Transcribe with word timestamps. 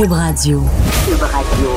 Cube 0.00 0.12
Radio. 0.12 0.62
Cube 1.04 1.20
Radio. 1.20 1.70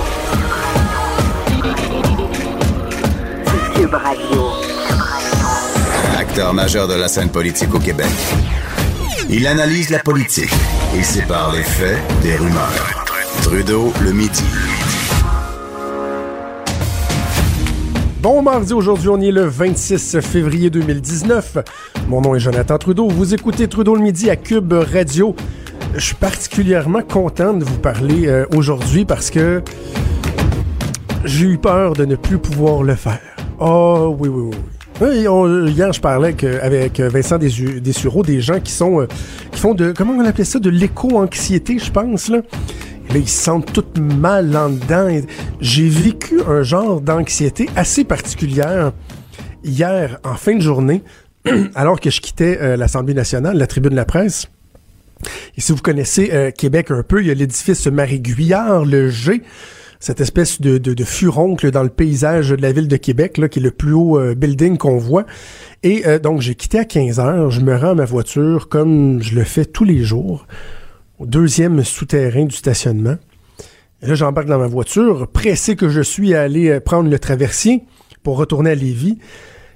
Cube 3.76 3.94
Radio. 3.94 4.42
Acteur 6.18 6.54
majeur 6.54 6.88
de 6.88 6.94
la 6.94 7.09
scène 7.09 7.28
politique 7.28 7.75
au 7.75 7.79
Québec. 7.79 8.07
Il 9.29 9.46
analyse 9.46 9.89
la 9.89 9.99
politique 9.99 10.54
et 10.97 11.04
sépare 11.04 11.51
les 11.51 11.64
faits 11.64 11.98
des 12.21 12.38
rumeurs. 12.38 13.05
Trudeau 13.41 13.91
le 14.02 14.14
midi. 14.14 14.46
Bon 18.21 18.42
mardi, 18.42 18.71
aujourd'hui 18.71 19.10
on 19.10 19.20
est 19.20 19.32
le 19.32 19.48
26 19.48 20.21
février 20.21 20.70
2019. 20.70 21.58
Mon 22.08 22.21
nom 22.21 22.36
est 22.36 22.40
Jonathan 22.40 22.78
Trudeau. 22.78 23.10
Vous 23.10 23.34
écoutez 23.34 23.68
Trudeau 23.68 23.96
le 23.96 24.02
midi 24.02 24.30
à 24.30 24.38
Cube 24.38 24.71
Radio. 24.71 25.36
Je 25.96 26.00
suis 26.00 26.16
particulièrement 26.16 27.04
content 27.04 27.54
de 27.54 27.63
vous 27.63 27.77
parler 27.77 28.27
euh, 28.27 28.45
aujourd'hui 28.55 29.05
parce 29.05 29.30
que 29.30 29.62
j'ai 31.23 31.45
eu 31.45 31.58
peur 31.59 31.94
de 31.94 32.05
ne 32.05 32.16
plus 32.16 32.40
pouvoir 32.40 32.81
le 32.81 32.95
faire. 32.95 33.22
Oh 33.59 34.16
oui, 34.20 34.27
oui, 34.27 34.52
oui. 35.00 35.72
hier, 35.72 35.94
je 35.94 36.02
parlais 36.02 36.36
avec, 36.62 37.00
Vincent 37.00 37.38
Dessureau, 37.38 38.23
des 38.23 38.41
gens 38.41 38.59
qui 38.59 38.72
sont 38.72 39.02
euh, 39.02 39.08
qui 39.52 39.59
font 39.59 39.76
de 39.76 39.91
comment 39.91 40.14
on 40.14 40.26
appelait 40.26 40.45
ça 40.45 40.58
de 40.58 40.70
l'éco-anxiété, 40.72 41.77
je 41.77 41.91
pense 41.91 42.28
là. 42.28 42.41
Ils 43.14 43.30
se 43.30 43.44
sentent 43.44 43.72
tout 43.72 44.02
mal 44.02 44.58
en 44.58 44.70
dedans. 44.70 45.08
J'ai 45.62 45.88
vécu 45.88 46.41
un 46.48 46.64
genre 46.64 47.02
d'anxiété 47.02 47.70
assez 47.75 48.03
particulière 48.03 48.94
hier 49.64 50.17
en 50.23 50.34
fin 50.34 50.55
de 50.55 50.62
journée, 50.62 51.03
alors 51.75 52.00
que 52.00 52.09
je 52.09 52.20
quittais 52.20 52.58
euh, 52.59 52.78
l'Assemblée 52.78 53.14
nationale, 53.14 53.58
la 53.58 53.67
tribune 53.67 53.91
de 53.91 53.95
la 53.95 54.05
presse. 54.05 54.48
Et 55.58 55.62
si 55.62 55.72
vous 55.72 55.82
connaissez 55.82 56.32
euh, 56.34 56.52
Québec 56.52 56.91
un 56.91 57.04
peu, 57.04 57.22
il 57.22 57.27
y 57.27 57.31
a 57.31 57.34
l'édifice 57.34 57.88
Marie-Guillard, 57.88 58.86
le 58.86 59.09
G, 59.09 59.41
cette 60.00 60.22
espèce 60.22 60.59
de, 60.59 61.03
furoncle 61.03 61.72
dans 61.72 61.84
le 61.84 61.89
paysage 61.89 62.50
de 62.50 62.61
la 62.61 62.72
ville 62.72 62.88
de 62.88 62.97
Québec, 62.97 63.38
là, 63.38 63.47
qui 63.47 63.59
est 63.59 63.62
le 63.62 63.72
plus 63.72 63.94
haut 63.94 64.20
euh, 64.20 64.36
building 64.36 64.78
qu'on 64.78 64.97
voit. 64.97 65.25
Et 65.84 66.06
euh, 66.06 66.20
donc, 66.20 66.42
j'ai 66.42 66.56
quitté 66.56 66.80
à 66.80 66.86
15 66.86 67.20
heures, 67.20 67.52
je 67.52 67.62
me 67.62 67.75
rends 67.75 67.92
à 67.92 67.95
ma 67.95 68.06
voiture 68.06 68.67
comme 68.70 69.22
je 69.22 69.36
le 69.36 69.44
fais 69.44 69.66
tous 69.66 69.86
les 69.86 70.03
jours, 70.03 70.45
au 71.20 71.25
deuxième 71.25 71.84
souterrain 71.84 72.45
du 72.45 72.56
stationnement. 72.56 73.16
Et 74.02 74.08
là, 74.08 74.16
j'embarque 74.16 74.47
dans 74.47 74.59
ma 74.59 74.67
voiture, 74.67 75.30
pressé 75.30 75.78
que 75.78 75.88
je 75.88 76.02
suis 76.02 76.34
à 76.36 76.42
aller 76.42 76.80
prendre 76.81 77.09
le 77.09 77.19
traversier 77.19 77.84
pour 78.23 78.38
retourner 78.38 78.72
à 78.72 78.75
Lévis. 78.75 79.19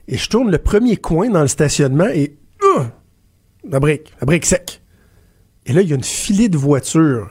Et 0.07 0.17
je 0.17 0.29
tourne 0.29 0.49
le 0.49 0.57
premier 0.57 0.97
coin 0.97 1.29
dans 1.29 1.41
le 1.41 1.47
stationnement 1.47 2.07
et... 2.07 2.37
euh, 2.63 2.83
la 3.69 3.79
brique, 3.79 4.13
la 4.21 4.25
brique 4.25 4.45
sec. 4.45 4.81
Et 5.67 5.73
là, 5.73 5.81
il 5.81 5.89
y 5.89 5.91
a 5.91 5.95
une 5.95 6.03
filée 6.03 6.49
de 6.49 6.57
voitures. 6.57 7.29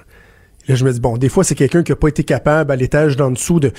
Là, 0.69 0.75
je 0.75 0.85
me 0.85 0.93
dis, 0.93 1.01
bon, 1.01 1.17
des 1.17 1.29
fois, 1.29 1.43
c'est 1.43 1.55
quelqu'un 1.55 1.83
qui 1.83 1.93
n'a 1.93 1.97
pas 1.97 2.09
été 2.09 2.23
capable 2.23 2.71
à 2.71 2.77
l'étage 2.77 3.17
d'en 3.17 3.31
dessous 3.31 3.61
de, 3.61 3.73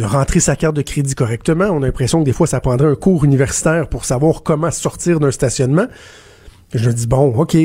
rentrer 0.00 0.38
sa 0.38 0.54
carte 0.54 0.76
de 0.76 0.82
crédit 0.82 1.14
correctement. 1.14 1.64
On 1.66 1.82
a 1.82 1.86
l'impression 1.86 2.20
que 2.20 2.24
des 2.24 2.32
fois, 2.32 2.46
ça 2.46 2.60
prendrait 2.60 2.88
un 2.88 2.94
cours 2.94 3.24
universitaire 3.24 3.88
pour 3.88 4.04
savoir 4.04 4.42
comment 4.42 4.70
sortir 4.70 5.18
d'un 5.18 5.32
stationnement. 5.32 5.86
Je 6.72 6.88
me 6.88 6.94
dis, 6.94 7.06
bon, 7.06 7.34
OK, 7.36 7.56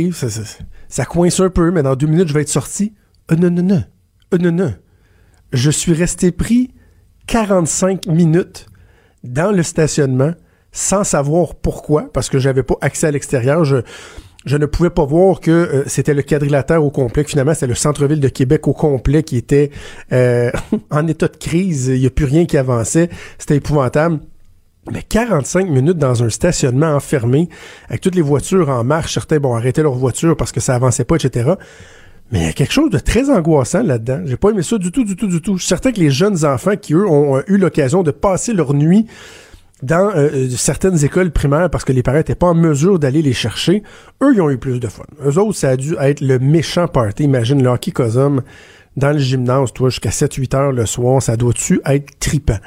ça, 0.90 1.06
coince 1.06 1.40
un 1.40 1.50
peu, 1.50 1.70
mais 1.72 1.84
dans 1.84 1.96
deux 1.96 2.08
minutes, 2.08 2.28
je 2.28 2.34
vais 2.34 2.42
être 2.42 2.50
sorti. 2.50 2.94
Euh, 3.32 3.36
non, 3.36 3.52
non, 3.52 3.64
non. 3.64 3.84
Euh, 4.34 4.38
non, 4.38 4.52
non. 4.52 4.74
Je 5.54 5.70
suis 5.70 5.94
resté 5.94 6.32
pris 6.32 6.74
45 7.28 8.08
minutes 8.08 8.66
dans 9.24 9.52
le 9.52 9.64
stationnement 9.64 10.34
sans 10.72 11.04
savoir 11.04 11.56
pourquoi, 11.56 12.12
parce 12.14 12.30
que 12.30 12.40
j'avais 12.40 12.64
pas 12.64 12.76
accès 12.80 13.08
à 13.08 13.12
l'extérieur. 13.12 13.66
Je, 13.66 13.78
je 14.46 14.58
ne 14.58 14.66
pouvais 14.66 14.90
pas 14.90 15.06
voir 15.06 15.40
que 15.40 15.52
euh, 15.52 15.84
c'était 15.88 16.14
le 16.14 16.24
quadrilatère 16.24 16.84
au 16.84 16.90
complet, 16.90 17.24
que 17.24 17.30
finalement 17.30 17.54
c'était 17.54 17.68
le 17.68 17.76
centre-ville 17.76 18.20
de 18.20 18.28
Québec 18.28 18.68
au 18.68 18.74
complet 18.74 19.24
qui 19.24 19.38
était 19.38 19.72
euh, 20.12 20.52
en 20.90 21.08
état 21.08 21.28
de 21.28 21.38
crise. 21.38 21.88
Il 21.88 22.00
n'y 22.00 22.08
a 22.08 22.10
plus 22.10 22.26
rien 22.26 22.46
qui 22.46 22.58
avançait. 22.58 23.10
C'était 23.38 23.58
épouvantable. 23.58 24.20
Mais 24.92 25.04
45 25.04 25.70
minutes 25.70 26.00
dans 26.00 26.24
un 26.24 26.30
stationnement 26.30 26.96
enfermé, 26.96 27.50
avec 27.88 28.02
toutes 28.02 28.16
les 28.16 28.24
voitures 28.24 28.70
en 28.70 28.84
marche, 28.84 29.14
certains 29.14 29.40
bon 29.40 29.54
arrêter 29.54 29.84
leur 29.84 29.94
voiture 29.94 30.36
parce 30.36 30.52
que 30.52 30.60
ça 30.60 30.74
avançait 30.74 31.04
pas, 31.04 31.18
etc. 31.18 31.52
Mais 32.32 32.40
il 32.40 32.46
y 32.48 32.50
a 32.50 32.54
quelque 32.54 32.74
chose 32.74 32.90
de 32.90 32.98
très 32.98 33.30
angoissant 33.30 33.84
là-dedans. 33.84 34.22
J'ai 34.26 34.38
pas 34.38 34.50
aimé 34.50 34.64
ça 34.64 34.80
du 34.80 34.92
tout, 34.92 35.04
du 35.04 35.16
tout, 35.16 35.28
du 35.28 35.40
tout. 35.40 35.58
Je 35.58 35.62
suis 35.62 35.68
certain 35.68 35.92
que 35.92 36.00
les 36.00 36.10
jeunes 36.10 36.46
enfants 36.46 36.78
qui, 36.78 36.94
eux, 36.96 37.08
ont 37.08 37.44
eu 37.46 37.58
l'occasion 37.58 38.02
de 38.02 38.10
passer 38.10 38.54
leur 38.54 38.74
nuit 38.74 39.06
dans 39.84 40.10
euh, 40.10 40.30
euh, 40.34 40.50
certaines 40.50 41.04
écoles 41.04 41.32
primaires 41.32 41.70
parce 41.70 41.84
que 41.84 41.92
les 41.92 42.04
parents 42.04 42.18
n'étaient 42.18 42.36
pas 42.36 42.48
en 42.48 42.54
mesure 42.54 43.00
d'aller 43.00 43.22
les 43.22 43.34
chercher, 43.34 43.84
eux, 44.22 44.34
ils 44.34 44.42
ont 44.42 44.50
eu 44.50 44.58
plus 44.58 44.80
de 44.80 44.88
fun. 44.88 45.04
Eux 45.26 45.38
autres, 45.38 45.58
ça 45.58 45.70
a 45.70 45.78
dû 45.78 45.96
être 46.00 46.22
le 46.22 46.40
méchant 46.40 46.88
party. 46.88 47.24
Imagine 47.24 47.64
le 47.64 47.70
hockey 47.70 47.92
cosum 47.92 48.42
dans 48.98 49.12
le 49.12 49.20
gymnase, 49.20 49.72
toi, 49.74 49.90
jusqu'à 49.90 50.10
7-8 50.10 50.56
heures 50.56 50.72
le 50.72 50.86
soir, 50.86 51.22
ça 51.22 51.38
doit-tu 51.38 51.82
être 51.86 52.20
tripant? 52.20 52.58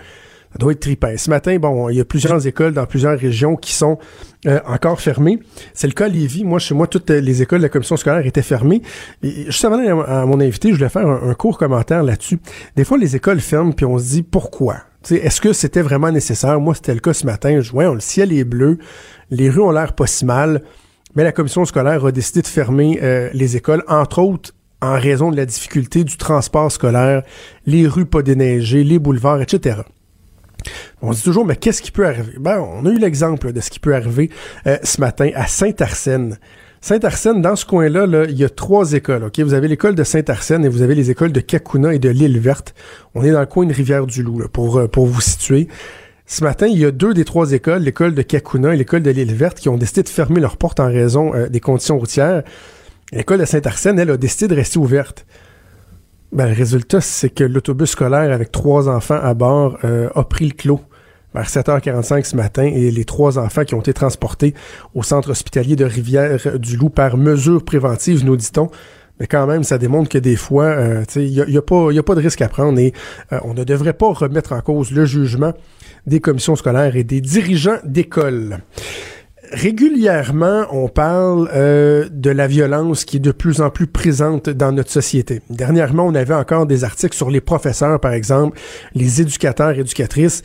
Ça 0.53 0.59
doit 0.59 0.73
être 0.73 0.81
trippant. 0.81 1.13
Ce 1.17 1.29
matin, 1.29 1.59
bon, 1.59 1.89
il 1.91 1.97
y 1.97 2.01
a 2.01 2.05
plusieurs 2.05 2.47
écoles 2.47 2.73
dans 2.73 2.87
plusieurs 2.87 3.19
régions 3.19 3.57
qui 3.57 3.73
sont 3.75 3.99
euh, 4.47 4.61
encore 4.67 5.01
fermées. 5.01 5.41
C'est 5.75 5.89
le 5.89 5.93
cas 5.93 6.07
à 6.07 6.09
Lévis. 6.09 6.45
Moi, 6.45 6.61
chez 6.61 6.75
moi, 6.75 6.87
toutes 6.87 7.11
les 7.11 7.43
écoles 7.43 7.59
de 7.59 7.65
la 7.65 7.69
commission 7.69 7.97
scolaire 7.97 8.25
étaient 8.25 8.41
fermées. 8.41 8.81
Et 9.23 9.47
juste 9.47 9.65
avant 9.65 10.03
à 10.03 10.25
mon 10.25 10.41
invité, 10.41 10.71
je 10.71 10.77
voulais 10.77 10.89
faire 10.89 11.07
un, 11.07 11.29
un 11.29 11.35
court 11.35 11.59
commentaire 11.59 12.05
là-dessus. 12.05 12.39
Des 12.77 12.85
fois, 12.85 12.99
les 12.99 13.17
écoles 13.17 13.41
ferment, 13.41 13.73
puis 13.73 13.85
on 13.85 13.99
se 13.99 14.05
dit 14.05 14.23
pourquoi? 14.23 14.77
Est-ce 15.11 15.41
que 15.41 15.53
c'était 15.53 15.83
vraiment 15.83 16.11
nécessaire? 16.11 16.61
Moi, 16.61 16.75
c'était 16.75 16.95
le 16.95 17.01
cas 17.01 17.13
ce 17.13 17.27
matin. 17.27 17.61
Je 17.61 17.71
vois, 17.71 17.93
le 17.93 18.01
ciel 18.01 18.33
est 18.33 18.45
bleu, 18.45 18.79
les 19.31 19.51
rues 19.51 19.61
ont 19.61 19.71
l'air 19.71 19.95
pas 19.95 20.07
si 20.07 20.25
mal, 20.25 20.63
mais 21.15 21.25
la 21.25 21.33
commission 21.33 21.65
scolaire 21.65 22.05
a 22.05 22.13
décidé 22.13 22.43
de 22.43 22.47
fermer 22.47 22.99
euh, 23.03 23.31
les 23.33 23.57
écoles, 23.57 23.85
entre 23.89 24.21
autres 24.21 24.53
en 24.83 24.99
raison 24.99 25.31
de 25.31 25.37
la 25.37 25.47
difficulté 25.47 26.05
du 26.05 26.17
transport 26.17 26.71
scolaire, 26.71 27.23
les 27.65 27.87
rues 27.87 28.05
pas 28.05 28.23
déneigées, 28.23 28.85
les 28.85 28.99
boulevards, 28.99 29.41
etc. 29.41 29.79
On 31.01 31.13
se 31.13 31.19
dit 31.19 31.25
toujours, 31.25 31.47
mais 31.47 31.57
qu'est-ce 31.57 31.83
qui 31.83 31.91
peut 31.91 32.07
arriver? 32.07 32.35
Ben, 32.39 32.61
on 32.61 32.85
a 32.87 32.91
eu 32.91 32.99
l'exemple 32.99 33.53
de 33.53 33.61
ce 33.61 33.71
qui 33.71 33.81
peut 33.81 33.95
arriver 33.95 34.31
euh, 34.67 34.77
ce 34.83 35.01
matin 35.01 35.31
à 35.35 35.47
Saint-Arsène. 35.47 36.39
Saint-Arsène, 36.85 37.41
dans 37.41 37.57
ce 37.57 37.65
coin-là, 37.65 38.07
là, 38.07 38.25
il 38.29 38.37
y 38.37 38.45
a 38.45 38.51
trois 38.51 38.93
écoles. 38.93 39.27
Vous 39.39 39.55
avez 39.55 39.69
l'école 39.69 39.95
de 39.95 40.05
Saint-Arsène 40.05 40.67
et 40.67 40.69
vous 40.69 40.83
avez 40.83 40.95
les 40.95 41.11
écoles 41.11 41.33
de 41.33 41.41
Kakuna 41.41 41.95
et 41.95 41.99
de 41.99 42.11
l'île 42.11 42.39
Verte. 42.39 42.75
On 43.15 43.25
est 43.25 43.31
dans 43.31 43.41
le 43.41 43.47
coin 43.47 43.65
de 43.65 43.73
Rivière-du-Loup, 43.73 44.43
euh, 44.43 44.87
pour 44.87 45.07
vous 45.07 45.21
situer. 45.23 45.69
Ce 46.27 46.45
matin, 46.45 46.67
il 46.67 46.79
y 46.79 46.85
a 46.85 46.91
deux 46.91 47.15
des 47.15 47.25
trois 47.25 47.53
écoles, 47.53 47.81
l'école 47.81 48.15
de 48.15 48.21
Kakuna 48.21 48.75
et 48.75 48.77
l'école 48.77 49.03
de 49.03 49.11
l'île 49.11 49.33
Verte, 49.33 49.61
qui 49.61 49.71
ont 49.71 49.79
décidé 49.79 50.03
de 50.03 50.11
fermer 50.11 50.41
leurs 50.41 50.59
portes 50.59 50.79
en 50.79 50.89
raison 50.89 51.35
euh, 51.35 51.49
des 51.49 51.59
conditions 51.59 51.99
routières. 51.99 52.43
L'école 53.13 53.41
de 53.41 53.47
Saint-Arsène, 53.47 53.99
elle, 53.99 54.11
a 54.11 54.19
décidé 54.19 54.49
de 54.49 54.55
rester 54.55 54.79
ouverte. 54.79 55.25
Ben, 56.33 56.49
le 56.49 56.55
résultat, 56.55 57.01
c'est 57.01 57.31
que 57.31 57.45
l'autobus 57.45 57.93
scolaire 57.93 58.31
avec 58.31 58.53
trois 58.53 58.91
enfants 58.91 59.21
à 59.23 59.33
bord 59.33 59.79
euh, 59.85 60.11
a 60.15 60.25
pris 60.25 60.49
le 60.49 60.55
clos 60.55 60.83
vers 61.35 61.49
7h45 61.49 62.25
ce 62.25 62.37
matin 62.37 62.65
et 62.65 62.91
les 62.91 63.05
trois 63.05 63.39
enfants 63.39 63.65
qui 63.65 63.75
ont 63.75 63.81
été 63.81 63.93
transportés 63.93 64.55
au 64.95 65.03
centre 65.03 65.31
hospitalier 65.31 65.77
de 65.77 65.85
Rivière-du-Loup 65.85 66.91
par 66.91 67.17
mesure 67.17 67.65
préventive, 67.65 68.25
nous 68.25 68.37
dit-on. 68.37 68.71
Mais 69.21 69.27
quand 69.27 69.47
même, 69.47 69.63
ça 69.63 69.79
démontre 69.79 70.09
que 70.09 70.19
des 70.19 70.35
fois, 70.35 70.65
euh, 70.65 71.05
il 71.15 71.31
n'y 71.31 71.41
a, 71.41 71.49
y 71.49 71.57
a 71.57 71.63
pas 71.63 71.93
y 71.93 71.99
a 71.99 72.03
pas 72.03 72.17
de 72.17 72.21
risque 72.21 72.43
à 72.43 72.49
prendre 72.49 72.79
et 72.81 72.93
euh, 73.33 73.39
on 73.45 73.55
ne 73.55 73.63
devrait 73.63 73.93
pas 73.93 74.13
remettre 74.13 74.53
en 74.53 74.61
cause 74.61 74.91
le 74.91 75.05
jugement 75.05 75.53
des 76.07 76.19
commissions 76.19 76.57
scolaires 76.57 76.97
et 76.97 77.05
des 77.05 77.21
dirigeants 77.21 77.79
d'école. 77.85 78.59
Régulièrement, 79.53 80.67
on 80.73 80.89
parle 80.89 81.49
euh, 81.55 82.09
de 82.11 82.31
la 82.31 82.49
violence 82.49 83.05
qui 83.05 83.19
est 83.19 83.21
de 83.21 83.31
plus 83.31 83.61
en 83.61 83.71
plus 83.71 83.87
présente 83.87 84.51
dans 84.51 84.73
notre 84.73 84.91
société. 84.91 85.43
Dernièrement, 85.49 86.07
on 86.07 86.15
avait 86.15 86.35
encore 86.35 86.67
des 86.67 86.83
articles 86.83 87.15
sur 87.15 87.31
les 87.31 87.41
professeurs, 87.41 88.01
par 88.01 88.15
exemple, 88.15 88.59
les 88.95 89.21
éducateurs, 89.21 89.79
éducatrices, 89.79 90.43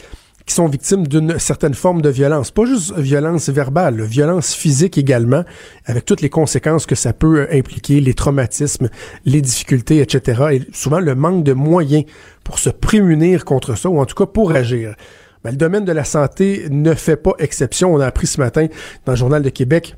sont 0.53 0.67
victimes 0.67 1.07
d'une 1.07 1.39
certaine 1.39 1.73
forme 1.73 2.01
de 2.01 2.09
violence. 2.09 2.51
Pas 2.51 2.65
juste 2.65 2.97
violence 2.97 3.49
verbale, 3.49 4.01
violence 4.01 4.53
physique 4.53 4.97
également, 4.97 5.43
avec 5.85 6.05
toutes 6.05 6.21
les 6.21 6.29
conséquences 6.29 6.85
que 6.85 6.95
ça 6.95 7.13
peut 7.13 7.47
impliquer, 7.51 7.99
les 8.01 8.13
traumatismes, 8.13 8.89
les 9.25 9.41
difficultés, 9.41 9.99
etc. 9.99 10.43
Et 10.51 10.61
souvent 10.73 10.99
le 10.99 11.15
manque 11.15 11.43
de 11.43 11.53
moyens 11.53 12.05
pour 12.43 12.59
se 12.59 12.69
prémunir 12.69 13.45
contre 13.45 13.75
ça, 13.75 13.89
ou 13.89 13.99
en 13.99 14.05
tout 14.05 14.15
cas 14.15 14.25
pour 14.25 14.51
agir. 14.51 14.95
Ben, 15.43 15.51
le 15.51 15.57
domaine 15.57 15.85
de 15.85 15.91
la 15.91 16.03
santé 16.03 16.67
ne 16.69 16.93
fait 16.93 17.15
pas 17.15 17.33
exception. 17.39 17.93
On 17.93 17.99
a 17.99 18.05
appris 18.07 18.27
ce 18.27 18.41
matin 18.41 18.67
dans 19.05 19.13
le 19.13 19.17
Journal 19.17 19.41
de 19.41 19.49
Québec 19.49 19.95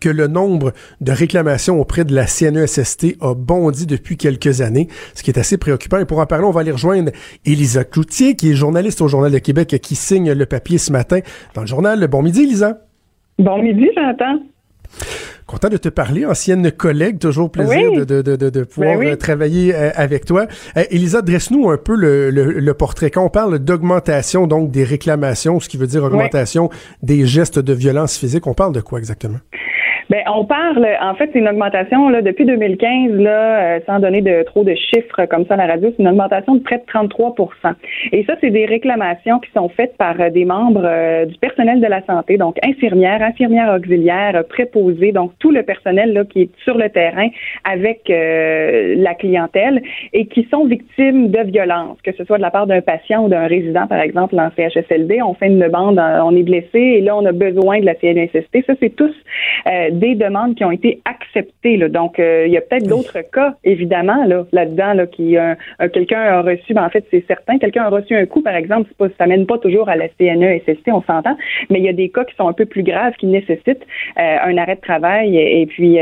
que 0.00 0.08
le 0.08 0.26
nombre 0.26 0.72
de 1.00 1.12
réclamations 1.12 1.80
auprès 1.80 2.04
de 2.04 2.14
la 2.14 2.26
CNESST 2.26 3.16
a 3.20 3.34
bondi 3.34 3.86
depuis 3.86 4.16
quelques 4.16 4.60
années, 4.60 4.88
ce 5.14 5.22
qui 5.22 5.30
est 5.30 5.38
assez 5.38 5.56
préoccupant. 5.56 5.98
Et 5.98 6.04
pour 6.04 6.18
en 6.18 6.26
parler, 6.26 6.44
on 6.44 6.50
va 6.50 6.60
aller 6.60 6.72
rejoindre 6.72 7.10
Elisa 7.46 7.84
Cloutier, 7.84 8.36
qui 8.36 8.50
est 8.50 8.54
journaliste 8.54 9.00
au 9.00 9.08
Journal 9.08 9.32
de 9.32 9.38
Québec, 9.38 9.76
qui 9.82 9.94
signe 9.94 10.32
le 10.32 10.46
papier 10.46 10.78
ce 10.78 10.92
matin 10.92 11.20
dans 11.54 11.62
le 11.62 11.66
journal. 11.66 12.06
Bon 12.08 12.22
midi, 12.22 12.42
Elisa. 12.42 12.80
Bon 13.38 13.62
midi, 13.62 13.86
Jonathan. 13.94 14.40
Content 15.46 15.68
de 15.70 15.78
te 15.78 15.88
parler, 15.88 16.26
ancienne 16.26 16.70
collègue, 16.70 17.18
toujours 17.18 17.50
plaisir 17.50 17.90
Oui. 17.92 17.98
de, 17.98 18.04
de, 18.20 18.36
de, 18.36 18.50
de, 18.50 18.64
pouvoir 18.64 18.94
Ben 18.98 19.00
oui. 19.00 19.06
euh, 19.12 19.16
travailler 19.16 19.74
euh, 19.74 19.90
avec 19.94 20.26
toi. 20.26 20.46
Euh, 20.76 20.84
Elisa, 20.90 21.22
dresse-nous 21.22 21.70
un 21.70 21.78
peu 21.78 21.96
le, 21.96 22.30
le, 22.30 22.52
le 22.52 22.74
portrait. 22.74 23.10
Quand 23.10 23.24
on 23.24 23.30
parle 23.30 23.58
d'augmentation, 23.58 24.46
donc 24.46 24.70
des 24.70 24.84
réclamations, 24.84 25.58
ce 25.60 25.68
qui 25.70 25.78
veut 25.78 25.86
dire 25.86 26.04
augmentation 26.04 26.68
des 27.02 27.24
gestes 27.24 27.58
de 27.58 27.72
violence 27.72 28.18
physique, 28.18 28.46
on 28.46 28.52
parle 28.52 28.74
de 28.74 28.80
quoi 28.82 28.98
exactement? 28.98 29.38
Ben, 30.10 30.22
on 30.26 30.46
parle, 30.46 30.88
en 31.02 31.14
fait, 31.16 31.28
c'est 31.34 31.38
une 31.38 31.48
augmentation 31.48 32.08
là, 32.08 32.22
depuis 32.22 32.46
2015, 32.46 33.12
là, 33.12 33.76
euh, 33.76 33.80
sans 33.84 34.00
donner 34.00 34.22
de 34.22 34.42
trop 34.44 34.64
de 34.64 34.74
chiffres 34.74 35.26
comme 35.26 35.44
ça 35.44 35.52
à 35.52 35.56
la 35.58 35.66
radio, 35.66 35.92
c'est 35.94 36.02
une 36.02 36.08
augmentation 36.08 36.54
de 36.54 36.60
près 36.60 36.78
de 36.78 36.84
33 36.86 37.34
Et 38.12 38.24
ça, 38.24 38.34
c'est 38.40 38.48
des 38.48 38.64
réclamations 38.64 39.38
qui 39.38 39.50
sont 39.52 39.68
faites 39.68 39.98
par 39.98 40.18
euh, 40.18 40.30
des 40.30 40.46
membres 40.46 40.80
euh, 40.82 41.26
du 41.26 41.36
personnel 41.36 41.82
de 41.82 41.86
la 41.86 42.02
santé, 42.06 42.38
donc 42.38 42.56
infirmières, 42.64 43.20
infirmières 43.20 43.74
auxiliaires, 43.76 44.44
préposés, 44.48 45.12
donc 45.12 45.32
tout 45.40 45.50
le 45.50 45.62
personnel 45.62 46.14
là, 46.14 46.24
qui 46.24 46.42
est 46.42 46.50
sur 46.64 46.78
le 46.78 46.88
terrain 46.88 47.28
avec 47.64 48.08
la 48.08 49.14
clientèle 49.14 49.82
et 50.14 50.26
qui 50.26 50.46
sont 50.50 50.64
victimes 50.64 51.28
de 51.30 51.40
violences, 51.50 51.98
que 52.02 52.12
ce 52.12 52.24
soit 52.24 52.38
de 52.38 52.42
la 52.42 52.50
part 52.50 52.66
d'un 52.66 52.80
patient 52.80 53.24
ou 53.24 53.28
d'un 53.28 53.46
résident, 53.46 53.86
par 53.86 54.00
exemple, 54.00 54.38
en 54.38 54.50
CHSLD. 54.56 55.20
On 55.22 55.34
fait 55.34 55.48
une 55.48 55.58
demande, 55.58 55.98
on 55.98 56.34
est 56.34 56.42
blessé 56.42 56.78
et 56.78 57.00
là, 57.00 57.16
on 57.16 57.26
a 57.26 57.32
besoin 57.32 57.80
de 57.80 57.84
la 57.84 57.94
CNSST. 57.94 58.64
Ça, 58.66 58.74
c'est 58.80 58.94
tous 58.96 59.14
des 59.98 60.14
demandes 60.14 60.54
qui 60.54 60.64
ont 60.64 60.70
été 60.70 61.00
acceptées. 61.04 61.76
Là. 61.76 61.88
Donc, 61.88 62.18
euh, 62.18 62.46
il 62.46 62.52
y 62.52 62.56
a 62.56 62.60
peut-être 62.60 62.86
d'autres 62.86 63.20
cas, 63.32 63.54
évidemment, 63.64 64.24
là, 64.24 64.46
là-dedans, 64.52 64.94
là, 64.94 65.06
qui 65.06 65.36
euh, 65.36 65.54
quelqu'un 65.92 66.20
a 66.20 66.42
reçu, 66.42 66.74
ben, 66.74 66.84
en 66.84 66.90
fait, 66.90 67.04
c'est 67.10 67.24
certain, 67.26 67.58
quelqu'un 67.58 67.84
a 67.84 67.88
reçu 67.88 68.14
un 68.14 68.26
coup, 68.26 68.42
par 68.42 68.54
exemple, 68.54 68.90
pas, 68.98 69.08
ça 69.18 69.26
mène 69.26 69.46
pas 69.46 69.58
toujours 69.58 69.88
à 69.88 69.96
la 69.96 70.08
CNESST, 70.18 70.88
on 70.88 71.02
s'entend, 71.02 71.36
mais 71.70 71.78
il 71.78 71.84
y 71.84 71.88
a 71.88 71.92
des 71.92 72.08
cas 72.08 72.24
qui 72.24 72.34
sont 72.36 72.48
un 72.48 72.52
peu 72.52 72.66
plus 72.66 72.82
graves, 72.82 73.14
qui 73.18 73.26
nécessitent 73.26 73.86
euh, 74.18 74.36
un 74.42 74.56
arrêt 74.56 74.76
de 74.76 74.80
travail, 74.80 75.36
et, 75.36 75.66
puis 75.66 75.98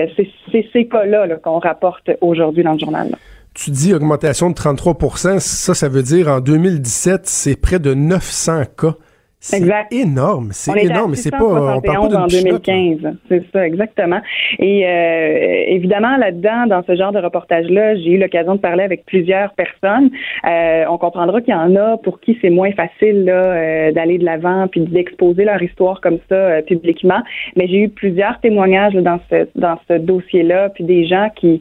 c'est 0.52 0.66
ces 0.72 0.86
cas-là 0.86 1.26
-là, 1.26 1.40
qu'on 1.40 1.58
rapporte 1.58 2.10
aujourd'hui 2.20 2.62
dans 2.62 2.72
le 2.72 2.78
journal. 2.78 3.08
Tu 3.54 3.70
dis 3.70 3.94
augmentation 3.94 4.50
de 4.50 4.54
33% 4.54 5.38
ça, 5.38 5.74
ça 5.74 5.88
veut 5.88 6.02
dire 6.02 6.28
en 6.28 6.40
2017, 6.40 7.22
c'est 7.24 7.60
près 7.60 7.78
de 7.78 7.94
900 7.94 8.64
cas 8.78 8.94
c'est 9.38 9.62
énorme, 9.92 10.48
c'est 10.52 10.84
énorme, 10.84 11.14
c'est 11.14 11.30
pas 11.30 11.44
on 11.44 11.80
parle 11.80 11.82
pas 11.82 12.18
en 12.18 12.26
2015, 12.26 13.16
c'est 13.28 13.44
ça 13.52 13.66
exactement. 13.66 14.20
Et 14.58 14.86
euh, 14.86 15.64
évidemment 15.68 16.16
là-dedans 16.16 16.66
dans 16.66 16.82
ce 16.84 16.96
genre 16.96 17.12
de 17.12 17.18
reportage 17.18 17.66
là, 17.68 17.94
j'ai 17.96 18.12
eu 18.12 18.18
l'occasion 18.18 18.54
de 18.54 18.60
parler 18.60 18.82
avec 18.82 19.04
plusieurs 19.04 19.52
personnes. 19.52 20.10
Euh, 20.48 20.84
on 20.88 20.98
comprendra 20.98 21.40
qu'il 21.42 21.54
y 21.54 21.56
en 21.56 21.76
a 21.76 21.98
pour 21.98 22.20
qui 22.20 22.38
c'est 22.40 22.50
moins 22.50 22.72
facile 22.72 23.24
là 23.24 23.32
euh, 23.32 23.92
d'aller 23.92 24.18
de 24.18 24.24
l'avant 24.24 24.68
puis 24.68 24.80
d'exposer 24.80 25.44
leur 25.44 25.62
histoire 25.62 26.00
comme 26.00 26.18
ça 26.28 26.62
publiquement, 26.62 27.22
mais 27.56 27.68
j'ai 27.68 27.82
eu 27.82 27.88
plusieurs 27.88 28.40
témoignages 28.40 28.94
dans 28.94 29.20
ce 29.30 29.46
dans 29.54 29.78
ce 29.88 29.94
dossier-là 29.98 30.70
puis 30.70 30.84
des 30.84 31.06
gens 31.06 31.28
qui 31.36 31.60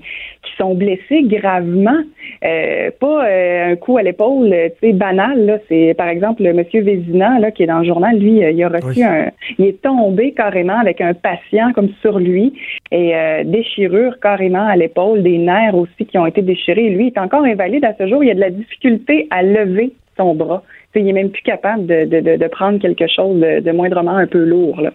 qui 0.56 0.64
sont 0.64 0.76
blessés 0.76 1.24
gravement, 1.24 2.02
pas 2.42 3.26
un 3.26 3.76
coup 3.76 3.98
à 3.98 4.04
l'épaule, 4.04 4.50
tu 4.80 4.88
sais 4.88 4.94
banal 4.94 5.46
là, 5.46 5.58
c'est 5.68 5.94
par 5.98 6.08
exemple 6.08 6.44
le 6.44 6.54
monsieur 6.54 6.82
Vézina 6.82 7.40
là 7.40 7.52
qui 7.52 7.64
est 7.64 7.68
dans 7.68 7.80
le 7.80 7.86
journal, 7.86 8.18
lui, 8.18 8.44
euh, 8.44 8.52
il 8.52 8.64
a 8.64 8.70
reçu 8.70 9.04
un. 9.04 9.32
Il 9.58 9.66
est 9.66 9.82
tombé 9.82 10.32
carrément 10.32 10.80
avec 10.80 11.02
un 11.02 11.14
patient 11.14 11.72
comme 11.74 11.90
sur 12.02 12.20
lui 12.20 12.54
et 12.92 13.16
euh, 13.16 13.44
déchirure 13.44 14.20
carrément 14.20 14.66
à 14.68 14.76
l'épaule, 14.76 15.24
des 15.24 15.38
nerfs 15.38 15.76
aussi 15.76 16.06
qui 16.06 16.18
ont 16.18 16.26
été 16.26 16.42
déchirés. 16.42 16.90
Lui, 16.90 17.08
il 17.08 17.14
est 17.14 17.20
encore 17.20 17.44
invalide 17.44 17.86
à 17.86 17.94
ce 17.98 18.08
jour. 18.08 18.24
Il 18.24 18.32
a 18.32 18.36
de 18.36 18.40
la 18.40 18.50
difficulté 18.50 19.28
à 19.30 19.44
lever 19.44 19.92
son 20.18 20.34
bras. 20.36 20.64
il 20.96 21.08
est 21.08 21.14
même 21.14 21.30
plus 21.30 21.44
capable 21.44 21.86
de, 21.86 22.48
prendre 22.48 22.80
quelque 22.80 23.08
chose 23.08 23.40
de, 23.40 23.72
moindrement 23.72 24.16
un 24.16 24.28
peu 24.28 24.44
lourd. 24.44 24.80
Là. 24.82 24.92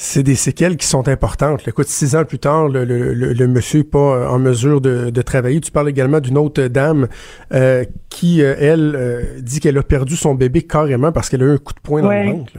C'est 0.00 0.22
des 0.22 0.36
séquelles 0.36 0.76
qui 0.76 0.86
sont 0.86 1.08
importantes. 1.08 1.66
Écoute, 1.66 1.88
six 1.88 2.14
ans 2.14 2.24
plus 2.24 2.38
tard, 2.38 2.68
le, 2.68 2.84
le, 2.84 3.48
monsieur 3.48 3.80
n'est 3.80 3.84
pas 3.84 3.98
euh, 3.98 4.28
en 4.28 4.38
mesure 4.38 4.80
de, 4.80 5.22
travailler. 5.22 5.60
Tu 5.60 5.72
parles 5.72 5.88
également 5.88 6.20
d'une 6.20 6.38
autre 6.38 6.68
dame 6.68 7.08
euh, 7.52 7.82
qui, 8.08 8.40
euh, 8.40 8.54
elle, 8.60 9.42
dit 9.42 9.58
qu'elle 9.58 9.76
a 9.76 9.82
perdu 9.82 10.14
son 10.14 10.36
bébé 10.36 10.62
carrément 10.62 11.10
parce 11.10 11.28
qu'elle 11.28 11.42
a 11.42 11.46
eu 11.46 11.54
un 11.54 11.58
coup 11.58 11.74
de 11.74 11.80
poing 11.80 12.02
dans 12.02 12.12
le 12.12 12.30
ventre. 12.30 12.52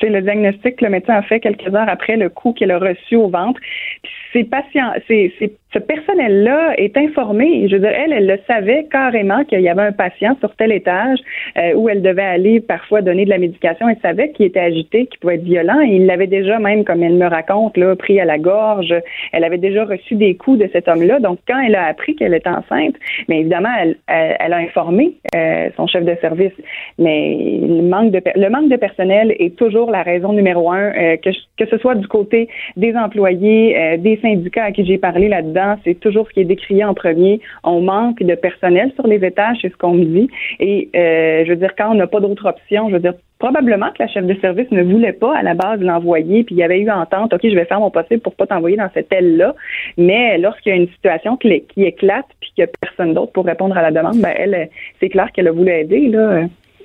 C'est 0.00 0.08
le 0.08 0.22
diagnostic 0.22 0.76
que 0.76 0.86
le 0.86 0.90
médecin 0.90 1.12
a 1.12 1.22
fait 1.22 1.38
quelques 1.38 1.66
heures 1.66 1.88
après 1.88 2.16
le 2.16 2.30
coup 2.30 2.54
qu'elle 2.54 2.70
a 2.70 2.78
reçu 2.78 3.14
au 3.16 3.28
ventre. 3.28 3.60
Ces 4.32 4.44
patients, 4.44 4.90
c'est 5.06 5.34
ce 5.74 5.80
personnel-là 5.80 6.74
est 6.78 6.96
informé. 6.96 7.66
Je 7.68 7.74
veux 7.74 7.80
dire, 7.80 7.90
elle, 7.90 8.12
elle 8.12 8.26
le 8.26 8.38
savait 8.46 8.86
carrément 8.90 9.44
qu'il 9.44 9.60
y 9.60 9.68
avait 9.68 9.82
un 9.82 9.92
patient 9.92 10.36
sur 10.38 10.54
tel 10.54 10.70
étage 10.70 11.18
euh, 11.58 11.74
où 11.74 11.88
elle 11.88 12.00
devait 12.00 12.22
aller 12.22 12.60
parfois 12.60 13.02
donner 13.02 13.24
de 13.24 13.30
la 13.30 13.38
médication. 13.38 13.88
Elle 13.88 13.98
savait 14.00 14.30
qu'il 14.30 14.46
était 14.46 14.60
agité, 14.60 15.06
qu'il 15.06 15.18
pouvait 15.18 15.34
être 15.34 15.42
violent. 15.42 15.80
Il 15.80 16.06
l'avait 16.06 16.28
déjà, 16.28 16.60
même 16.60 16.84
comme 16.84 17.02
elle 17.02 17.14
me 17.14 17.26
raconte, 17.26 17.76
là, 17.76 17.96
pris 17.96 18.20
à 18.20 18.24
la 18.24 18.38
gorge. 18.38 18.94
Elle 19.32 19.42
avait 19.42 19.58
déjà 19.58 19.84
reçu 19.84 20.14
des 20.14 20.36
coups 20.36 20.60
de 20.60 20.68
cet 20.72 20.86
homme-là. 20.86 21.18
Donc, 21.18 21.40
quand 21.48 21.58
elle 21.60 21.74
a 21.74 21.86
appris 21.86 22.14
qu'elle 22.14 22.34
était 22.34 22.48
enceinte, 22.48 22.94
mais 23.28 23.40
évidemment, 23.40 23.74
elle, 23.80 23.96
elle, 24.06 24.52
a 24.52 24.58
informé 24.58 25.14
euh, 25.34 25.70
son 25.76 25.88
chef 25.88 26.04
de 26.04 26.14
service. 26.20 26.52
Mais 26.98 27.58
le 27.60 27.82
manque 27.82 28.12
de 28.12 28.22
le 28.36 28.48
manque 28.48 28.68
de 28.68 28.76
personnel 28.76 29.34
est 29.38 29.56
toujours 29.56 29.90
la 29.90 30.02
raison 30.02 30.32
numéro 30.32 30.70
un, 30.70 30.92
euh, 30.92 31.16
que, 31.16 31.30
que 31.58 31.68
ce 31.68 31.78
soit 31.78 31.96
du 31.96 32.06
côté 32.06 32.48
des 32.76 32.94
employés, 32.94 33.98
des 33.98 34.18
syndicats 34.22 34.64
à 34.64 34.72
qui 34.72 34.84
j'ai 34.84 34.98
parlé 34.98 35.28
là-dedans 35.28 35.63
c'est 35.84 35.98
toujours 36.00 36.26
ce 36.28 36.32
qui 36.32 36.40
est 36.40 36.44
décrié 36.44 36.84
en 36.84 36.94
premier. 36.94 37.40
On 37.62 37.80
manque 37.80 38.22
de 38.22 38.34
personnel 38.34 38.92
sur 38.94 39.06
les 39.06 39.24
étages, 39.24 39.58
c'est 39.62 39.70
ce 39.70 39.76
qu'on 39.76 39.94
me 39.94 40.04
dit. 40.04 40.28
Et 40.60 40.88
euh, 40.96 41.44
je 41.44 41.50
veux 41.50 41.56
dire, 41.56 41.74
quand 41.76 41.90
on 41.90 41.94
n'a 41.94 42.06
pas 42.06 42.20
d'autre 42.20 42.46
option, 42.46 42.88
je 42.88 42.94
veux 42.94 43.00
dire, 43.00 43.14
probablement 43.38 43.90
que 43.90 44.02
la 44.02 44.08
chef 44.08 44.24
de 44.24 44.34
service 44.40 44.70
ne 44.70 44.82
voulait 44.82 45.12
pas 45.12 45.36
à 45.36 45.42
la 45.42 45.54
base 45.54 45.80
l'envoyer, 45.80 46.44
puis 46.44 46.54
il 46.54 46.58
y 46.58 46.62
avait 46.62 46.80
eu 46.80 46.90
entente, 46.90 47.34
OK, 47.34 47.40
je 47.42 47.54
vais 47.54 47.64
faire 47.64 47.80
mon 47.80 47.90
possible 47.90 48.20
pour 48.20 48.34
pas 48.34 48.46
t'envoyer 48.46 48.76
dans 48.76 48.88
cette 48.94 49.12
aile-là. 49.12 49.54
Mais 49.98 50.38
lorsqu'il 50.38 50.70
y 50.70 50.72
a 50.72 50.78
une 50.78 50.88
situation 50.88 51.36
qui, 51.36 51.62
éclate, 51.76 52.26
puis 52.40 52.52
qu'il 52.54 52.64
n'y 52.64 52.70
a 52.70 52.72
personne 52.80 53.14
d'autre 53.14 53.32
pour 53.32 53.44
répondre 53.44 53.76
à 53.76 53.82
la 53.82 53.90
demande, 53.90 54.18
ben 54.18 54.32
elle, 54.36 54.68
c'est 55.00 55.08
clair 55.08 55.30
qu'elle 55.32 55.48
a 55.48 55.52
voulu 55.52 55.70
aider. 55.70 56.10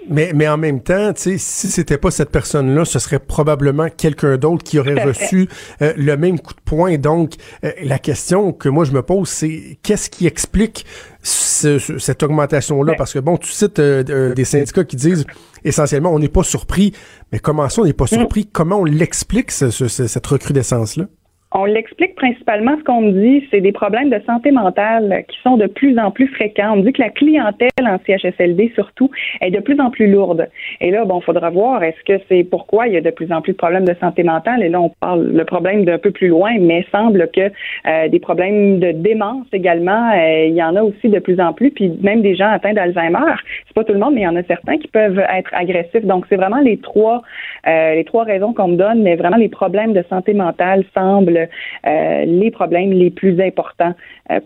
Mais, 0.08 0.32
mais 0.34 0.48
en 0.48 0.58
même 0.58 0.82
temps, 0.82 1.14
tu 1.14 1.22
sais, 1.22 1.38
si 1.38 1.68
c'était 1.68 1.98
pas 1.98 2.10
cette 2.10 2.30
personne-là, 2.32 2.86
ce 2.86 3.00
serait 3.00 3.20
probablement 3.20 3.90
quelqu'un 3.90 4.38
d'autre 4.38 4.64
qui 4.64 4.80
aurait 4.80 5.04
reçu 5.04 5.50
euh, 5.82 5.94
le 5.98 6.18
même 6.18 6.40
coup 6.40 6.54
de 6.54 6.62
poing. 6.62 6.98
Donc, 6.98 7.34
euh, 7.64 7.72
la 7.84 8.00
question 8.00 8.54
que 8.54 8.70
moi 8.70 8.86
je 8.86 8.92
me 8.92 9.02
pose, 9.02 9.30
c'est 9.30 9.78
qu'est-ce 9.84 10.10
qui 10.10 10.26
explique 10.26 10.86
cette 11.22 12.24
augmentation-là? 12.24 12.94
Parce 12.98 13.14
que 13.14 13.20
bon, 13.20 13.38
tu 13.38 13.52
cites 13.52 13.80
euh, 13.80 14.34
des 14.34 14.46
syndicats 14.46 14.84
qui 14.84 14.96
disent 14.96 15.26
essentiellement, 15.64 16.14
on 16.14 16.20
n'est 16.20 16.30
pas 16.30 16.44
surpris. 16.44 16.94
Mais 17.32 17.40
comment 17.40 17.68
ça, 17.70 17.82
on 17.82 17.86
n'est 17.86 17.94
pas 17.94 18.06
mm. 18.06 18.08
surpris? 18.08 18.46
Comment 18.48 18.78
on 18.80 18.86
l'explique, 18.86 19.52
cette 19.52 20.28
recrudescence-là? 20.28 21.06
On 21.52 21.66
l'explique 21.66 22.14
principalement, 22.14 22.78
ce 22.78 22.84
qu'on 22.84 23.02
me 23.02 23.12
dit, 23.12 23.48
c'est 23.50 23.60
des 23.60 23.72
problèmes 23.72 24.12
de 24.12 24.22
santé 24.28 24.52
mentale 24.52 25.24
qui 25.28 25.40
sont 25.42 25.58
de 25.58 25.66
plus 25.66 25.98
en 25.98 26.12
plus 26.12 26.28
fréquents. 26.28 26.74
On 26.74 26.76
me 26.76 26.82
dit 26.84 26.94
que 26.94 27.02
la 27.02 27.10
clientèle 27.10 27.70
en 27.82 27.98
CHSLD, 28.06 28.72
surtout, 28.76 29.10
est 29.42 29.50
de 29.50 29.60
plus 29.60 29.80
en 29.82 29.90
plus 29.90 30.12
lourde. 30.12 30.48
Et 30.80 30.92
là, 30.92 31.06
bon, 31.06 31.22
faudra 31.22 31.50
voir, 31.50 31.84
est-ce 31.84 32.04
que 32.04 32.22
c'est 32.30 32.44
pourquoi 32.44 32.88
il 32.88 32.94
y 32.94 32.98
a 32.98 33.02
de 33.02 33.10
plus 33.10 33.32
en 33.32 33.42
plus 33.42 33.54
de 33.54 33.58
problèmes 33.58 33.86
de 33.86 33.96
santé 34.00 34.22
mentale? 34.22 34.62
Et 34.62 34.70
là, 34.70 34.80
on 34.80 34.90
parle 34.90 35.26
le 35.26 35.44
problème 35.44 35.86
d'un 35.86 35.98
peu 35.98 36.12
plus 36.12 36.28
loin, 36.28 36.52
mais 36.60 36.86
semble 36.92 37.28
que 37.36 37.52
euh, 37.88 38.08
des 38.10 38.20
problèmes 38.20 38.80
de 38.80 38.92
démence 38.92 39.48
également, 39.52 40.12
euh, 40.12 40.46
il 40.46 40.54
y 40.54 40.62
en 40.62 40.76
a 40.76 40.84
aussi 40.84 41.10
de 41.10 41.18
plus 41.18 41.40
en 41.42 41.54
plus, 41.54 41.72
puis 41.72 41.92
même 42.02 42.22
des 42.22 42.36
gens 42.36 42.52
atteints 42.52 42.74
d'Alzheimer. 42.74 43.34
C'est 43.66 43.74
pas 43.74 43.84
tout 43.84 43.94
le 43.94 44.00
monde, 44.00 44.14
mais 44.14 44.22
il 44.22 44.26
y 44.26 44.28
en 44.28 44.36
a 44.36 44.44
certains 44.44 44.78
qui 44.78 44.88
peuvent 44.88 45.18
être 45.18 45.50
agressifs. 45.54 46.06
Donc, 46.06 46.26
c'est 46.30 46.36
vraiment 46.36 46.60
les 46.60 46.78
trois, 46.78 47.24
euh, 47.68 47.96
les 47.96 48.04
trois 48.04 48.24
raisons 48.24 48.54
qu'on 48.54 48.68
me 48.68 48.76
donne, 48.76 49.02
mais 49.02 49.16
vraiment 49.16 49.38
les 49.38 49.50
problèmes 49.50 49.94
de 49.94 50.04
santé 50.12 50.36
mentale 50.36 50.84
semblent 50.96 51.39
les 52.26 52.52
problèmes 52.52 52.92
les 52.92 53.12
plus 53.12 53.42
importants 53.42 53.94
euh, 53.94 53.94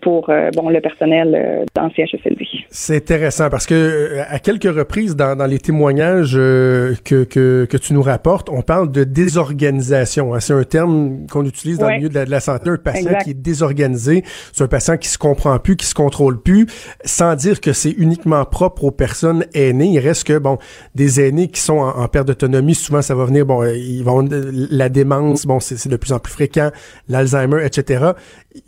pour 0.02 0.30
euh, 0.30 0.50
bon 0.56 0.70
le 0.70 0.80
personnel 0.80 1.66
dans 1.75 1.90
CHSLD. 1.90 2.48
C'est 2.70 2.96
intéressant 2.96 3.50
parce 3.50 3.66
que 3.66 4.20
à 4.28 4.40
quelques 4.40 4.74
reprises 4.74 5.16
dans, 5.16 5.36
dans 5.36 5.46
les 5.46 5.60
témoignages 5.60 6.34
que, 6.34 7.24
que, 7.24 7.66
que, 7.66 7.78
tu 7.78 7.94
nous 7.94 8.02
rapportes, 8.02 8.50
on 8.50 8.62
parle 8.62 8.92
de 8.92 9.04
désorganisation. 9.04 10.34
Hein. 10.34 10.40
C'est 10.40 10.54
un 10.54 10.63
terme 10.63 11.28
qu'on 11.30 11.46
utilise 11.46 11.78
dans 11.80 11.90
le 11.90 11.96
milieu 11.98 12.10
de 12.10 12.20
la, 12.20 12.40
santé. 12.40 12.70
Un 12.70 12.78
patient 12.78 13.18
qui 13.24 13.32
est 13.32 13.34
désorganisé, 13.34 14.24
c'est 14.54 14.63
un 14.63 14.68
patient 14.68 14.98
qui 14.98 15.10
se 15.10 15.18
comprend 15.18 15.60
plus, 15.60 15.75
qui 15.75 15.86
se 15.86 15.96
contrôle 15.96 16.42
plus, 16.42 16.68
sans 17.04 17.36
dire 17.36 17.60
que 17.60 17.74
c'est 17.74 17.92
uniquement 17.92 18.46
propre 18.46 18.86
aux 18.86 18.92
personnes 18.92 19.46
aînées. 19.54 19.92
Il 19.94 20.00
reste 20.00 20.25
que 20.25 20.38
bon 20.38 20.58
des 20.96 21.22
aînés 21.22 21.50
qui 21.50 21.60
sont 21.60 21.78
en, 21.78 22.00
en 22.00 22.08
perte 22.08 22.28
d'autonomie, 22.28 22.75
souvent 22.75 23.02
ça 23.02 23.16
va 23.16 23.25
venir 23.25 23.46
bon 23.46 23.63
ils 23.66 24.04
vont 24.04 24.28
la 24.32 24.90
démence, 24.90 25.46
bon 25.46 25.60
c'est 25.60 25.90
de 25.90 25.98
plus 25.98 26.13
en 26.13 26.20
plus 26.20 26.32
fréquent 26.32 26.70
l'Alzheimer, 27.10 27.66
etc. 27.66 28.12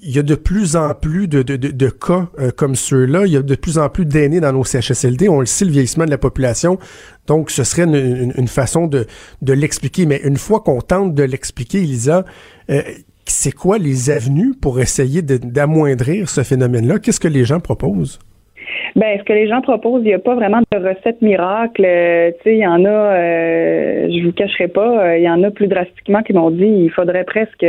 Il 0.01 0.15
y 0.15 0.19
a 0.19 0.24
de 0.24 0.36
plus 0.36 0.75
en 0.75 0.93
plus 0.93 1.04
de, 1.05 1.41
de, 1.43 1.89
cas 1.89 2.27
euh, 2.39 2.51
comme 2.55 2.75
ceux-là. 2.75 3.25
Il 3.25 3.33
y 3.33 3.38
a 3.38 3.41
de 3.41 3.55
plus 3.55 3.77
en 3.77 3.89
plus 3.89 4.05
d'aînés 4.05 4.39
dans 4.39 4.51
nos 4.51 4.63
CHSLD. 4.63 5.29
On 5.29 5.39
le 5.39 5.45
sait, 5.45 5.65
le 5.65 5.71
vieillissement 5.71 6.05
de 6.05 6.09
la 6.09 6.17
population. 6.17 6.77
Donc, 7.27 7.51
ce 7.51 7.63
serait 7.63 7.83
une, 7.83 8.47
façon 8.47 8.88
de, 8.88 9.05
de 9.41 9.53
l'expliquer. 9.53 10.05
Mais 10.05 10.19
une 10.24 10.38
fois 10.38 10.62
qu'on 10.62 10.81
tente 10.81 11.13
de 11.13 11.24
l'expliquer, 11.24 11.79
Elisa, 11.79 12.25
euh, 12.69 12.81
c'est 13.25 13.53
quoi 13.53 13.77
les 13.77 14.09
avenues 14.09 14.53
pour 14.59 14.79
essayer 14.79 15.21
d'amoindrir 15.21 16.29
ce 16.29 16.43
phénomène-là? 16.43 17.00
Qu'est-ce 17.00 17.19
que 17.19 17.27
les 17.27 17.45
gens 17.45 17.59
proposent? 17.59 18.19
Ben, 18.95 19.19
ce 19.19 19.24
que 19.24 19.33
les 19.33 19.47
gens 19.47 19.62
proposent, 19.62 20.01
il 20.03 20.07
n'y 20.07 20.13
a 20.13 20.19
pas 20.19 20.35
vraiment 20.35 20.62
de 20.71 20.77
recette 20.77 21.21
miracle. 21.21 21.83
Euh, 21.85 22.31
tu 22.31 22.43
sais, 22.43 22.55
il 22.55 22.59
y 22.59 22.67
en 22.67 22.85
a, 22.85 22.89
euh, 22.89 24.07
je 24.09 24.25
vous 24.25 24.31
cacherai 24.31 24.69
pas, 24.69 25.17
il 25.17 25.24
y 25.24 25.29
en 25.29 25.43
a 25.43 25.51
plus 25.51 25.67
drastiquement 25.67 26.24
qui 26.24 26.33
m'ont 26.33 26.51
dit 26.51 26.63
il 26.65 26.91
faudrait 26.91 27.25
presque 27.25 27.65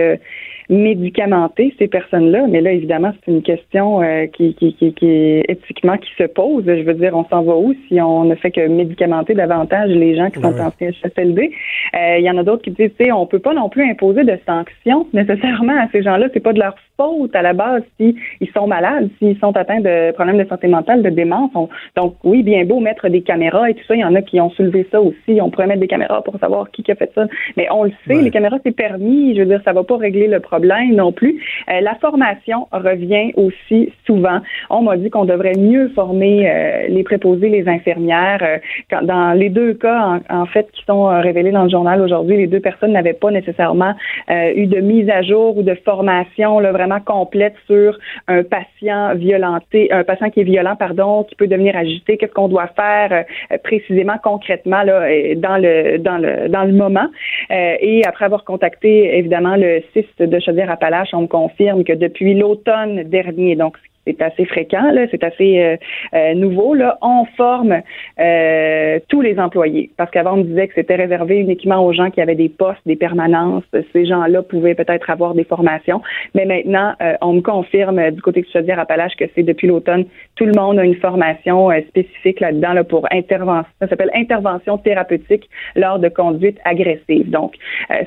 médicamenter 0.69 1.75
ces 1.79 1.89
personnes-là. 1.89 2.47
Mais 2.49 2.61
là, 2.61 2.73
évidemment, 2.73 3.13
c'est 3.25 3.31
une 3.31 3.43
question 3.43 4.03
euh, 4.03 4.27
qui, 4.27 4.55
qui, 4.55 4.75
qui, 4.75 4.93
qui, 4.95 5.07
est 5.07 5.45
éthiquement 5.49 5.97
qui 5.97 6.11
se 6.19 6.25
pose. 6.25 6.65
Je 6.67 6.83
veux 6.83 6.95
dire, 6.95 7.17
on 7.17 7.25
s'en 7.25 7.43
va 7.43 7.55
où 7.57 7.75
si 7.89 8.01
on 8.01 8.25
ne 8.25 8.35
fait 8.35 8.51
que 8.51 8.67
médicamenter 8.67 9.35
davantage 9.35 9.91
les 9.91 10.17
gens 10.17 10.31
qui 10.31 10.41
sont 10.41 10.59
en 10.59 10.73
CHSLD? 10.79 11.51
Euh, 11.95 12.19
il 12.19 12.25
y 12.25 12.31
en 12.31 12.39
a 12.39 12.43
d'autres 12.43 12.63
qui 12.63 12.71
disent, 12.71 12.91
tu 12.99 13.05
sais, 13.05 13.13
on 13.13 13.27
peut 13.27 13.39
pas 13.39 13.55
non 13.55 13.69
plus 13.69 13.89
imposer 13.89 14.25
de 14.25 14.39
sanctions 14.47 15.07
nécessairement 15.13 15.79
à 15.79 15.89
ces 15.93 16.03
gens-là. 16.03 16.29
C'est 16.33 16.41
pas 16.41 16.53
de 16.53 16.61
leur 16.61 16.75
faute 16.97 17.35
à 17.35 17.43
la 17.43 17.53
base 17.53 17.83
si 17.99 18.17
ils 18.41 18.51
sont 18.53 18.67
malades, 18.67 19.09
s'ils 19.19 19.39
sont 19.39 19.57
atteints 19.57 19.81
de 19.81 20.13
problèmes 20.13 20.39
de 20.39 20.49
santé 20.49 20.69
mentale, 20.69 21.03
de 21.03 21.11
démence. 21.11 21.51
donc, 21.97 22.17
oui, 22.25 22.43
bien 22.43 22.65
beau 22.65 22.81
mettre 22.81 23.09
des 23.09 23.23
caméras 23.23 23.71
et 23.71 23.75
tout 23.75 23.85
ça. 23.87 23.95
Il 23.95 24.01
y 24.01 24.05
en 24.05 24.15
a 24.15 24.23
qui 24.23 24.41
ont 24.41 24.51
soulevé 24.51 24.87
ça 24.91 25.01
aussi. 25.01 25.41
On 25.41 25.51
pourrait 25.51 25.67
mettre 25.67 25.81
des 25.81 25.87
caméras 25.87 26.23
pour 26.23 26.39
savoir 26.39 26.71
qui 26.71 26.91
a 26.91 26.95
fait 26.95 27.11
ça. 27.15 27.27
Mais 27.57 27.69
on 27.71 27.85
le 27.85 27.93
sait, 28.07 28.23
les 28.23 28.31
caméras, 28.31 28.59
c'est 28.65 28.75
permis. 28.75 29.35
Je 29.35 29.41
veux 29.41 29.47
dire, 29.47 29.61
ça 29.65 29.73
va 29.73 29.85
pas 29.85 29.97
régler 29.97 30.27
le 30.27 30.41
problème 30.41 30.56
non 30.59 31.13
plus. 31.13 31.43
Euh, 31.69 31.81
la 31.81 31.95
formation 31.97 32.69
revient 32.73 33.33
aussi 33.37 33.93
souvent. 34.07 34.41
On 34.71 34.83
m'a 34.83 34.97
dit 34.97 35.11
qu'on 35.11 35.25
devrait 35.25 35.57
mieux 35.59 35.89
former 35.91 36.49
euh, 36.49 36.87
les 36.89 37.03
préposés, 37.03 37.49
les 37.49 37.69
infirmières. 37.69 38.43
Euh, 38.43 38.59
dans 39.03 39.33
les 39.33 39.51
deux 39.51 39.75
cas, 39.75 40.21
en, 40.29 40.47
fait, 40.47 40.69
qui 40.73 40.85
sont 40.85 41.07
révélés 41.07 41.51
dans 41.51 41.65
le 41.65 41.71
journal 41.71 42.01
aujourd'hui, 42.01 42.37
les 42.37 42.47
deux 42.47 42.61
personnes 42.61 42.93
n'avaient 42.93 43.13
pas 43.13 43.31
nécessairement 43.31 43.95
eu 44.29 44.67
de 44.67 44.81
mise 44.81 45.09
à 45.11 45.23
jour 45.23 45.57
ou 45.57 45.63
de 45.63 45.75
formation 45.85 46.59
là, 46.59 46.73
vraiment 46.73 47.01
complète 47.01 47.55
sur 47.67 47.99
un 48.29 48.43
patient 48.43 49.15
violenté, 49.15 49.93
un 49.93 50.05
patient 50.05 50.31
qui 50.31 50.41
est 50.41 50.45
violent, 50.45 50.77
pardon, 50.77 51.25
qui 51.25 51.35
peut 51.35 51.47
devenir 51.47 51.77
agité. 51.77 52.17
Qu'est-ce 52.17 52.33
qu'on 52.33 52.49
doit 52.49 52.69
faire 52.69 53.25
précisément, 53.65 54.17
concrètement 54.23 54.83
là, 54.83 55.09
dans 55.37 55.57
le 55.57 55.99
dans 55.99 56.19
le 56.19 56.49
dans 56.49 56.65
le 56.65 56.73
moment? 56.73 57.09
et 57.51 58.03
après 58.07 58.25
avoir 58.25 58.45
contacté 58.45 59.17
évidemment 59.19 59.57
le 59.57 59.83
CIS 59.93 60.07
de 60.19 60.39
Chaudière-Appalaches, 60.47 61.13
on 61.13 61.23
me 61.23 61.27
confirme 61.27 61.83
que 61.83 61.93
depuis 61.93 62.35
l'automne 62.35 63.03
dernier, 63.03 63.57
donc 63.57 63.77
c'est 64.07 64.23
assez 64.23 64.45
fréquent, 64.45 64.91
là, 64.93 65.07
c'est 65.11 65.25
assez 65.25 65.61
euh, 65.61 65.77
euh, 66.15 66.35
nouveau. 66.35 66.75
Là, 66.75 66.99
on 67.03 67.25
forme 67.37 67.83
euh, 68.21 68.99
tous 69.09 69.21
les 69.21 69.39
employés 69.39 69.91
parce 69.97 70.11
qu'avant 70.11 70.35
on 70.35 70.43
disait 70.43 70.69
que 70.69 70.75
c'était 70.75 70.95
réservé 70.95 71.39
uniquement 71.39 71.85
aux 71.85 71.93
gens 71.93 72.11
qui 72.11 72.21
avaient 72.21 72.35
des 72.35 72.49
postes, 72.49 72.81
des 72.87 72.97
permanences. 72.97 73.65
Ces 73.93 74.07
gens-là 74.07 74.43
pouvaient 74.43 74.75
peut-être 74.75 75.11
avoir 75.11 75.35
des 75.35 75.45
formations, 75.45 76.03
mais 76.35 76.45
maintenant 76.45 76.95
on 77.21 77.35
me 77.35 77.41
confirme 77.41 78.11
du 78.11 78.23
côté 78.23 78.43
de 78.43 78.47
Chaudière-Appalaches 78.53 79.17
que 79.17 79.25
c'est 79.35 79.43
depuis 79.43 79.67
l'automne 79.67 80.05
tout 80.37 80.45
le 80.45 80.53
monde 80.53 80.79
a 80.79 80.85
une 80.85 80.97
formation 80.97 81.71
spécifique 81.89 82.41
là-dedans 82.41 82.75
là, 82.75 82.85
pour 82.85 83.07
intervention. 83.11 83.71
Ça 83.81 83.89
s'appelle 83.89 84.11
intervention 84.15 84.79
thérapeutique 84.79 85.49
lors 85.75 85.99
de 85.99 86.09
conduite 86.09 86.59
agressive. 86.65 87.31
Donc 87.31 87.55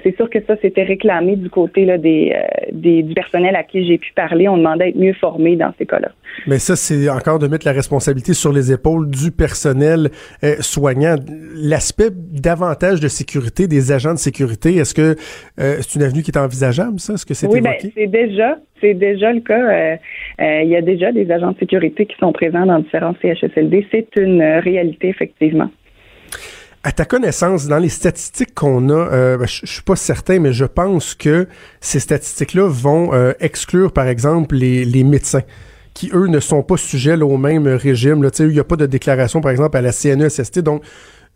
c'est 0.03 0.15
sûr 0.15 0.29
que 0.29 0.39
ça 0.45 0.55
c'était 0.61 0.83
réclamé 0.83 1.35
du 1.35 1.49
côté 1.49 1.85
là, 1.85 1.97
des, 1.97 2.35
des 2.71 3.03
du 3.03 3.13
personnel 3.13 3.55
à 3.55 3.63
qui 3.63 3.85
j'ai 3.85 3.97
pu 3.97 4.13
parler. 4.13 4.47
On 4.47 4.57
demandait 4.57 4.79
d'être 4.79 4.97
mieux 4.97 5.13
formé 5.13 5.55
dans 5.55 5.73
ces 5.77 5.85
mais 6.47 6.59
ça, 6.59 6.75
c'est 6.75 7.09
encore 7.09 7.39
de 7.39 7.47
mettre 7.47 7.65
la 7.65 7.73
responsabilité 7.73 8.33
sur 8.33 8.53
les 8.53 8.71
épaules 8.71 9.09
du 9.09 9.31
personnel 9.31 10.09
euh, 10.43 10.55
soignant. 10.59 11.15
L'aspect 11.55 12.09
davantage 12.11 12.99
de 12.99 13.07
sécurité 13.07 13.67
des 13.67 13.91
agents 13.91 14.13
de 14.13 14.19
sécurité, 14.19 14.75
est-ce 14.75 14.93
que 14.93 15.15
euh, 15.59 15.77
c'est 15.81 15.95
une 15.95 16.03
avenue 16.03 16.23
qui 16.23 16.31
est 16.31 16.37
envisageable, 16.37 16.99
ça? 16.99 17.13
Est-ce 17.13 17.25
que 17.25 17.33
c'est 17.33 17.47
oui, 17.47 17.61
ben, 17.61 17.73
c'est 17.79 18.07
déjà, 18.07 18.57
c'est 18.79 18.93
déjà 18.93 19.33
le 19.33 19.41
cas. 19.41 19.59
Euh, 19.59 19.95
il 20.63 20.69
y 20.69 20.75
a 20.75 20.81
déjà 20.81 21.11
des 21.11 21.29
agents 21.31 21.51
de 21.51 21.59
sécurité 21.59 22.05
qui 22.05 22.15
sont 22.17 22.31
présents 22.31 22.65
dans 22.65 22.79
différents 22.79 23.15
CHSLD. 23.21 23.87
C'est 23.91 24.09
une 24.17 24.41
réalité, 24.41 25.09
effectivement. 25.09 25.69
À 26.83 26.93
ta 26.93 27.03
connaissance, 27.03 27.67
dans 27.67 27.77
les 27.77 27.89
statistiques 27.89 28.55
qu'on 28.55 28.89
a, 28.89 29.37
ben, 29.37 29.45
je 29.45 29.65
suis 29.65 29.83
pas 29.83 29.97
certain, 29.97 30.39
mais 30.39 30.53
je 30.53 30.63
pense 30.63 31.13
que 31.13 31.47
ces 31.81 31.99
statistiques-là 31.99 32.69
vont 32.69 33.11
exclure, 33.41 33.91
par 33.91 34.07
exemple, 34.07 34.55
les, 34.55 34.85
les 34.85 35.03
médecins 35.03 35.43
qui, 35.99 36.09
eux, 36.13 36.27
ne 36.27 36.39
sont 36.39 36.63
pas 36.63 36.77
sujets 36.77 37.21
au 37.21 37.35
même 37.35 37.67
régime. 37.67 38.25
Il 38.39 38.47
n'y 38.47 38.59
a 38.59 38.63
pas 38.63 38.77
de 38.77 38.85
déclaration, 38.85 39.41
par 39.41 39.51
exemple, 39.51 39.75
à 39.75 39.81
la 39.81 39.91
CNESST. 39.91 40.59
Donc, 40.59 40.81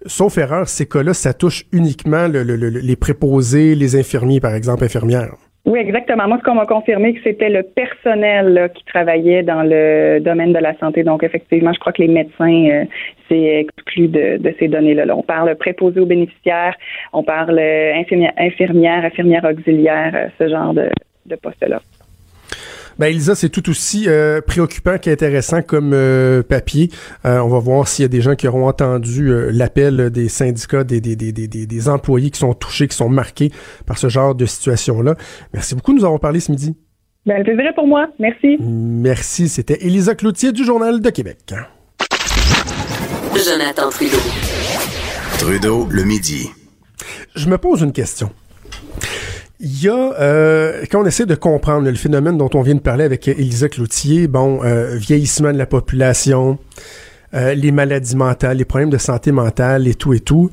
sauf 0.06 0.38
erreur, 0.38 0.70
ces 0.70 0.88
cas-là, 0.88 1.14
ça 1.14 1.34
touche 1.34 1.66
uniquement 1.74 2.28
les 2.28 2.96
préposés, 2.96 3.76
les 3.76 3.98
infirmiers, 3.98 4.40
par 4.40 4.56
exemple, 4.56 4.86
infirmières. 4.86 5.34
Oui, 5.66 5.80
exactement. 5.80 6.30
Moi, 6.30 6.38
ce 6.40 6.44
qu'on 6.44 6.56
m'a 6.56 6.66
confirmé, 6.66 7.14
que 7.14 7.20
c'était 7.24 7.50
le 7.50 7.64
personnel 7.64 8.72
qui 8.74 8.86
travaillait 8.86 9.44
dans 9.44 9.64
le 9.64 10.20
domaine 10.20 10.54
de 10.54 10.60
la 10.60 10.78
santé. 10.78 11.04
Donc, 11.04 11.24
effectivement, 11.24 11.74
je 11.74 11.80
crois 11.80 11.92
que 11.92 12.02
les 12.02 12.08
médecins, 12.10 12.70
euh, 12.70 12.86
c'est 13.28 13.66
exclu 13.66 14.08
de, 14.08 14.40
ces 14.60 14.70
données-là. 14.70 15.06
On 15.16 15.24
parle 15.24 15.54
préposé 15.56 16.00
aux 16.00 16.06
bénéficiaires, 16.06 16.76
on 17.12 17.24
parle 17.24 17.60
infirmière, 17.60 18.34
infirmière, 18.38 19.04
infirmière 19.04 19.44
auxiliaire, 19.44 20.12
euh, 20.16 20.28
ce 20.38 20.50
genre 20.50 20.74
de, 20.74 20.90
de 21.26 21.36
poste-là. 21.36 21.82
Ben 23.00 23.08
Elisa, 23.08 23.36
c'est 23.36 23.50
tout 23.50 23.70
aussi 23.70 24.06
euh, 24.08 24.42
préoccupant 24.42 24.98
qu'intéressant 24.98 25.62
comme 25.62 25.92
euh, 25.94 26.44
papier. 26.44 26.90
Euh, 27.26 27.40
on 27.40 27.48
va 27.48 27.60
voir 27.60 27.88
s'il 27.88 28.04
y 28.04 28.06
a 28.06 28.10
des 28.10 28.22
gens 28.22 28.36
qui 28.36 28.48
auront 28.48 28.68
entendu 28.68 29.32
l'appel 29.52 30.10
des 30.10 30.30
syndicats, 30.30 30.84
des, 30.84 31.02
des, 31.02 31.16
des, 31.16 31.32
des, 31.32 31.48
des 31.48 31.90
employés 31.90 32.30
qui 32.30 32.40
sont 32.40 32.54
touchés, 32.54 32.88
qui 32.88 32.96
sont 32.96 33.10
marqués 33.10 33.52
par 33.86 33.98
ce 33.98 34.10
genre 34.10 34.36
de 34.36 34.46
situation-là. 34.46 35.16
Merci 35.54 35.76
beaucoup 35.76 35.94
de 35.94 36.00
nous 36.00 36.06
avoir 36.06 36.20
parlé 36.20 36.40
ce 36.40 36.52
midi. 36.52 36.76
Ben, 37.26 37.42
c'est 37.46 37.76
pour 37.76 37.88
moi. 37.88 38.08
Merci. 38.20 38.58
Merci. 38.60 39.48
C'était 39.48 39.86
Elisa 39.86 40.14
Cloutier 40.14 40.52
du 40.52 40.66
Journal 40.66 41.02
de 41.02 41.10
Québec. 41.10 41.54
Jonathan 43.36 43.90
Trudeau. 43.90 44.18
Trudeau, 45.40 45.88
le 45.90 46.04
midi. 46.04 46.50
Je 47.36 47.50
me 47.50 47.58
pose 47.58 47.82
une 47.82 47.92
question 47.92 48.30
il 49.64 49.82
y 49.82 49.88
a, 49.88 50.14
euh, 50.20 50.84
quand 50.92 51.02
on 51.02 51.06
essaie 51.06 51.26
de 51.26 51.36
comprendre 51.36 51.90
le 51.90 51.96
phénomène 51.96 52.38
dont 52.38 52.50
on 52.54 52.62
vient 52.62 52.76
de 52.76 52.82
parler 52.82 53.06
avec 53.06 53.30
Elisa 53.30 53.70
Cloutier, 53.70 54.28
bon, 54.28 54.62
euh, 54.62 54.98
vieillissement 54.98 55.54
de 55.54 55.58
la 55.58 55.66
population, 55.66 56.60
euh, 57.34 57.54
les 57.54 57.72
maladies 57.72 58.18
mentales, 58.18 58.58
les 58.58 58.66
problèmes 58.66 58.90
de 58.90 58.98
santé 58.98 59.32
mentale 59.32 59.88
et 59.88 59.96
tout 59.96 60.14
et 60.14 60.20
tout. 60.20 60.50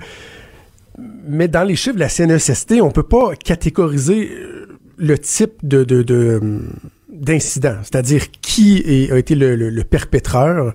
Mais 1.26 1.48
dans 1.48 1.64
les 1.64 1.74
chiffres 1.74 1.96
de 1.96 2.00
la 2.00 2.08
CNESST, 2.08 2.74
on 2.82 2.92
peut 2.92 3.02
pas 3.02 3.34
catégoriser 3.34 4.30
le 4.96 5.18
type 5.18 5.54
de, 5.64 5.82
de, 5.82 6.62
d'incident, 7.12 7.78
c'est-à-dire 7.82 8.30
qui 8.30 9.08
a 9.10 9.18
été 9.18 9.34
le, 9.34 9.56
le, 9.56 9.70
le 9.70 9.84
perpétreur 9.84 10.72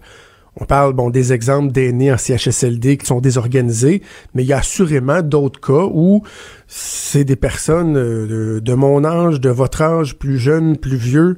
on 0.57 0.65
parle 0.65 0.93
bon 0.93 1.09
des 1.09 1.33
exemples 1.33 1.71
d'aînés 1.71 2.13
en 2.13 2.17
CHSLD 2.17 2.97
qui 2.97 3.05
sont 3.05 3.19
désorganisés, 3.19 4.01
mais 4.33 4.43
il 4.43 4.47
y 4.47 4.53
a 4.53 4.59
assurément 4.59 5.21
d'autres 5.21 5.59
cas 5.59 5.89
où 5.91 6.23
c'est 6.67 7.25
des 7.25 7.35
personnes 7.35 7.97
euh, 7.97 8.61
de, 8.61 8.73
mon 8.73 9.03
âge, 9.03 9.41
de 9.41 9.49
votre 9.49 9.81
âge, 9.81 10.15
plus 10.15 10.37
jeunes, 10.37 10.77
plus 10.77 10.95
vieux, 10.95 11.37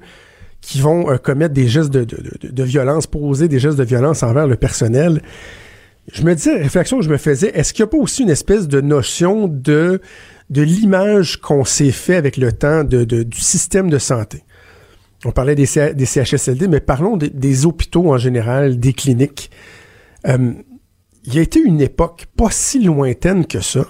qui 0.62 0.80
vont 0.80 1.10
euh, 1.10 1.18
commettre 1.18 1.54
des 1.54 1.68
gestes 1.68 1.90
de, 1.90 2.04
de, 2.04 2.64
violence, 2.64 3.08
poser 3.08 3.48
des 3.48 3.60
gestes 3.60 3.78
de 3.78 3.84
violence 3.84 4.22
envers 4.22 4.48
le 4.48 4.56
personnel. 4.56 5.22
Je 6.12 6.24
me 6.24 6.36
disais, 6.36 6.56
réflexion 6.56 7.00
que 7.00 7.04
je 7.04 7.10
me 7.10 7.18
faisais, 7.18 7.52
est-ce 7.56 7.74
qu'il 7.74 7.84
n'y 7.84 7.90
a 7.90 7.92
pas 7.92 7.98
aussi 7.98 8.24
une 8.24 8.30
espèce 8.30 8.68
de 8.68 8.82
notion 8.82 9.48
de, 9.48 10.00
de 10.50 10.62
l'image 10.62 11.42
qu'on 11.42 11.66
s'est 11.66 11.92
fait 11.92 12.16
avec 12.16 12.38
le 12.38 12.52
temps 12.52 12.84
de, 12.84 13.04
du 13.04 13.42
système 13.42 13.90
de 13.90 13.98
santé? 13.98 14.44
On 15.26 15.32
parlait 15.32 15.56
des, 15.56 15.66
CHSLD, 15.66 16.68
mais 16.68 16.80
parlons 16.80 17.18
des 17.18 17.66
hôpitaux 17.66 18.12
en 18.12 18.18
général, 18.18 18.80
des 18.80 18.94
cliniques. 18.94 19.50
Euh, 20.28 20.54
il 21.24 21.36
y 21.36 21.40
a 21.40 21.42
été 21.42 21.60
une 21.60 21.82
époque 21.82 22.28
pas 22.38 22.52
si 22.52 22.84
lointaine 22.84 23.46
que 23.46 23.60
ça, 23.60 23.86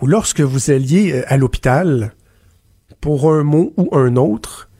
où 0.00 0.06
lorsque 0.06 0.40
vous 0.40 0.70
alliez 0.70 1.12
euh, 1.12 1.22
à 1.26 1.36
l'hôpital 1.36 2.14
pour 3.00 3.32
un 3.32 3.42
mot 3.42 3.74
ou 3.76 3.88
un 3.96 4.16
autre, 4.16 4.70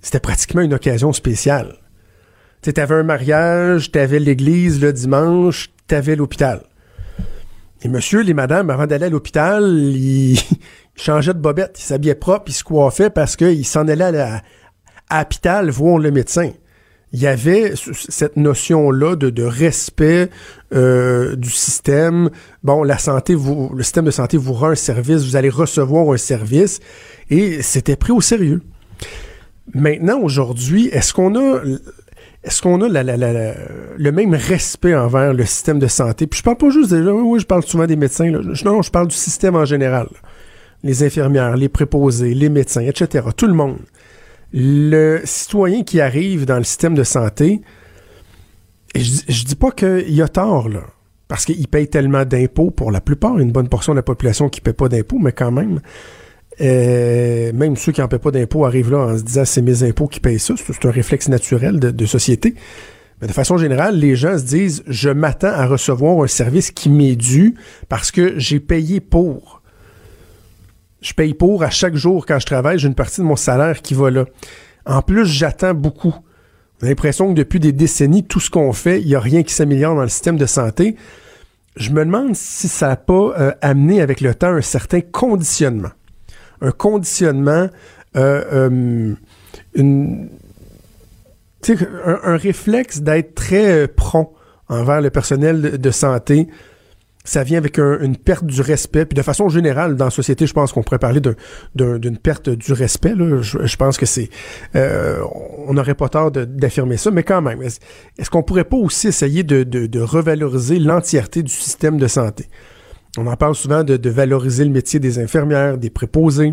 c'était 0.00 0.20
pratiquement 0.20 0.60
une 0.60 0.74
occasion 0.74 1.12
spéciale. 1.12 1.78
Tu 2.62 2.72
avais 2.78 2.94
un 2.94 3.02
mariage, 3.02 3.90
tu 3.90 3.98
avais 3.98 4.18
l'église 4.18 4.80
le 4.80 4.92
dimanche, 4.92 5.70
tu 5.88 5.94
avais 5.94 6.16
l'hôpital. 6.16 6.62
Et 7.82 7.88
monsieur, 7.88 8.22
les 8.22 8.34
madames, 8.34 8.70
avant 8.70 8.86
d'aller 8.86 9.06
à 9.06 9.10
l'hôpital, 9.10 9.64
ils, 9.64 10.38
changeaient 10.96 11.34
de 11.34 11.38
bobette, 11.38 11.78
ils 11.78 11.82
s'habillaient 11.82 12.14
propre, 12.14 12.44
ils 12.48 12.54
se 12.54 12.64
coiffaient 12.64 13.10
parce 13.10 13.36
qu'ils 13.36 13.66
s'en 13.66 13.86
allaient 13.86 14.04
à, 14.04 14.10
la, 14.12 14.42
à 15.10 15.20
l'hôpital 15.20 15.66
le 15.66 16.10
médecin. 16.10 16.50
Il 17.12 17.20
y 17.20 17.26
avait 17.26 17.72
cette 17.94 18.36
notion-là 18.36 19.16
de, 19.16 19.30
de, 19.30 19.42
respect 19.42 20.28
euh, 20.74 21.36
du 21.36 21.48
système. 21.48 22.28
Bon, 22.62 22.82
la 22.82 22.98
santé, 22.98 23.34
vous, 23.34 23.70
le 23.74 23.82
système 23.82 24.04
de 24.04 24.10
santé 24.10 24.36
vous 24.36 24.52
rend 24.52 24.70
un 24.70 24.74
service, 24.74 25.24
vous 25.24 25.36
allez 25.36 25.48
recevoir 25.48 26.12
un 26.12 26.18
service, 26.18 26.80
et 27.30 27.62
c'était 27.62 27.96
pris 27.96 28.12
au 28.12 28.20
sérieux. 28.20 28.60
Maintenant, 29.74 30.20
aujourd'hui, 30.20 30.88
est-ce 30.88 31.14
qu'on 31.14 31.34
a 31.34 31.62
est-ce 32.44 32.62
qu'on 32.62 32.80
a 32.82 32.88
la, 32.88 33.02
la, 33.02 33.16
la, 33.16 33.54
le 33.96 34.12
même 34.12 34.34
respect 34.34 34.94
envers 34.94 35.34
le 35.34 35.44
système 35.44 35.78
de 35.78 35.86
santé? 35.86 36.26
Puis 36.26 36.38
je 36.38 36.44
parle 36.44 36.56
pas 36.56 36.70
juste 36.70 36.90
des 36.90 37.00
oui, 37.00 37.40
je 37.40 37.46
parle 37.46 37.64
souvent 37.64 37.86
des 37.86 37.96
médecins. 37.96 38.30
Non, 38.30 38.82
je 38.82 38.90
parle 38.90 39.08
du 39.08 39.16
système 39.16 39.56
en 39.56 39.64
général. 39.64 40.08
Les 40.84 41.02
infirmières, 41.02 41.56
les 41.56 41.68
préposés, 41.68 42.34
les 42.34 42.48
médecins, 42.48 42.82
etc. 42.82 43.26
Tout 43.36 43.46
le 43.46 43.54
monde 43.54 43.78
le 44.52 45.20
citoyen 45.24 45.82
qui 45.82 46.00
arrive 46.00 46.44
dans 46.44 46.58
le 46.58 46.64
système 46.64 46.94
de 46.94 47.04
santé, 47.04 47.60
je, 48.94 49.20
je 49.28 49.44
dis 49.44 49.56
pas 49.56 49.70
qu'il 49.70 50.22
a 50.22 50.28
tort, 50.28 50.68
parce 51.28 51.44
qu'il 51.44 51.68
paye 51.68 51.88
tellement 51.88 52.24
d'impôts 52.24 52.70
pour 52.70 52.90
la 52.90 53.00
plupart, 53.00 53.38
une 53.38 53.52
bonne 53.52 53.68
portion 53.68 53.92
de 53.92 53.98
la 53.98 54.02
population 54.02 54.48
qui 54.48 54.60
ne 54.60 54.64
paie 54.64 54.72
pas 54.72 54.88
d'impôts, 54.88 55.18
mais 55.18 55.32
quand 55.32 55.50
même, 55.50 55.80
Euh, 56.60 57.52
même 57.52 57.76
ceux 57.76 57.92
qui 57.92 58.00
n'en 58.00 58.08
paient 58.08 58.18
pas 58.18 58.30
d'impôts 58.30 58.64
arrivent 58.64 58.90
là 58.90 58.98
en 58.98 59.16
se 59.18 59.22
disant 59.22 59.44
c'est 59.44 59.62
mes 59.62 59.84
impôts 59.84 60.08
qui 60.08 60.20
payent 60.20 60.40
ça. 60.40 60.54
C'est 60.56 60.86
un 60.86 60.90
réflexe 60.90 61.28
naturel 61.28 61.78
de, 61.78 62.06
société. 62.06 62.54
Mais 63.20 63.28
de 63.28 63.32
façon 63.32 63.58
générale, 63.58 63.96
les 63.96 64.16
gens 64.16 64.38
se 64.38 64.44
disent 64.44 64.82
je 64.86 65.10
m'attends 65.10 65.48
à 65.48 65.66
recevoir 65.66 66.22
un 66.22 66.26
service 66.26 66.70
qui 66.70 66.88
m'est 66.88 67.16
dû 67.16 67.54
parce 67.88 68.10
que 68.10 68.38
j'ai 68.38 68.60
payé 68.60 69.00
pour. 69.00 69.62
Je 71.00 71.12
paye 71.12 71.34
pour 71.34 71.62
à 71.62 71.70
chaque 71.70 71.94
jour 71.94 72.26
quand 72.26 72.38
je 72.38 72.46
travaille, 72.46 72.78
j'ai 72.78 72.88
une 72.88 72.94
partie 72.94 73.20
de 73.20 73.26
mon 73.26 73.36
salaire 73.36 73.82
qui 73.82 73.94
va 73.94 74.10
là. 74.10 74.24
En 74.84 75.02
plus, 75.02 75.26
j'attends 75.26 75.74
beaucoup. 75.74 76.14
J'ai 76.80 76.88
l'impression 76.88 77.28
que 77.28 77.34
depuis 77.34 77.60
des 77.60 77.72
décennies, 77.72 78.24
tout 78.24 78.40
ce 78.40 78.50
qu'on 78.50 78.72
fait, 78.72 79.00
il 79.00 79.06
n'y 79.06 79.14
a 79.14 79.20
rien 79.20 79.42
qui 79.42 79.52
s'améliore 79.52 79.94
dans 79.94 80.02
le 80.02 80.08
système 80.08 80.36
de 80.36 80.46
santé. 80.46 80.96
Je 81.76 81.90
me 81.90 82.04
demande 82.04 82.34
si 82.34 82.68
ça 82.68 82.88
n'a 82.88 82.96
pas 82.96 83.34
euh, 83.38 83.52
amené 83.60 84.00
avec 84.00 84.20
le 84.20 84.34
temps 84.34 84.48
un 84.48 84.60
certain 84.60 85.00
conditionnement 85.00 85.90
un 86.60 86.72
conditionnement, 86.72 87.68
euh, 88.16 89.14
euh, 89.76 90.26
un, 92.24 92.36
réflexe 92.36 93.00
d'être 93.00 93.34
très 93.34 93.88
prompt 93.88 94.32
envers 94.68 95.00
le 95.00 95.10
personnel 95.10 95.78
de, 95.78 95.90
santé. 95.90 96.48
Ça 97.28 97.42
vient 97.42 97.58
avec 97.58 97.78
une 97.78 98.16
perte 98.16 98.46
du 98.46 98.62
respect. 98.62 99.04
Puis 99.04 99.14
de 99.14 99.22
façon 99.22 99.50
générale, 99.50 99.96
dans 99.96 100.06
la 100.06 100.10
société, 100.10 100.46
je 100.46 100.54
pense 100.54 100.72
qu'on 100.72 100.82
pourrait 100.82 100.98
parler 100.98 101.20
d'une 101.74 102.16
perte 102.16 102.48
du 102.48 102.72
respect. 102.72 103.12
Je, 103.42 103.76
pense 103.76 103.98
que 103.98 104.06
c'est... 104.06 104.30
on 104.74 105.74
n'aurait 105.74 105.94
pas 105.94 106.08
tort 106.08 106.30
d'affirmer 106.30 106.96
ça, 106.96 107.10
mais 107.10 107.24
quand 107.24 107.42
même, 107.42 107.60
est-ce 107.62 108.30
qu'on 108.30 108.42
pourrait 108.42 108.64
pas 108.64 108.78
aussi 108.78 109.08
essayer 109.08 109.42
de, 109.42 109.62
de 109.62 110.00
revaloriser 110.00 110.78
l'entièreté 110.78 111.42
du 111.42 111.52
système 111.52 111.98
de 111.98 112.06
santé? 112.06 112.46
On 113.16 113.26
en 113.26 113.36
parle 113.36 113.56
souvent 113.56 113.82
de, 113.84 114.10
valoriser 114.10 114.64
le 114.64 114.70
métier 114.70 115.00
des 115.00 115.18
infirmières, 115.18 115.76
des 115.76 115.90
préposés. 115.90 116.52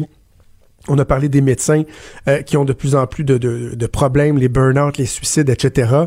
On 0.87 0.97
a 0.97 1.05
parlé 1.05 1.29
des 1.29 1.41
médecins 1.41 1.83
euh, 2.27 2.41
qui 2.41 2.57
ont 2.57 2.65
de 2.65 2.73
plus 2.73 2.95
en 2.95 3.07
plus 3.07 3.23
de, 3.23 3.87
problèmes, 3.87 4.37
les 4.37 4.49
burn-out, 4.49 4.97
les 4.97 5.05
suicides, 5.05 5.49
etc. 5.49 6.05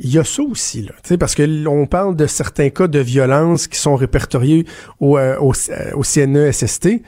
Il 0.00 0.10
y 0.10 0.18
a 0.18 0.24
ça 0.24 0.42
aussi, 0.42 0.82
là, 0.82 0.92
parce 1.18 1.34
que 1.34 1.66
on 1.66 1.86
parle 1.86 2.14
de 2.14 2.26
certains 2.26 2.70
cas 2.70 2.86
de 2.86 3.00
violence 3.00 3.66
qui 3.66 3.78
sont 3.78 3.96
répertoriés 3.96 4.64
au, 5.00 5.18
euh, 5.18 5.36
au, 5.40 5.52
euh, 5.70 6.02
CNESST, 6.02 7.02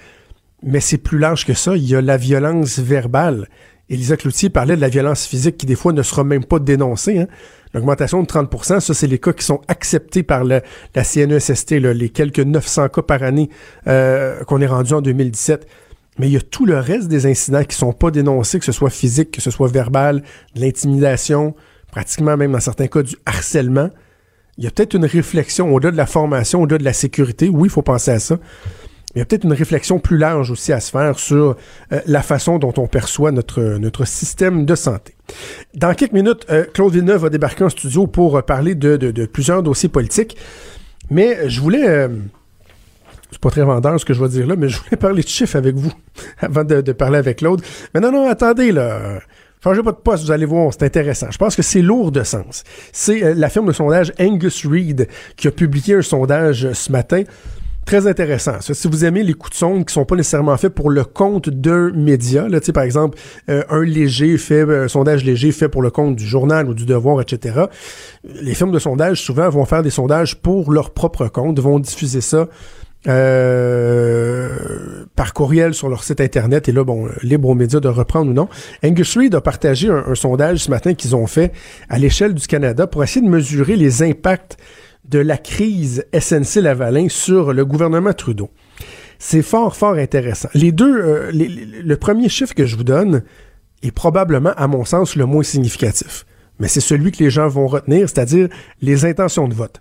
mais 0.65 0.81
c'est 0.81 0.99
plus 0.99 1.19
large 1.19 1.47
que 1.47 1.55
ça. 1.55 1.77
Il 1.77 1.89
y 1.89 1.95
a 1.95 2.01
la 2.01 2.17
violence 2.17 2.81
verbale. 2.81 3.49
Elisa 3.89 4.17
Cloutier 4.17 4.51
parlait 4.51 4.75
de 4.77 4.81
la 4.81 4.89
violence 4.89 5.25
physique 5.25 5.57
qui, 5.57 5.67
des 5.67 5.77
fois, 5.77 5.93
ne 5.93 6.03
sera 6.03 6.25
même 6.25 6.45
pas 6.45 6.59
dénoncée. 6.59 7.19
Hein. 7.19 7.27
L'augmentation 7.75 8.23
de 8.23 8.27
30% 8.27 8.81
ça, 8.81 8.95
c'est 8.95 9.07
les 9.07 9.19
cas 9.19 9.33
qui 9.33 9.45
sont 9.45 9.61
acceptés 9.69 10.25
par 10.25 10.43
le, 10.43 10.61
la 10.95 11.05
CNESST, 11.05 11.73
les 11.73 12.09
quelques 12.09 12.41
900 12.41 12.89
cas 12.89 13.03
par 13.03 13.23
année 13.23 13.51
euh, 13.87 14.43
qu'on 14.45 14.61
est 14.61 14.67
rendu 14.67 14.95
en 14.95 15.01
2017. 15.01 15.67
Mais 16.19 16.27
il 16.27 16.33
y 16.33 16.37
a 16.37 16.41
tout 16.41 16.67
le 16.67 16.79
reste 16.79 17.07
des 17.09 17.27
incidents 17.27 17.63
qui 17.63 17.77
sont 17.77 17.93
pas 17.93 18.11
dénoncés, 18.11 18.59
que 18.59 18.65
ce 18.65 18.73
soit 18.73 18.91
physique, 18.91 19.31
que 19.31 19.41
ce 19.41 19.53
soit 19.53 19.69
verbal, 19.69 20.23
de 20.57 20.61
l'intimidation, 20.61 21.55
pratiquement 21.91 22.37
même 22.37 22.53
dans 22.53 22.61
certains 22.61 22.87
cas 22.87 23.03
du 23.03 23.17
harcèlement. 23.27 23.91
Il 24.59 24.65
y 24.65 24.67
a 24.67 24.71
peut-être 24.71 24.95
une 24.95 25.07
réflexion 25.07 25.75
au-delà 25.75 25.93
de 25.93 25.97
la 25.97 26.07
formation, 26.07 26.63
au-delà 26.63 26.79
de 26.79 26.85
la 26.85 26.93
sécurité. 26.93 27.49
Oui, 27.49 27.69
il 27.69 27.71
faut 27.71 27.83
penser 27.83 28.11
à 28.11 28.19
ça 28.19 28.39
il 29.15 29.19
y 29.19 29.23
a 29.23 29.25
peut-être 29.25 29.45
une 29.45 29.53
réflexion 29.53 29.99
plus 29.99 30.17
large 30.17 30.51
aussi 30.51 30.73
à 30.73 30.79
se 30.79 30.91
faire 30.91 31.19
sur 31.19 31.57
euh, 31.93 32.01
la 32.07 32.23
façon 32.23 32.59
dont 32.59 32.73
on 32.77 32.87
perçoit 32.87 33.33
notre, 33.33 34.05
système 34.05 34.65
de 34.65 34.75
santé. 34.75 35.15
Dans 35.75 35.95
quelques 35.95 36.13
minutes, 36.13 36.47
euh, 36.51 36.65
Claude 36.73 36.93
Villeneuve 36.93 37.23
va 37.23 37.29
débarquer 37.29 37.65
en 37.65 37.71
studio 37.71 38.07
pour 38.07 38.37
euh, 38.37 38.43
parler 38.43 38.75
de, 38.75 38.97
de, 38.97 39.27
plusieurs 39.27 39.63
dossiers 39.63 39.89
politiques. 39.89 40.37
Mais 41.11 41.49
je 41.49 41.61
voulais... 41.61 42.09
c'est 43.33 43.41
pas 43.41 43.51
très 43.51 43.65
vendeur 43.65 43.99
ce 43.99 44.05
que 44.05 44.15
je 44.15 44.23
vais 44.23 44.29
dire 44.29 44.47
là, 44.47 44.55
mais 44.57 44.69
je 44.69 44.81
voulais 44.81 44.97
parler 44.97 45.23
de 45.23 45.29
chiffres 45.29 45.57
avec 45.57 45.75
vous 45.75 45.93
avant 46.39 46.63
de, 46.63 46.81
de 46.81 46.93
parler 46.93 47.19
avec 47.19 47.39
Claude. 47.39 47.63
Mais 47.95 48.01
non, 48.01 48.13
non, 48.13 48.29
attendez, 48.29 48.71
là. 48.71 49.19
Changez 49.63 49.83
pas 49.83 49.93
de 49.93 49.99
poste, 49.99 50.25
vous 50.25 50.31
allez 50.31 50.47
voir, 50.47 50.73
c'est 50.73 50.85
intéressant. 50.85 51.27
Je 51.31 51.37
pense 51.37 51.55
que 51.55 51.63
c'est 51.63 51.83
lourd 51.83 52.13
de 52.13 52.23
sens. 52.23 52.65
C'est 52.93 53.35
la 53.35 53.51
firme 53.51 53.67
de 53.67 53.73
sondage 53.73 54.13
Angus 54.19 54.67
Reid 54.67 55.07
qui 55.37 55.49
a 55.49 55.51
publié 55.51 55.97
un 55.97 56.03
sondage 56.03 56.73
ce 56.73 56.91
matin 56.91 57.25
très 57.85 58.07
intéressant. 58.07 58.61
Si 58.61 58.89
vous 58.89 59.05
aimez 59.05 59.23
les 59.23 59.35
coups 59.35 59.51
de 59.51 59.57
sonde 59.57 59.85
qui 59.85 59.93
sont 59.93 60.05
pas 60.05 60.15
nécessairement 60.15 60.57
faits 60.57 60.75
pour 60.75 60.91
le 60.91 61.05
compte 61.05 61.51
d'un 61.51 61.91
média, 61.91 62.49
là, 62.49 62.61
par 62.73 62.85
exemple, 62.85 63.19
euh, 63.49 63.65
un 63.69 63.83
léger 63.83 64.39
fait, 64.39 64.63
un 64.63 64.89
sondage 64.89 65.25
léger 65.25 65.51
fait 65.53 65.69
pour 65.69 65.83
le 65.83 65.91
compte 65.91 66.17
du 66.17 66.25
journal 66.25 66.69
ou 66.69 66.75
du 66.75 66.87
devoir, 66.87 67.21
etc. 67.21 67.65
Les 68.23 68.55
firmes 68.55 68.73
de 68.73 68.79
sondage, 68.79 69.21
souvent, 69.21 69.49
vont 69.51 69.65
faire 69.65 69.83
des 69.83 69.91
sondages 69.91 70.37
pour 70.37 70.73
leur 70.73 70.91
propre 70.91 71.27
compte, 71.29 71.59
vont 71.59 71.81
diffuser 71.81 72.21
ça 72.21 72.49
euh, 73.09 74.49
par 75.17 75.33
courriel 75.33 75.73
sur 75.73 75.89
leur 75.89 76.05
site 76.05 76.21
internet 76.21 76.69
et 76.69 76.73
là 76.73 76.85
bon 76.85 77.09
libre 77.23 77.49
aux 77.49 77.55
médias 77.55 77.81
de 77.81 77.89
reprendre 77.89 78.31
ou 78.31 78.35
non. 78.35 78.49
Angus 78.85 79.17
Reid 79.17 79.35
a 79.35 79.41
partagé 79.41 79.89
un 79.89 80.15
sondage 80.15 80.59
ce 80.65 80.71
matin 80.71 80.95
qu'ils 80.95 81.17
ont 81.17 81.27
fait 81.27 81.53
à 81.89 81.99
l'échelle 81.99 82.35
du 82.35 82.47
Canada 82.47 82.87
pour 82.87 83.03
essayer 83.03 83.25
de 83.25 83.31
mesurer 83.31 83.77
les 83.77 84.03
impacts 84.03 84.59
de 85.09 85.19
la 85.19 85.39
crise 85.39 86.05
SNC-Lavalin 86.13 87.09
sur 87.09 87.53
le 87.53 87.65
gouvernement 87.65 88.13
Trudeau. 88.13 88.51
C'est 89.19 89.43
fort, 89.43 89.77
fort 89.77 89.95
intéressant. 89.95 90.49
Les 90.55 90.73
deux, 90.73 90.97
euh, 90.97 91.31
le 91.33 91.97
premier 91.97 92.29
chiffre 92.29 92.55
que 92.55 92.65
je 92.65 92.77
vous 92.77 92.85
donne 92.85 93.23
est 93.83 93.91
probablement, 93.91 94.53
à 94.57 94.67
mon 94.67 94.85
sens, 94.85 95.17
le 95.17 95.27
moins 95.27 95.43
significatif. 95.43 96.25
Mais 96.59 96.69
c'est 96.69 96.81
celui 96.81 97.13
que 97.13 97.23
les 97.23 97.31
gens 97.31 97.49
vont 97.49 97.67
retenir, 97.67 98.09
c'est-à-dire 98.09 98.49
les 98.83 99.05
intentions 99.05 99.49
de 99.49 99.55
vote. 99.55 99.81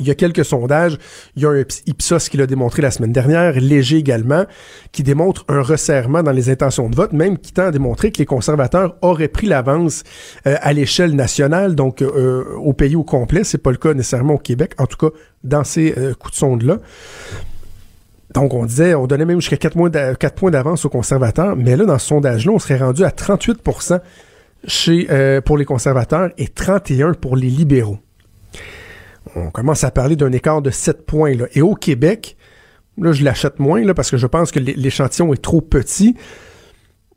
Il 0.00 0.06
y 0.06 0.10
a 0.10 0.14
quelques 0.14 0.44
sondages. 0.44 0.98
Il 1.36 1.42
y 1.42 1.46
a 1.46 1.50
un 1.50 1.64
Ipsos 1.86 2.28
qui 2.28 2.36
l'a 2.36 2.46
démontré 2.46 2.82
la 2.82 2.90
semaine 2.90 3.12
dernière, 3.12 3.60
Léger 3.60 3.98
également, 3.98 4.44
qui 4.92 5.02
démontre 5.02 5.44
un 5.48 5.62
resserrement 5.62 6.22
dans 6.22 6.32
les 6.32 6.50
intentions 6.50 6.88
de 6.88 6.96
vote, 6.96 7.12
même 7.12 7.38
qui 7.38 7.52
tend 7.52 7.66
à 7.66 7.70
démontrer 7.70 8.10
que 8.10 8.18
les 8.18 8.26
conservateurs 8.26 8.96
auraient 9.02 9.28
pris 9.28 9.46
l'avance 9.46 10.02
euh, 10.46 10.56
à 10.60 10.72
l'échelle 10.72 11.14
nationale, 11.14 11.74
donc 11.74 12.02
euh, 12.02 12.44
au 12.56 12.72
pays 12.72 12.96
au 12.96 13.04
complet. 13.04 13.44
C'est 13.44 13.58
pas 13.58 13.70
le 13.70 13.76
cas 13.76 13.94
nécessairement 13.94 14.34
au 14.34 14.38
Québec, 14.38 14.74
en 14.78 14.86
tout 14.86 14.96
cas 14.96 15.14
dans 15.44 15.64
ces 15.64 15.94
euh, 15.98 16.14
coups 16.14 16.32
de 16.32 16.38
sonde-là. 16.38 16.78
Donc, 18.34 18.54
on 18.54 18.64
disait, 18.64 18.94
on 18.94 19.06
donnait 19.06 19.26
même 19.26 19.42
jusqu'à 19.42 19.58
4, 19.58 20.34
points 20.34 20.50
d'avance 20.50 20.86
aux 20.86 20.88
conservateurs, 20.88 21.54
mais 21.54 21.76
là, 21.76 21.84
dans 21.84 21.98
ce 21.98 22.06
sondage-là, 22.06 22.52
on 22.52 22.58
serait 22.58 22.78
rendu 22.78 23.04
à 23.04 23.10
38 23.10 23.60
chez, 24.66 25.40
pour 25.44 25.58
les 25.58 25.66
conservateurs 25.66 26.30
et 26.38 26.46
31% 26.46 27.14
pour 27.16 27.36
les 27.36 27.48
libéraux 27.48 27.98
on 29.36 29.50
commence 29.50 29.84
à 29.84 29.90
parler 29.90 30.16
d'un 30.16 30.32
écart 30.32 30.62
de 30.62 30.70
7 30.70 31.06
points. 31.06 31.34
Là. 31.34 31.46
Et 31.54 31.62
au 31.62 31.74
Québec, 31.74 32.36
là, 32.98 33.12
je 33.12 33.24
l'achète 33.24 33.58
moins 33.58 33.82
là, 33.84 33.94
parce 33.94 34.10
que 34.10 34.16
je 34.16 34.26
pense 34.26 34.50
que 34.50 34.58
l'échantillon 34.58 35.32
est 35.32 35.42
trop 35.42 35.60
petit. 35.60 36.14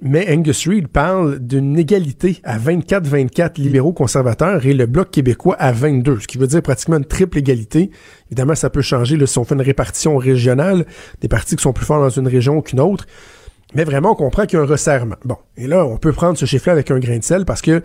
Mais 0.02 0.30
Angus 0.30 0.68
Reid 0.68 0.90
parle 0.90 1.40
d'une 1.40 1.80
égalité 1.80 2.42
à 2.44 2.60
24-24 2.60 3.60
libéraux 3.62 3.94
conservateurs 3.94 4.66
et 4.66 4.74
le 4.74 4.88
Bloc 4.88 5.10
québécois 5.10 5.56
à 5.58 5.72
22, 5.72 6.20
ce 6.20 6.28
qui 6.28 6.38
veut 6.38 6.48
dire 6.48 6.62
pratiquement 6.62 6.98
une 6.98 7.06
triple 7.06 7.38
égalité. 7.38 7.92
Évidemment, 8.28 8.56
ça 8.56 8.70
peut 8.70 8.82
changer 8.82 9.16
là, 9.16 9.26
si 9.26 9.38
on 9.38 9.46
fait 9.46 9.56
une 9.56 9.62
répartition 9.62 10.18
régionale, 10.18 10.86
des 11.22 11.30
partis 11.30 11.56
qui 11.56 11.64
sont 11.64 11.72
plus 11.72 11.86
forts 11.86 12.02
dans 12.02 12.10
une 12.10 12.28
région 12.28 12.62
qu'une 12.62 12.82
autre. 12.82 13.06
Mais 13.76 13.84
vraiment, 13.84 14.14
on 14.14 14.16
comprend 14.16 14.46
qu'il 14.46 14.58
y 14.58 14.62
a 14.62 14.64
un 14.64 14.68
resserrement. 14.68 15.18
Bon, 15.26 15.38
et 15.58 15.68
là, 15.68 15.86
on 15.86 15.98
peut 15.98 16.14
prendre 16.14 16.38
ce 16.38 16.46
chiffre-là 16.46 16.72
avec 16.72 16.92
un 16.92 17.00
grain 17.00 17.18
de 17.18 17.24
sel 17.24 17.44
parce 17.44 17.62
que 17.62 17.72
euh, 17.72 17.82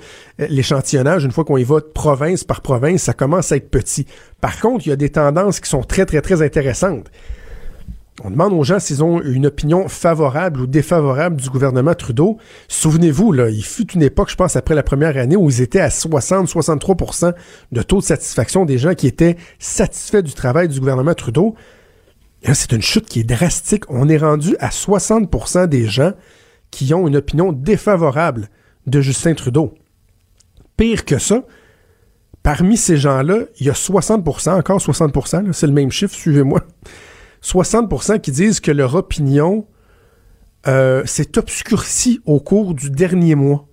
l'échantillonnage, 0.48 1.24
une 1.24 1.32
fois 1.32 1.44
qu'on 1.44 1.56
y 1.56 1.64
va 1.64 1.80
province 1.80 2.44
par 2.44 2.60
province, 2.60 3.02
ça 3.02 3.12
commence 3.12 3.50
à 3.50 3.56
être 3.56 3.70
petit. 3.70 4.06
Par 4.40 4.60
contre, 4.60 4.86
il 4.86 4.90
y 4.90 4.92
a 4.92 4.96
des 4.96 5.10
tendances 5.10 5.58
qui 5.58 5.68
sont 5.68 5.82
très, 5.82 6.06
très, 6.06 6.22
très 6.22 6.42
intéressantes. 6.42 7.10
On 8.22 8.30
demande 8.30 8.52
aux 8.52 8.64
gens 8.64 8.78
s'ils 8.78 9.02
ont 9.02 9.20
une 9.22 9.46
opinion 9.46 9.88
favorable 9.88 10.60
ou 10.60 10.66
défavorable 10.66 11.40
du 11.40 11.48
gouvernement 11.48 11.94
Trudeau. 11.94 12.36
Souvenez-vous, 12.68 13.32
là, 13.32 13.48
il 13.48 13.64
fut 13.64 13.90
une 13.92 14.02
époque, 14.02 14.30
je 14.30 14.36
pense, 14.36 14.56
après 14.56 14.74
la 14.74 14.82
première 14.82 15.16
année, 15.16 15.36
où 15.36 15.48
ils 15.48 15.62
étaient 15.62 15.80
à 15.80 15.88
60-63% 15.88 17.32
de 17.72 17.82
taux 17.82 17.98
de 17.98 18.04
satisfaction 18.04 18.66
des 18.66 18.78
gens 18.78 18.94
qui 18.94 19.06
étaient 19.06 19.36
satisfaits 19.58 20.22
du 20.22 20.34
travail 20.34 20.68
du 20.68 20.78
gouvernement 20.78 21.14
Trudeau. 21.14 21.56
C'est 22.42 22.72
une 22.72 22.82
chute 22.82 23.06
qui 23.06 23.20
est 23.20 23.24
drastique. 23.24 23.84
On 23.88 24.08
est 24.08 24.16
rendu 24.16 24.56
à 24.60 24.68
60% 24.68 25.66
des 25.66 25.86
gens 25.86 26.12
qui 26.70 26.92
ont 26.94 27.06
une 27.06 27.16
opinion 27.16 27.52
défavorable 27.52 28.48
de 28.86 29.00
Justin 29.00 29.34
Trudeau. 29.34 29.74
Pire 30.76 31.04
que 31.04 31.18
ça, 31.18 31.42
parmi 32.42 32.76
ces 32.76 32.96
gens-là, 32.96 33.40
il 33.58 33.66
y 33.66 33.70
a 33.70 33.74
60% 33.74 34.50
encore 34.50 34.78
60% 34.78 35.52
c'est 35.52 35.66
le 35.66 35.72
même 35.72 35.90
chiffre, 35.90 36.14
suivez-moi. 36.14 36.62
60% 37.42 38.20
qui 38.20 38.32
disent 38.32 38.60
que 38.60 38.70
leur 38.70 38.94
opinion 38.94 39.66
euh, 40.66 41.04
s'est 41.06 41.38
obscurcie 41.38 42.20
au 42.24 42.40
cours 42.40 42.74
du 42.74 42.90
dernier 42.90 43.34
mois. 43.34 43.66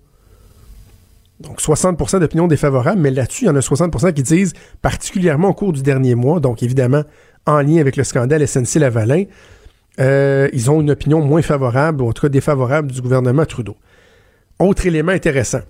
Donc 1.40 1.60
60% 1.60 2.18
d'opinions 2.18 2.48
défavorables, 2.48 3.00
mais 3.00 3.10
là-dessus, 3.10 3.44
il 3.44 3.46
y 3.46 3.50
en 3.50 3.56
a 3.56 3.60
60% 3.60 4.12
qui 4.12 4.22
disent 4.22 4.54
particulièrement 4.82 5.50
au 5.50 5.54
cours 5.54 5.72
du 5.72 5.82
dernier 5.82 6.14
mois, 6.14 6.40
donc 6.40 6.62
évidemment 6.62 7.02
en 7.48 7.62
lien 7.62 7.78
avec 7.78 7.96
le 7.96 8.04
scandale 8.04 8.46
SNC-Lavalin, 8.46 9.24
euh, 10.00 10.48
ils 10.52 10.70
ont 10.70 10.80
une 10.80 10.90
opinion 10.90 11.20
moins 11.20 11.42
favorable, 11.42 12.02
ou 12.02 12.08
en 12.08 12.12
tout 12.12 12.22
cas 12.22 12.28
défavorable 12.28 12.92
du 12.92 13.00
gouvernement 13.00 13.46
Trudeau. 13.46 13.76
Autre 14.58 14.86
élément 14.86 15.12
intéressant, 15.12 15.60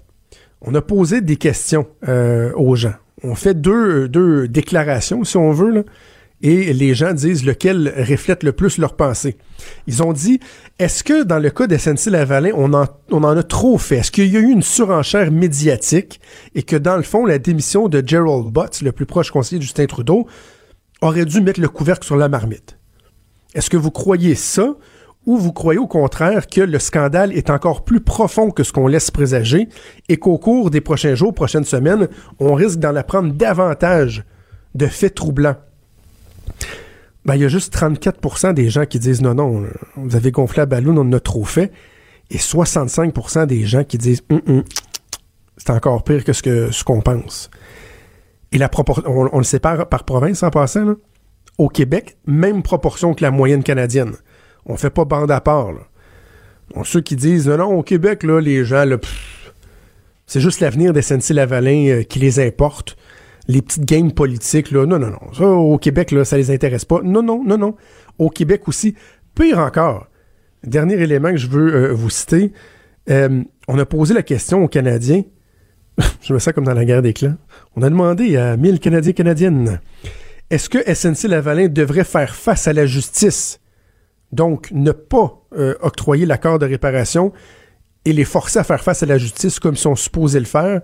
on 0.60 0.74
a 0.74 0.82
posé 0.82 1.20
des 1.20 1.36
questions 1.36 1.86
euh, 2.08 2.52
aux 2.54 2.74
gens. 2.74 2.94
On 3.22 3.34
fait 3.34 3.54
deux, 3.54 4.08
deux 4.08 4.48
déclarations, 4.48 5.24
si 5.24 5.36
on 5.36 5.52
veut, 5.52 5.84
et 6.40 6.72
les 6.72 6.94
gens 6.94 7.12
disent 7.12 7.44
lequel 7.44 7.92
reflète 8.08 8.42
le 8.42 8.52
plus 8.52 8.78
leur 8.78 8.94
pensée. 8.94 9.36
Ils 9.86 10.02
ont 10.02 10.12
dit, 10.12 10.40
est-ce 10.78 11.02
que 11.02 11.24
dans 11.24 11.38
le 11.38 11.50
cas 11.50 11.66
d'SNC-Lavalin, 11.66 12.52
on 12.54 12.74
en, 12.74 12.86
on 13.10 13.24
en 13.24 13.36
a 13.36 13.42
trop 13.42 13.76
fait? 13.78 13.98
Est-ce 13.98 14.12
qu'il 14.12 14.28
y 14.28 14.36
a 14.36 14.40
eu 14.40 14.50
une 14.50 14.62
surenchère 14.62 15.32
médiatique 15.32 16.20
et 16.54 16.62
que 16.62 16.76
dans 16.76 16.96
le 16.96 17.02
fond, 17.02 17.26
la 17.26 17.38
démission 17.38 17.88
de 17.88 18.02
Gerald 18.06 18.52
Butts, 18.52 18.82
le 18.82 18.92
plus 18.92 19.06
proche 19.06 19.30
conseiller 19.30 19.58
de 19.58 19.64
Justin 19.64 19.86
Trudeau, 19.86 20.28
aurait 21.00 21.24
dû 21.24 21.40
mettre 21.40 21.60
le 21.60 21.68
couvercle 21.68 22.04
sur 22.04 22.16
la 22.16 22.28
marmite? 22.28 22.78
Est-ce 23.54 23.70
que 23.70 23.76
vous 23.76 23.90
croyez 23.90 24.34
ça 24.34 24.76
ou 25.26 25.36
vous 25.36 25.52
croyez 25.52 25.78
au 25.78 25.86
contraire 25.86 26.46
que 26.46 26.60
le 26.60 26.78
scandale 26.78 27.32
est 27.32 27.50
encore 27.50 27.84
plus 27.84 28.00
profond 28.00 28.50
que 28.50 28.62
ce 28.62 28.72
qu'on 28.72 28.86
laisse 28.86 29.10
présager 29.10 29.68
et 30.08 30.16
qu'au 30.16 30.38
cours 30.38 30.70
des 30.70 30.80
prochains 30.80 31.14
jours, 31.14 31.34
prochaines 31.34 31.64
semaines, 31.64 32.08
on 32.38 32.54
risque 32.54 32.78
d'en 32.78 32.96
apprendre 32.96 33.32
davantage 33.34 34.24
de 34.74 34.86
faits 34.86 35.14
troublants? 35.14 35.56
Ben, 37.24 37.34
il 37.34 37.42
y 37.42 37.44
a 37.44 37.48
juste 37.48 37.74
34% 37.74 38.54
des 38.54 38.70
gens 38.70 38.86
qui 38.86 38.98
disent 38.98 39.20
non, 39.20 39.34
non, 39.34 39.66
vous 39.96 40.16
avez 40.16 40.30
gonflé 40.30 40.60
la 40.60 40.66
ballon, 40.66 40.96
on 40.96 41.00
en 41.00 41.12
a 41.12 41.20
trop 41.20 41.44
fait. 41.44 41.72
Et 42.30 42.38
65% 42.38 43.46
des 43.46 43.64
gens 43.64 43.84
qui 43.84 43.98
disent 43.98 44.22
hum, 44.30 44.40
hum, 44.46 44.64
c'est 45.58 45.70
encore 45.70 46.04
pire 46.04 46.24
que 46.24 46.32
ce 46.32 46.84
qu'on 46.84 47.00
pense. 47.02 47.50
Et 48.52 48.58
la 48.58 48.70
on, 49.06 49.38
le 49.38 49.44
sépare 49.44 49.88
par 49.88 50.04
province 50.04 50.42
en 50.42 50.50
passant, 50.50 50.84
là. 50.84 50.94
Au 51.58 51.68
Québec, 51.68 52.16
même 52.26 52.62
proportion 52.62 53.14
que 53.14 53.22
la 53.22 53.32
moyenne 53.32 53.64
canadienne. 53.64 54.12
On 54.64 54.76
fait 54.76 54.90
pas 54.90 55.04
bande 55.04 55.30
à 55.30 55.40
part. 55.40 55.72
Là. 55.72 55.80
ceux 56.84 57.00
qui 57.00 57.16
disent 57.16 57.48
non, 57.48 57.76
au 57.76 57.82
Québec, 57.82 58.22
là, 58.22 58.40
les 58.40 58.64
gens, 58.64 58.84
c'est 60.26 60.40
juste 60.40 60.60
l'avenir 60.60 60.92
des 60.92 61.02
SNC-Lavalin 61.02 61.88
euh, 61.88 62.02
qui 62.04 62.20
les 62.20 62.38
importe. 62.38 62.96
Les 63.48 63.62
petites 63.62 63.86
games 63.86 64.12
politiques, 64.12 64.70
là, 64.70 64.84
non, 64.84 64.98
non, 64.98 65.10
non. 65.10 65.32
Ça, 65.32 65.46
au 65.46 65.78
Québec, 65.78 66.10
là, 66.12 66.24
ça 66.24 66.36
les 66.36 66.50
intéresse 66.50 66.84
pas. 66.84 67.00
Non, 67.02 67.22
non, 67.22 67.42
non, 67.44 67.56
non. 67.56 67.74
Au 68.18 68.28
Québec 68.28 68.68
aussi. 68.68 68.94
Pire 69.34 69.58
encore, 69.58 70.06
dernier 70.64 70.94
élément 70.94 71.30
que 71.30 71.38
je 71.38 71.48
veux 71.48 71.74
euh, 71.74 71.92
vous 71.92 72.10
citer, 72.10 72.52
euh, 73.08 73.42
on 73.68 73.78
a 73.78 73.86
posé 73.86 74.12
la 74.14 74.22
question 74.22 74.62
aux 74.62 74.68
Canadiens. 74.68 75.22
je 76.22 76.32
me 76.32 76.38
sens 76.38 76.54
comme 76.54 76.64
dans 76.64 76.74
la 76.74 76.84
guerre 76.84 77.02
des 77.02 77.12
clans. 77.12 77.36
On 77.76 77.82
a 77.82 77.90
demandé 77.90 78.36
à 78.36 78.56
1000 78.56 78.80
Canadiens 78.80 79.12
canadiennes 79.12 79.80
est-ce 80.50 80.70
que 80.70 80.78
SNC-Lavalin 80.78 81.68
devrait 81.68 82.04
faire 82.04 82.34
face 82.34 82.68
à 82.68 82.72
la 82.72 82.86
justice? 82.86 83.60
Donc, 84.32 84.70
ne 84.70 84.92
pas 84.92 85.42
euh, 85.54 85.74
octroyer 85.80 86.24
l'accord 86.24 86.58
de 86.58 86.64
réparation 86.64 87.32
et 88.06 88.14
les 88.14 88.24
forcer 88.24 88.58
à 88.58 88.64
faire 88.64 88.82
face 88.82 89.02
à 89.02 89.06
la 89.06 89.18
justice 89.18 89.60
comme 89.60 89.74
ils 89.74 89.78
sont 89.78 89.96
supposés 89.96 90.40
le 90.40 90.46
faire. 90.46 90.80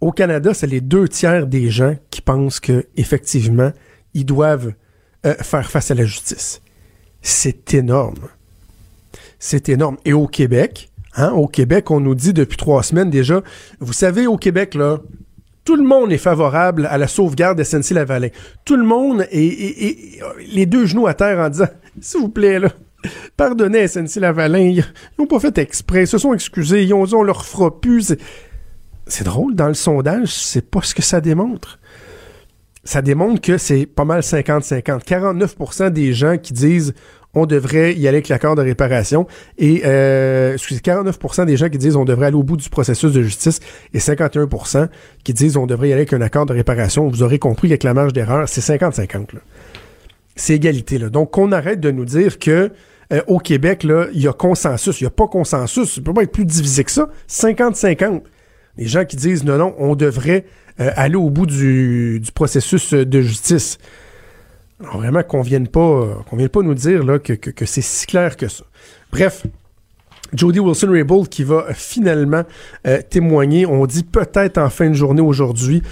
Au 0.00 0.12
Canada, 0.12 0.54
c'est 0.54 0.68
les 0.68 0.80
deux 0.80 1.08
tiers 1.08 1.48
des 1.48 1.70
gens 1.70 1.96
qui 2.10 2.20
pensent 2.20 2.60
que 2.60 2.86
effectivement, 2.96 3.72
ils 4.14 4.24
doivent 4.24 4.74
euh, 5.26 5.34
faire 5.34 5.68
face 5.68 5.90
à 5.90 5.94
la 5.94 6.04
justice. 6.04 6.62
C'est 7.20 7.74
énorme. 7.74 8.28
C'est 9.40 9.68
énorme. 9.68 9.96
Et 10.04 10.12
au 10.12 10.28
Québec, 10.28 10.87
hein, 11.18 11.32
au 11.32 11.46
Québec, 11.46 11.90
on 11.90 12.00
nous 12.00 12.14
dit 12.14 12.32
depuis 12.32 12.56
trois 12.56 12.82
semaines 12.82 13.10
déjà, 13.10 13.42
vous 13.80 13.92
savez, 13.92 14.26
au 14.26 14.36
Québec, 14.36 14.74
là, 14.74 15.00
tout 15.64 15.76
le 15.76 15.84
monde 15.84 16.10
est 16.12 16.16
favorable 16.16 16.86
à 16.90 16.96
la 16.96 17.06
sauvegarde 17.06 17.62
SNC-Lavalin. 17.62 18.30
Tout 18.64 18.76
le 18.76 18.84
monde 18.84 19.26
est, 19.30 20.22
les 20.50 20.64
deux 20.64 20.86
genoux 20.86 21.06
à 21.06 21.12
terre 21.12 21.38
en 21.38 21.50
disant 21.50 21.68
s'il 22.00 22.20
vous 22.20 22.30
plaît, 22.30 22.58
là. 22.58 22.70
Pardonnez 23.36 23.86
SNC 23.86 24.16
Lavalin. 24.16 24.58
Ils 24.60 24.84
n'ont 25.18 25.26
pas 25.26 25.38
fait 25.38 25.58
exprès. 25.58 26.04
Ils 26.04 26.06
se 26.08 26.16
sont 26.16 26.32
excusés. 26.32 26.84
Ils 26.84 26.94
ont 26.94 27.22
leur 27.22 27.44
fera 27.44 27.80
plus. 27.80 28.14
C'est 29.06 29.24
drôle, 29.24 29.54
dans 29.54 29.68
le 29.68 29.74
sondage, 29.74 30.28
c'est 30.28 30.68
pas 30.70 30.80
ce 30.82 30.94
que 30.94 31.02
ça 31.02 31.20
démontre. 31.20 31.78
Ça 32.82 33.02
démontre 33.02 33.42
que 33.42 33.58
c'est 33.58 33.84
pas 33.84 34.06
mal 34.06 34.20
50-50. 34.20 35.04
49% 35.04 35.90
des 35.90 36.14
gens 36.14 36.38
qui 36.38 36.54
disent 36.54 36.94
on 37.34 37.46
devrait 37.46 37.94
y 37.94 38.08
aller 38.08 38.16
avec 38.16 38.28
l'accord 38.28 38.56
de 38.56 38.62
réparation 38.62 39.26
et 39.58 39.82
euh, 39.84 40.54
excusez, 40.54 40.80
49% 40.80 41.44
des 41.44 41.56
gens 41.56 41.68
qui 41.68 41.78
disent 41.78 41.96
on 41.96 42.04
devrait 42.04 42.26
aller 42.26 42.36
au 42.36 42.42
bout 42.42 42.56
du 42.56 42.68
processus 42.70 43.12
de 43.12 43.22
justice 43.22 43.60
et 43.92 43.98
51% 43.98 44.88
qui 45.24 45.34
disent 45.34 45.56
on 45.56 45.66
devrait 45.66 45.90
y 45.90 45.92
aller 45.92 46.02
avec 46.02 46.12
un 46.12 46.22
accord 46.22 46.46
de 46.46 46.54
réparation. 46.54 47.06
Vous 47.08 47.22
aurez 47.22 47.38
compris 47.38 47.68
qu'avec 47.68 47.84
la 47.84 47.94
marge 47.94 48.12
d'erreur, 48.12 48.48
c'est 48.48 48.62
50-50 48.62 49.26
c'est 50.38 50.54
égalité. 50.54 50.98
Là. 50.98 51.10
Donc, 51.10 51.32
qu'on 51.32 51.52
arrête 51.52 51.80
de 51.80 51.90
nous 51.90 52.04
dire 52.04 52.38
que 52.38 52.70
euh, 53.12 53.22
au 53.26 53.38
Québec, 53.38 53.84
il 53.84 54.20
y 54.20 54.28
a 54.28 54.32
consensus. 54.32 55.00
Il 55.00 55.04
n'y 55.04 55.08
a 55.08 55.10
pas 55.10 55.26
consensus. 55.26 55.94
Ça 55.94 56.00
peut 56.00 56.14
pas 56.14 56.22
être 56.22 56.32
plus 56.32 56.46
divisé 56.46 56.84
que 56.84 56.90
ça. 56.90 57.08
50-50. 57.28 58.22
Les 58.76 58.86
gens 58.86 59.04
qui 59.04 59.16
disent 59.16 59.44
non, 59.44 59.58
non, 59.58 59.74
on 59.78 59.96
devrait 59.96 60.46
euh, 60.80 60.90
aller 60.94 61.16
au 61.16 61.30
bout 61.30 61.46
du, 61.46 62.22
processus 62.34 62.94
de 62.94 63.20
justice. 63.20 63.78
Alors, 64.80 64.98
vraiment 64.98 65.22
qu'on 65.22 65.42
vienne 65.42 65.68
pas, 65.68 66.22
qu'on 66.28 66.36
vienne 66.36 66.48
pas 66.48 66.62
nous 66.62 66.74
dire 66.74 67.04
là, 67.04 67.18
que, 67.18 67.34
c'est 67.66 67.82
si 67.82 68.06
clair 68.06 68.36
que 68.36 68.48
ça. 68.48 68.64
Bref, 69.10 69.46
Jody 70.32 70.60
Wilson-Raybould 70.60 71.28
qui 71.28 71.42
va 71.42 71.66
finalement 71.74 72.42
euh, 72.86 73.00
témoigner, 73.08 73.66
on 73.66 73.86
dit 73.86 74.04
peut-être 74.04 74.58
en 74.58 74.70
fin 74.70 74.88
de 74.88 74.94
journée 74.94 75.22
aujourd'hui 75.22 75.82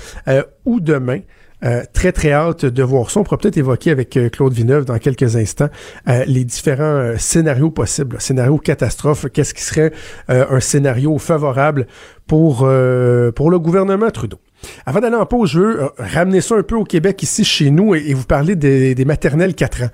ou 0.65 0.81
demain. 0.81 1.21
Euh, 1.65 1.83
très, 1.93 2.13
très 2.13 2.33
hâte 2.33 2.67
de 2.67 2.83
voir 2.83 3.11
ça. 3.11 3.21
On 3.21 3.25
pourra 3.25 3.39
peut-être 3.39 3.57
évoquer 3.57 3.91
avec 3.91 4.17
euh, 4.17 4.29
Claude 4.29 4.53
Vineuve 4.53 4.85
dans 4.85 4.99
quelques 4.99 5.37
instants 5.37 5.71
euh, 6.07 6.25
les 6.27 6.45
différents 6.45 7.15
scénarios 7.17 7.71
possibles. 7.71 8.21
Scénario 8.21 8.59
catastrophe, 8.59 9.27
qu'est-ce 9.33 9.55
qui 9.55 9.63
serait 9.63 9.93
un 10.29 10.61
scénario 10.61 11.19
favorable 11.19 11.87
pour, 12.27 12.59
pour 12.59 13.51
le 13.51 13.59
gouvernement 13.59 14.11
Trudeau? 14.11 14.39
Avant 14.85 15.01
d'aller 15.01 15.17
en 15.17 15.27
pause, 15.27 15.51
je 15.51 15.61
veux 15.61 15.91
ramener 15.99 16.41
ça 16.41 16.57
un 16.57 16.63
peu 16.63 16.77
au 16.77 16.85
Québec, 16.85 17.23
ici, 17.23 17.45
chez 17.45 17.71
nous, 17.71 17.95
et, 17.95 18.15
vous 18.15 18.25
parler 18.25 18.57
des, 18.57 19.05
maternelles 19.05 19.55
4 19.55 19.85
ans. 19.85 19.91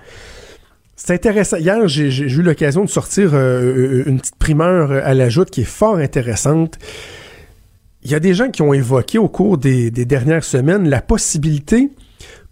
C'est 0.96 1.14
intéressant. 1.14 1.56
Hier, 1.56 1.88
j'ai 1.88 2.08
eu 2.08 2.42
l'occasion 2.42 2.84
de 2.84 2.90
sortir 2.90 3.34
une 3.34 4.20
petite 4.20 4.36
primeur 4.36 4.92
à 4.92 5.14
la 5.14 5.28
joute 5.28 5.50
qui 5.50 5.62
est 5.62 5.64
fort 5.64 5.96
intéressante 5.96 6.78
il 8.04 8.10
y 8.10 8.14
a 8.14 8.20
des 8.20 8.34
gens 8.34 8.50
qui 8.50 8.62
ont 8.62 8.72
évoqué 8.72 9.18
au 9.18 9.28
cours 9.28 9.58
des, 9.58 9.90
dernières 9.90 10.44
semaines 10.44 10.88
la 10.88 11.00
possibilité 11.00 11.90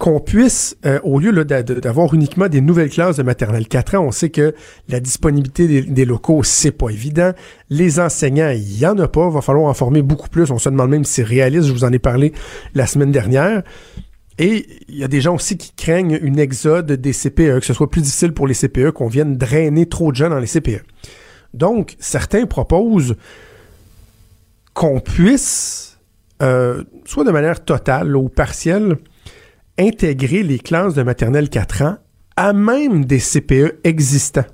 qu'on 0.00 0.18
puisse, 0.18 0.78
euh, 0.86 0.98
au 1.04 1.20
lieu 1.20 1.44
d'avoir 1.44 2.14
uniquement 2.14 2.48
des 2.48 2.62
nouvelles 2.62 2.88
classes 2.88 3.18
de 3.18 3.22
maternelle 3.22 3.68
4 3.68 3.96
ans, 3.96 4.06
on 4.06 4.10
sait 4.10 4.30
que 4.30 4.54
la 4.88 4.98
disponibilité 4.98 5.82
des, 5.82 6.04
locaux, 6.06 6.42
c'est 6.42 6.70
pas 6.70 6.88
évident. 6.88 7.32
Les 7.68 8.00
enseignants, 8.00 8.48
il 8.48 8.78
y 8.78 8.86
en 8.86 8.98
a 8.98 9.08
pas. 9.08 9.28
Va 9.28 9.42
falloir 9.42 9.68
en 9.68 9.74
former 9.74 10.00
beaucoup 10.00 10.30
plus. 10.30 10.50
On 10.50 10.58
se 10.58 10.70
demande 10.70 10.88
même 10.88 11.04
si 11.04 11.12
c'est 11.12 11.22
réaliste. 11.22 11.66
Je 11.66 11.72
vous 11.72 11.84
en 11.84 11.92
ai 11.92 11.98
parlé 11.98 12.32
la 12.74 12.86
semaine 12.86 13.12
dernière. 13.12 13.62
Et 14.38 14.66
il 14.88 14.96
y 14.96 15.04
a 15.04 15.08
des 15.08 15.20
gens 15.20 15.34
aussi 15.34 15.58
qui 15.58 15.74
craignent 15.76 16.18
une 16.22 16.38
exode 16.38 16.90
des 16.92 17.12
CPE, 17.12 17.60
que 17.60 17.66
ce 17.66 17.74
soit 17.74 17.90
plus 17.90 18.00
difficile 18.00 18.32
pour 18.32 18.46
les 18.46 18.54
CPE, 18.54 18.92
qu'on 18.92 19.08
vienne 19.08 19.36
drainer 19.36 19.84
trop 19.84 20.12
de 20.12 20.16
gens 20.16 20.30
dans 20.30 20.38
les 20.38 20.46
CPE. 20.46 20.82
Donc, 21.52 21.96
certains 21.98 22.46
proposent 22.46 23.16
qu'on 24.72 25.00
puisse, 25.00 25.98
euh, 26.40 26.84
soit 27.04 27.24
de 27.24 27.32
manière 27.32 27.62
totale 27.62 28.16
ou 28.16 28.30
partielle, 28.30 28.96
intégrer 29.78 30.42
les 30.42 30.59
classes 30.59 30.94
de 30.94 31.02
maternelle 31.02 31.48
4 31.48 31.83
ans 31.83 31.96
à 32.37 32.52
même 32.52 33.04
des 33.04 33.18
CPE 33.18 33.80
existants. 33.85 34.46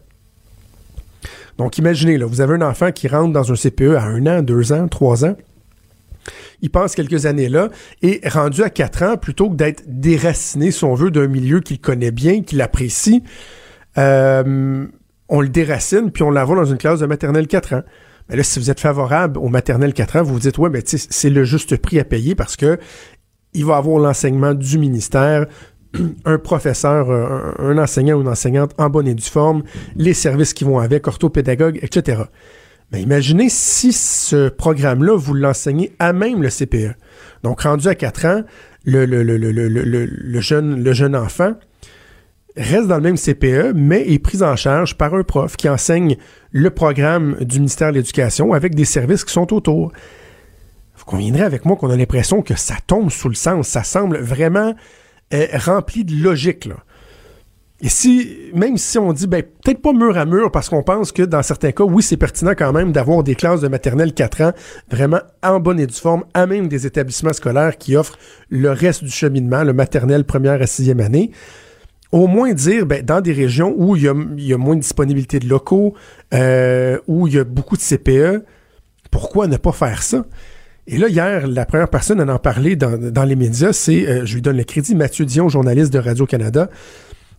Donc 1.58 1.78
imaginez, 1.78 2.18
là, 2.18 2.26
vous 2.26 2.40
avez 2.40 2.54
un 2.54 2.62
enfant 2.62 2.92
qui 2.92 3.08
rentre 3.08 3.32
dans 3.32 3.52
un 3.52 3.54
CPE 3.54 3.94
à 3.96 4.02
un 4.02 4.26
an, 4.26 4.42
deux 4.42 4.72
ans, 4.72 4.88
trois 4.88 5.24
ans. 5.24 5.36
Il 6.62 6.70
passe 6.70 6.94
quelques 6.94 7.26
années 7.26 7.48
là 7.48 7.68
et 8.02 8.20
rendu 8.26 8.62
à 8.62 8.70
4 8.70 9.02
ans, 9.02 9.16
plutôt 9.16 9.50
que 9.50 9.56
d'être 9.56 9.84
déraciné, 9.86 10.70
si 10.70 10.84
on 10.84 10.94
veut, 10.94 11.10
d'un 11.10 11.28
milieu 11.28 11.60
qu'il 11.60 11.80
connaît 11.80 12.10
bien, 12.10 12.42
qu'il 12.42 12.60
apprécie, 12.60 13.22
euh, 13.98 14.86
on 15.28 15.40
le 15.40 15.48
déracine 15.48 16.10
puis 16.10 16.22
on 16.22 16.30
l'envoie 16.30 16.56
dans 16.56 16.64
une 16.64 16.78
classe 16.78 17.00
de 17.00 17.06
maternelle 17.06 17.46
4 17.46 17.74
ans. 17.74 17.82
Mais 18.28 18.36
là, 18.36 18.42
si 18.42 18.58
vous 18.58 18.70
êtes 18.70 18.80
favorable 18.80 19.38
au 19.38 19.48
maternel 19.48 19.94
4 19.94 20.16
ans, 20.16 20.22
vous 20.24 20.34
vous 20.34 20.40
dites, 20.40 20.58
ouais, 20.58 20.70
mais 20.70 20.82
c'est 20.84 21.30
le 21.30 21.44
juste 21.44 21.76
prix 21.76 22.00
à 22.00 22.04
payer 22.04 22.34
parce 22.34 22.56
que 22.56 22.78
il 23.56 23.64
va 23.64 23.76
avoir 23.76 23.98
l'enseignement 23.98 24.54
du 24.54 24.78
ministère, 24.78 25.46
un 26.24 26.38
professeur, 26.38 27.10
un, 27.10 27.78
enseignant 27.78 28.16
ou 28.16 28.20
une 28.20 28.28
enseignante 28.28 28.72
en 28.78 28.88
bonne 28.88 29.08
et 29.08 29.14
due 29.14 29.22
forme, 29.22 29.62
les 29.96 30.14
services 30.14 30.54
qui 30.54 30.64
vont 30.64 30.78
avec, 30.78 31.08
orthopédagogue, 31.08 31.78
etc. 31.82 32.22
Mais 32.92 33.02
imaginez 33.02 33.48
si 33.48 33.92
ce 33.92 34.48
programme-là, 34.48 35.16
vous 35.16 35.34
l'enseignez 35.34 35.92
à 35.98 36.12
même 36.12 36.42
le 36.42 36.50
CPE. 36.50 36.94
Donc, 37.42 37.62
rendu 37.62 37.88
à 37.88 37.94
4 37.94 38.24
ans, 38.26 38.42
le, 38.84 40.40
jeune, 40.40 40.84
le 40.84 40.92
jeune 40.92 41.16
enfant, 41.16 41.54
reste 42.56 42.86
dans 42.86 42.96
le 42.96 43.02
même 43.02 43.16
CPE, 43.16 43.72
mais 43.74 44.08
est 44.08 44.18
pris 44.18 44.42
en 44.42 44.54
charge 44.54 44.96
par 44.96 45.14
un 45.14 45.22
prof 45.22 45.56
qui 45.56 45.68
enseigne 45.68 46.16
le 46.52 46.70
programme 46.70 47.36
du 47.40 47.58
ministère 47.58 47.90
de 47.90 47.96
l'Éducation 47.96 48.52
avec 48.52 48.74
des 48.74 48.84
services 48.84 49.24
qui 49.24 49.32
sont 49.32 49.52
autour. 49.52 49.92
Conviendrez 51.06 51.44
avec 51.44 51.64
moi 51.64 51.76
qu'on 51.76 51.90
a 51.90 51.96
l'impression 51.96 52.42
que 52.42 52.56
ça 52.56 52.74
tombe 52.86 53.10
sous 53.10 53.28
le 53.28 53.34
sens. 53.34 53.68
Ça 53.68 53.84
semble 53.84 54.18
vraiment 54.18 54.74
euh, 55.32 55.46
rempli 55.54 56.04
de 56.04 56.14
logique. 56.22 56.64
Là. 56.66 56.76
Et 57.80 57.88
si, 57.88 58.50
même 58.54 58.78
si 58.78 58.98
on 58.98 59.12
dit, 59.12 59.26
ben, 59.26 59.42
peut-être 59.42 59.82
pas 59.82 59.92
mur 59.92 60.16
à 60.16 60.24
mur, 60.24 60.50
parce 60.50 60.68
qu'on 60.68 60.82
pense 60.82 61.12
que 61.12 61.22
dans 61.22 61.42
certains 61.42 61.72
cas, 61.72 61.84
oui, 61.84 62.02
c'est 62.02 62.16
pertinent 62.16 62.54
quand 62.56 62.72
même 62.72 62.90
d'avoir 62.90 63.22
des 63.22 63.34
classes 63.34 63.60
de 63.60 63.68
maternelle 63.68 64.14
4 64.14 64.40
ans 64.42 64.52
vraiment 64.90 65.20
en 65.42 65.60
bonne 65.60 65.78
et 65.78 65.86
due 65.86 65.94
forme, 65.94 66.24
à 66.32 66.46
même 66.46 66.68
des 66.68 66.86
établissements 66.86 67.34
scolaires 67.34 67.76
qui 67.76 67.94
offrent 67.94 68.18
le 68.48 68.70
reste 68.70 69.04
du 69.04 69.10
cheminement, 69.10 69.62
le 69.62 69.74
maternel 69.74 70.24
première 70.24 70.60
à 70.62 70.66
sixième 70.66 71.00
année. 71.00 71.30
au 72.12 72.28
moins 72.28 72.52
dire, 72.54 72.86
ben, 72.86 73.04
dans 73.04 73.20
des 73.20 73.32
régions 73.32 73.74
où 73.76 73.94
il 73.94 74.04
y 74.04 74.08
a, 74.08 74.14
il 74.38 74.46
y 74.46 74.54
a 74.54 74.58
moins 74.58 74.76
de 74.76 74.80
disponibilité 74.80 75.38
de 75.38 75.48
locaux, 75.48 75.94
euh, 76.32 76.98
où 77.06 77.26
il 77.26 77.34
y 77.34 77.38
a 77.38 77.44
beaucoup 77.44 77.76
de 77.76 77.82
CPE, 77.82 78.42
pourquoi 79.10 79.48
ne 79.48 79.56
pas 79.56 79.72
faire 79.72 80.02
ça? 80.02 80.24
Et 80.88 80.98
là, 80.98 81.08
hier, 81.08 81.48
la 81.48 81.66
première 81.66 81.88
personne 81.88 82.20
à 82.20 82.32
en 82.32 82.38
parler 82.38 82.76
dans, 82.76 82.96
dans 82.96 83.24
les 83.24 83.34
médias, 83.34 83.72
c'est, 83.72 84.06
euh, 84.06 84.24
je 84.24 84.34
lui 84.34 84.42
donne 84.42 84.56
le 84.56 84.64
crédit, 84.64 84.94
Mathieu 84.94 85.24
Dion, 85.24 85.48
journaliste 85.48 85.92
de 85.92 85.98
Radio-Canada, 85.98 86.70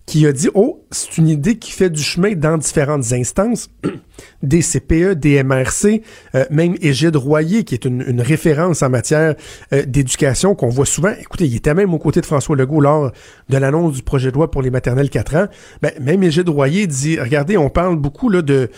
qui 0.06 0.26
a 0.26 0.34
dit, 0.34 0.50
oh, 0.54 0.86
c'est 0.92 1.18
une 1.18 1.30
idée 1.30 1.58
qui 1.58 1.72
fait 1.72 1.90
du 1.90 2.02
chemin 2.02 2.34
dans 2.34 2.58
différentes 2.58 3.14
instances, 3.14 3.70
des 4.44 4.62
CPE, 4.62 5.14
des 5.14 5.42
MRC, 5.44 6.02
euh, 6.36 6.44
même 6.50 6.76
Égide 6.82 7.16
Royer, 7.16 7.64
qui 7.64 7.74
est 7.74 7.86
une, 7.86 8.04
une 8.06 8.22
référence 8.22 8.84
en 8.84 8.90
matière 8.90 9.36
euh, 9.72 9.84
d'éducation 9.86 10.54
qu'on 10.54 10.70
voit 10.70 10.86
souvent. 10.86 11.14
Écoutez, 11.18 11.46
il 11.46 11.56
était 11.56 11.74
même 11.74 11.94
aux 11.94 12.00
côtés 12.00 12.20
de 12.20 12.26
François 12.26 12.56
Legault 12.58 12.82
lors 12.82 13.12
de 13.48 13.58
l'annonce 13.58 13.94
du 13.94 14.04
projet 14.04 14.30
de 14.30 14.36
loi 14.36 14.52
pour 14.52 14.62
les 14.62 14.72
maternelles 14.72 15.10
4 15.10 15.36
ans. 15.36 15.48
Ben, 15.82 15.92
même 16.02 16.22
Égide 16.22 16.50
Royer 16.50 16.86
dit, 16.86 17.18
regardez, 17.18 17.56
on 17.56 17.70
parle 17.70 17.96
beaucoup 17.96 18.30
là, 18.30 18.42
de 18.42 18.70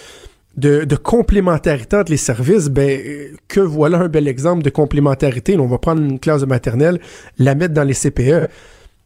de, 0.58 0.96
complémentarité 0.96 1.96
entre 1.96 2.12
les 2.12 2.18
services, 2.18 2.68
ben, 2.68 3.00
que 3.48 3.60
voilà 3.60 4.00
un 4.00 4.08
bel 4.08 4.28
exemple 4.28 4.64
de 4.64 4.70
complémentarité. 4.70 5.58
on 5.58 5.68
va 5.68 5.78
prendre 5.78 6.02
une 6.02 6.20
classe 6.20 6.42
de 6.42 6.46
maternelle, 6.46 7.00
la 7.38 7.56
mettre 7.56 7.74
dans 7.74 7.84
les 7.84 7.94
CPE. 7.94 8.50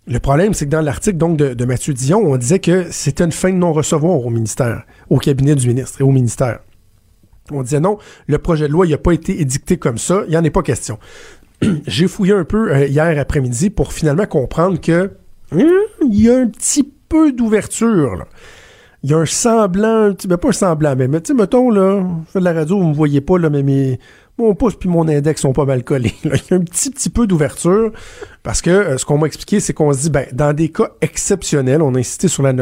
Le 0.06 0.19
problème, 0.19 0.53
c'est 0.53 0.65
que 0.65 0.71
dans 0.71 0.82
l'article 0.82 1.17
donc 1.17 1.38
de, 1.38 1.65
Mathieu 1.65 1.93
Dion, 1.93 2.19
on 2.19 2.36
disait 2.38 2.60
que 2.60 2.88
c'était 2.91 3.23
une 3.23 3.32
fin 3.32 3.51
de 3.51 3.56
non-recevoir 3.56 4.25
au 4.25 4.29
ministère, 4.29 4.84
au 5.10 5.17
cabinet 5.17 5.56
du 5.56 5.67
ministre 5.67 6.01
et 6.01 6.03
au 6.03 6.12
ministère. 6.12 6.60
On 7.51 7.62
disait 7.62 7.79
non, 7.79 7.97
le 8.27 8.38
projet 8.38 8.67
de 8.67 8.73
loi 8.73 8.86
n'a 8.88 8.97
pas 8.97 9.12
été 9.12 9.39
édicté 9.39 9.77
comme 9.77 9.97
ça, 9.97 10.23
il 10.27 10.32
n'y 10.32 10.38
en 10.38 10.43
est 10.43 10.49
pas 10.49 10.62
question. 10.62 10.97
J'ai 11.88 12.08
fouillé 12.08 12.34
un 12.34 12.45
peu 12.45 12.73
euh, 12.73 12.88
hier 12.88 13.17
après-midi 13.19 13.69
pour 13.69 13.93
finalement 13.93 14.25
comprendre 14.25 14.79
que 14.79 15.12
hum, 15.51 15.69
il 16.10 16.21
y 16.21 16.29
a 16.29 16.38
un 16.38 16.47
petit 16.47 16.84
peu 17.08 17.32
d'ouverture. 17.32 18.25
Il 19.03 19.11
y 19.11 19.13
a 19.13 19.17
un 19.17 19.25
semblant, 19.25 20.05
un 20.05 20.13
petit, 20.13 20.27
ben 20.27 20.37
pas 20.37 20.49
un 20.49 20.53
semblant, 20.53 20.95
mais, 20.95 21.07
tu 21.07 21.19
sais, 21.25 21.33
mettons, 21.33 21.69
là, 21.69 22.01
je 22.25 22.31
fais 22.31 22.39
de 22.39 22.45
la 22.45 22.53
radio, 22.53 22.79
vous 22.79 22.87
me 22.87 22.93
voyez 22.93 23.19
pas, 23.19 23.37
là, 23.37 23.49
mais 23.49 23.61
mes, 23.61 23.99
mon 24.37 24.55
pouce 24.55 24.75
puis 24.75 24.87
mon 24.87 25.07
index 25.07 25.41
sont 25.41 25.51
pas 25.51 25.65
mal 25.65 25.83
collés. 25.83 26.13
Il 26.23 26.31
y 26.31 26.53
a 26.53 26.55
un 26.55 26.61
petit, 26.61 26.89
petit 26.89 27.09
peu 27.09 27.27
d'ouverture, 27.27 27.91
parce 28.43 28.61
que 28.61 28.69
euh, 28.69 28.97
ce 28.97 29.03
qu'on 29.05 29.17
m'a 29.17 29.27
expliqué, 29.27 29.59
c'est 29.59 29.73
qu'on 29.73 29.91
se 29.91 30.03
dit, 30.03 30.09
ben, 30.09 30.25
dans 30.31 30.53
des 30.53 30.69
cas 30.69 30.91
exceptionnels, 31.01 31.81
on 31.81 31.93
a 31.95 31.99
insisté 31.99 32.29
sur 32.29 32.43
la, 32.43 32.53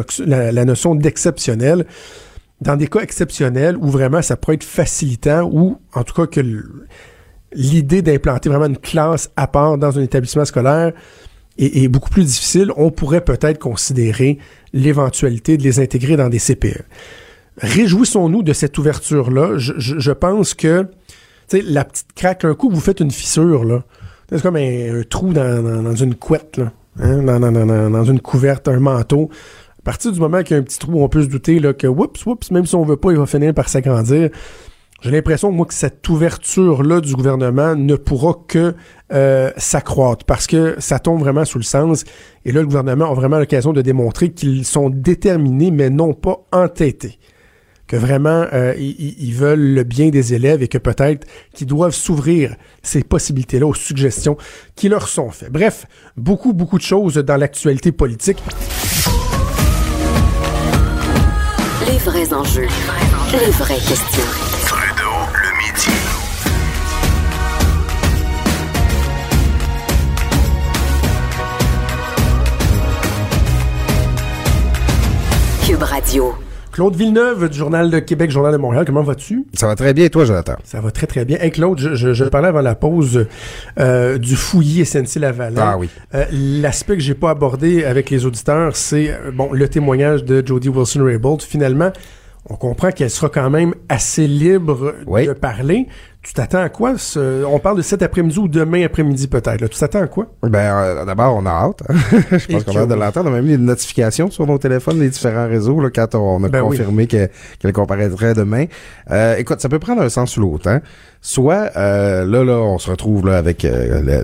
la 0.51 0.65
notion 0.65 0.95
d'exceptionnel, 0.95 1.85
dans 2.59 2.75
des 2.75 2.87
cas 2.87 3.01
exceptionnels 3.01 3.77
où 3.77 3.87
vraiment 3.87 4.21
ça 4.21 4.35
pourrait 4.35 4.55
être 4.55 4.63
facilitant, 4.63 5.43
ou 5.43 5.77
en 5.93 6.03
tout 6.03 6.13
cas 6.13 6.25
que 6.25 6.41
l'idée 7.53 8.01
d'implanter 8.01 8.49
vraiment 8.49 8.65
une 8.65 8.77
classe 8.77 9.29
à 9.35 9.47
part 9.47 9.77
dans 9.77 9.99
un 9.99 10.01
établissement 10.01 10.45
scolaire, 10.45 10.93
est, 11.57 11.87
beaucoup 11.87 12.09
plus 12.09 12.25
difficile, 12.25 12.71
on 12.77 12.91
pourrait 12.91 13.23
peut-être 13.23 13.59
considérer 13.59 14.37
l'éventualité 14.73 15.57
de 15.57 15.63
les 15.63 15.79
intégrer 15.79 16.15
dans 16.15 16.29
des 16.29 16.39
CPE. 16.39 16.83
Réjouissons-nous 17.57 18.43
de 18.43 18.53
cette 18.53 18.77
ouverture-là. 18.77 19.57
Je, 19.57 20.11
pense 20.11 20.53
que 20.53 20.87
la 21.51 21.85
petite 21.85 22.13
craque, 22.15 22.45
un 22.45 22.55
coup, 22.55 22.69
vous 22.69 22.79
faites 22.79 22.99
une 22.99 23.11
fissure, 23.11 23.65
là. 23.65 23.83
C'est 24.29 24.41
comme 24.41 24.55
un, 24.55 25.01
trou 25.09 25.33
dans, 25.33 25.95
une 25.95 26.15
couette, 26.15 26.57
là. 26.57 26.71
Hein, 26.99 27.21
dans, 27.23 28.03
une 28.03 28.21
couverte, 28.21 28.67
un 28.67 28.79
manteau. 28.79 29.29
À 29.79 29.83
partir 29.83 30.11
du 30.11 30.19
moment 30.19 30.43
qu'il 30.43 30.55
y 30.55 30.59
a 30.59 30.61
un 30.61 30.63
petit 30.63 30.79
trou, 30.79 31.03
on 31.03 31.09
peut 31.09 31.23
se 31.23 31.27
douter 31.27 31.59
là, 31.59 31.73
que, 31.73 31.87
oups, 31.87 32.25
oups, 32.25 32.51
même 32.51 32.65
si 32.65 32.75
on 32.75 32.85
veut 32.85 32.97
pas, 32.97 33.11
il 33.11 33.17
va 33.17 33.25
finir 33.25 33.53
par 33.53 33.67
s'agrandir. 33.67 34.29
J'ai 35.01 35.09
l'impression, 35.09 35.51
moi, 35.51 35.65
que 35.65 35.73
cette 35.73 36.07
ouverture-là 36.07 37.01
du 37.01 37.15
gouvernement 37.15 37.75
ne 37.75 37.95
pourra 37.95 38.35
que 38.47 38.75
euh, 39.11 39.51
s'accroître 39.57 40.25
parce 40.25 40.45
que 40.45 40.75
ça 40.77 40.99
tombe 40.99 41.19
vraiment 41.19 41.43
sous 41.43 41.57
le 41.57 41.63
sens. 41.63 42.03
Et 42.45 42.51
là, 42.51 42.61
le 42.61 42.67
gouvernement 42.67 43.09
a 43.09 43.13
vraiment 43.15 43.39
l'occasion 43.39 43.73
de 43.73 43.81
démontrer 43.81 44.29
qu'ils 44.29 44.63
sont 44.63 44.91
déterminés, 44.91 45.71
mais 45.71 45.89
non 45.89 46.13
pas 46.13 46.45
entêtés. 46.51 47.17
Que 47.87 47.95
vraiment, 47.95 48.45
euh, 48.53 48.75
ils, 48.77 49.33
veulent 49.33 49.73
le 49.73 49.83
bien 49.83 50.09
des 50.09 50.35
élèves 50.35 50.61
et 50.61 50.67
que 50.67 50.77
peut-être 50.77 51.27
qu'ils 51.55 51.67
doivent 51.67 51.95
s'ouvrir 51.95 52.55
ces 52.83 53.03
possibilités-là 53.03 53.65
aux 53.65 53.73
suggestions 53.73 54.37
qui 54.75 54.87
leur 54.87 55.07
sont 55.07 55.31
faites. 55.31 55.51
Bref, 55.51 55.87
beaucoup, 56.15 56.53
beaucoup 56.53 56.77
de 56.77 56.83
choses 56.83 57.15
dans 57.15 57.37
l'actualité 57.37 57.91
politique. 57.91 58.37
Les 61.89 61.97
vrais 61.97 62.33
enjeux, 62.33 62.67
les 63.33 63.51
vraies 63.51 63.73
questions. 63.75 64.50
Radio. 76.11 76.33
Claude 76.73 76.93
Villeneuve 76.97 77.47
du 77.47 77.57
Journal 77.57 77.89
de 77.89 77.99
Québec, 77.99 78.31
Journal 78.31 78.51
de 78.51 78.57
Montréal, 78.57 78.83
comment 78.85 79.01
vas-tu? 79.01 79.45
Ça 79.53 79.67
va 79.67 79.77
très 79.77 79.93
bien 79.93 80.03
et 80.03 80.09
toi, 80.09 80.25
Jonathan? 80.25 80.55
Ça 80.65 80.81
va 80.81 80.91
très 80.91 81.07
très 81.07 81.23
bien. 81.23 81.37
Hey 81.39 81.51
Claude, 81.51 81.79
je, 81.79 82.13
je, 82.13 82.25
parlais 82.25 82.49
avant 82.49 82.59
la 82.59 82.75
pause 82.75 83.27
euh, 83.79 84.17
du 84.17 84.35
fouillis 84.35 84.83
SNC-Lavalin. 84.83 85.61
Ah 85.61 85.77
oui. 85.77 85.87
Euh, 86.13 86.25
l'aspect 86.33 86.95
que 86.95 87.01
j'ai 87.01 87.13
pas 87.13 87.29
abordé 87.29 87.85
avec 87.85 88.09
les 88.09 88.25
auditeurs, 88.25 88.75
c'est 88.75 89.09
euh, 89.09 89.31
bon 89.31 89.53
le 89.53 89.69
témoignage 89.69 90.25
de 90.25 90.45
Jody 90.45 90.67
Wilson-Raybould. 90.67 91.43
Finalement, 91.43 91.93
on 92.49 92.55
comprend 92.55 92.91
qu'elle 92.91 93.09
sera 93.09 93.29
quand 93.29 93.49
même 93.49 93.73
assez 93.87 94.27
libre 94.27 94.93
de 95.07 95.31
parler. 95.31 95.87
Tu 96.23 96.33
t'attends 96.33 96.61
à 96.61 96.69
quoi? 96.69 96.93
On 97.47 97.57
parle 97.57 97.77
de 97.77 97.81
cet 97.81 98.03
après-midi 98.03 98.37
ou 98.37 98.47
demain 98.47 98.85
après-midi 98.85 99.27
peut-être. 99.27 99.67
Tu 99.67 99.79
t'attends 99.79 100.03
à 100.03 100.07
quoi? 100.07 100.27
Ben, 100.43 100.59
euh, 100.59 101.03
d'abord, 101.03 101.35
on 101.35 101.47
a 101.47 101.49
hâte. 101.49 101.81
Hein. 101.89 101.95
Je 102.37 102.45
pense 102.45 102.63
qu'on 102.63 102.75
a 102.75 102.81
hâte 102.81 102.89
de 102.89 102.93
l'entendre. 102.93 103.31
On 103.31 103.33
a 103.33 103.35
même 103.37 103.45
mis 103.45 103.55
une 103.55 103.65
notification 103.65 104.29
sur 104.29 104.45
nos 104.45 104.59
téléphones 104.59 104.99
des 104.99 105.09
différents 105.09 105.47
réseaux 105.47 105.81
là, 105.81 105.89
quand 105.89 106.13
on 106.13 106.43
a 106.43 106.47
ben 106.47 106.61
confirmé 106.61 107.07
qu'elle 107.07 107.29
comparaîtrait 107.73 108.35
demain. 108.35 108.65
Euh, 109.09 109.35
écoute, 109.37 109.61
ça 109.61 109.69
peut 109.69 109.79
prendre 109.79 110.03
un 110.03 110.09
sens 110.09 110.37
ou 110.37 110.41
l'autre. 110.41 110.69
Hein? 110.69 110.81
Soit, 111.23 111.71
euh, 111.75 112.23
là, 112.25 112.43
là, 112.43 112.57
on 112.57 112.77
se 112.77 112.89
retrouve 112.89 113.27
là 113.27 113.37
avec 113.37 113.65
euh, 113.65 114.23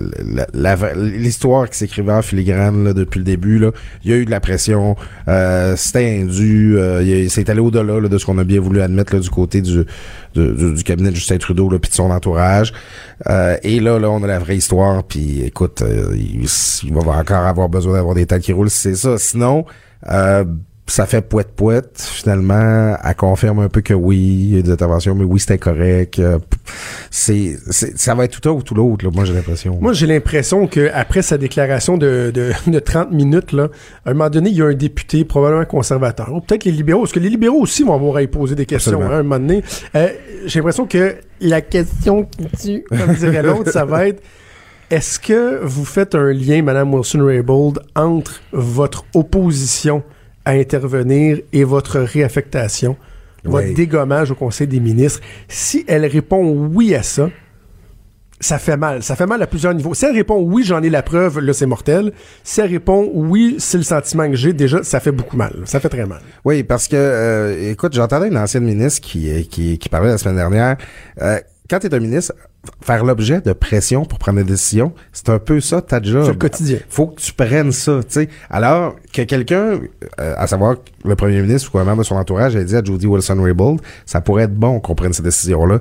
l'histoire 0.94 1.68
qui 1.68 1.78
s'écrivait 1.78 2.12
en 2.12 2.22
filigrane 2.22 2.84
là, 2.84 2.92
depuis 2.92 3.18
le 3.18 3.24
début. 3.24 3.58
Là. 3.58 3.72
Il 4.04 4.10
y 4.10 4.14
a 4.14 4.16
eu 4.16 4.24
de 4.24 4.30
la 4.30 4.40
pression. 4.40 4.94
C'était 5.76 6.20
indu. 6.22 6.78
c'est 7.28 7.48
allé 7.50 7.60
au-delà 7.60 8.08
de 8.08 8.18
ce 8.18 8.24
qu'on 8.24 8.38
a 8.38 8.44
bien 8.44 8.60
voulu 8.60 8.80
admettre 8.80 9.14
là, 9.14 9.20
du 9.20 9.30
côté 9.30 9.62
du, 9.62 9.84
du, 10.38 10.82
cabinet 10.84 11.10
de 11.10 11.16
Justin 11.16 11.38
Trudeau 11.38 11.68
là, 11.68 11.78
puis 11.78 11.90
de 11.90 11.94
son 11.94 12.10
entourage. 12.10 12.72
Euh, 13.28 13.56
et 13.62 13.80
là, 13.80 13.98
là, 13.98 14.10
on 14.10 14.22
a 14.22 14.26
la 14.26 14.38
vraie 14.38 14.56
histoire. 14.56 15.04
Puis 15.04 15.42
écoute, 15.42 15.82
euh, 15.82 16.14
il, 16.16 16.92
va 16.92 17.12
encore 17.12 17.46
avoir 17.46 17.68
besoin 17.68 17.94
d'avoir 17.94 18.14
des 18.14 18.26
têtes 18.26 18.42
qui 18.42 18.52
roulent 18.52 18.70
c'est 18.70 18.94
ça. 18.94 19.18
Sinon, 19.18 19.64
euh, 20.10 20.44
ça 20.88 21.06
fait 21.06 21.20
poète 21.20 21.48
poète 21.54 22.00
finalement 22.00 22.96
elle 23.02 23.14
confirme 23.14 23.60
un 23.60 23.68
peu 23.68 23.82
que 23.82 23.94
oui 23.94 24.16
il 24.18 24.56
y 24.56 24.58
a 24.58 24.62
des 24.62 24.70
interventions 24.70 25.14
mais 25.14 25.24
oui 25.24 25.38
c'était 25.38 25.58
correct. 25.58 26.18
Euh, 26.18 26.38
c'est 27.10 27.56
ça 27.68 28.14
va 28.14 28.24
être 28.24 28.40
tout 28.40 28.48
un 28.48 28.52
ou 28.52 28.62
tout 28.62 28.74
l'autre 28.74 29.04
moi 29.12 29.24
j'ai 29.24 29.34
l'impression. 29.34 29.78
Moi 29.80 29.92
j'ai 29.92 30.06
l'impression 30.06 30.66
que 30.66 30.90
après 30.92 31.22
sa 31.22 31.38
déclaration 31.38 31.98
de, 31.98 32.32
de, 32.34 32.52
de 32.66 32.78
30 32.78 33.12
minutes 33.12 33.52
là 33.52 33.68
à 34.04 34.10
un 34.10 34.14
moment 34.14 34.30
donné 34.30 34.50
il 34.50 34.56
y 34.56 34.62
a 34.62 34.66
un 34.66 34.74
député 34.74 35.24
probablement 35.24 35.64
conservateur 35.66 36.32
ou 36.32 36.40
peut-être 36.40 36.64
les 36.64 36.72
libéraux 36.72 37.02
parce 37.02 37.12
que 37.12 37.20
les 37.20 37.30
libéraux 37.30 37.60
aussi 37.60 37.82
vont 37.82 37.94
avoir 37.94 38.16
à 38.16 38.22
y 38.22 38.26
poser 38.26 38.54
des 38.54 38.66
questions 38.66 39.02
hein, 39.02 39.10
à 39.10 39.14
un 39.16 39.22
moment 39.22 39.38
donné. 39.38 39.62
Euh, 39.94 40.08
j'ai 40.46 40.60
l'impression 40.60 40.86
que 40.86 41.16
la 41.40 41.60
question 41.60 42.24
qui 42.24 42.46
tue 42.60 42.84
comme 42.88 43.14
dirait 43.14 43.42
l'autre 43.42 43.70
ça 43.70 43.84
va 43.84 44.08
être 44.08 44.22
est-ce 44.90 45.20
que 45.20 45.62
vous 45.62 45.84
faites 45.84 46.14
un 46.14 46.32
lien, 46.32 46.62
Madame 46.62 46.94
Wilson-Raybould, 46.94 47.80
entre 47.94 48.40
votre 48.52 49.04
opposition 49.12 50.02
à 50.48 50.52
intervenir 50.52 51.40
et 51.52 51.62
votre 51.62 51.98
réaffectation, 51.98 52.96
votre 53.44 53.74
dégommage 53.74 54.30
au 54.30 54.34
Conseil 54.34 54.66
des 54.66 54.80
ministres. 54.80 55.20
Si 55.46 55.84
elle 55.86 56.06
répond 56.06 56.42
oui 56.42 56.94
à 56.94 57.02
ça, 57.02 57.28
ça 58.40 58.58
fait 58.58 58.78
mal. 58.78 59.02
Ça 59.02 59.14
fait 59.14 59.26
mal 59.26 59.42
à 59.42 59.46
plusieurs 59.46 59.74
niveaux. 59.74 59.92
Si 59.92 60.06
elle 60.06 60.14
répond 60.14 60.40
oui, 60.40 60.64
j'en 60.64 60.82
ai 60.82 60.88
la 60.88 61.02
preuve, 61.02 61.40
là, 61.40 61.52
c'est 61.52 61.66
mortel. 61.66 62.14
Si 62.44 62.62
elle 62.62 62.70
répond 62.70 63.10
oui, 63.12 63.56
c'est 63.58 63.76
le 63.76 63.84
sentiment 63.84 64.26
que 64.30 64.36
j'ai, 64.36 64.54
déjà, 64.54 64.82
ça 64.82 65.00
fait 65.00 65.12
beaucoup 65.12 65.36
mal. 65.36 65.52
Ça 65.66 65.80
fait 65.80 65.90
très 65.90 66.06
mal. 66.06 66.20
Oui, 66.46 66.62
parce 66.62 66.88
que, 66.88 66.96
euh, 66.96 67.70
écoute, 67.70 67.92
j'entendais 67.92 68.28
une 68.28 68.38
ancienne 68.38 68.64
ministre 68.64 69.02
qui, 69.02 69.46
qui, 69.48 69.76
qui 69.76 69.88
parlait 69.90 70.08
la 70.08 70.16
semaine 70.16 70.36
dernière. 70.36 70.78
Euh, 71.20 71.40
quand 71.68 71.78
tu 71.80 71.86
es 71.86 71.94
un 71.94 72.00
ministre, 72.00 72.32
faire 72.80 73.04
l'objet 73.04 73.40
de 73.40 73.52
pression 73.52 74.04
pour 74.04 74.18
prendre 74.18 74.38
des 74.38 74.44
décisions, 74.44 74.92
c'est 75.12 75.28
un 75.28 75.38
peu 75.38 75.60
ça 75.60 75.82
ta 75.82 76.02
job. 76.02 76.22
C'est 76.24 76.32
le 76.32 76.38
quotidien. 76.38 76.78
Faut 76.88 77.08
que 77.08 77.20
tu 77.20 77.32
prennes 77.32 77.72
ça, 77.72 78.00
tu 78.02 78.14
sais. 78.14 78.28
Alors 78.48 78.96
que 79.12 79.22
quelqu'un, 79.22 79.80
euh, 80.20 80.34
à 80.36 80.46
savoir 80.46 80.76
le 81.04 81.14
premier 81.14 81.42
ministre 81.42 81.74
ou 81.74 81.78
un 81.78 81.84
membre 81.84 81.98
de 81.98 82.06
son 82.06 82.16
entourage, 82.16 82.56
a 82.56 82.64
dit 82.64 82.74
à 82.74 82.82
Jody 82.82 83.06
Wilson-Raybould, 83.06 83.80
ça 84.06 84.22
pourrait 84.22 84.44
être 84.44 84.54
bon 84.54 84.80
qu'on 84.80 84.94
prenne 84.94 85.12
ces 85.12 85.22
décisions-là. 85.22 85.80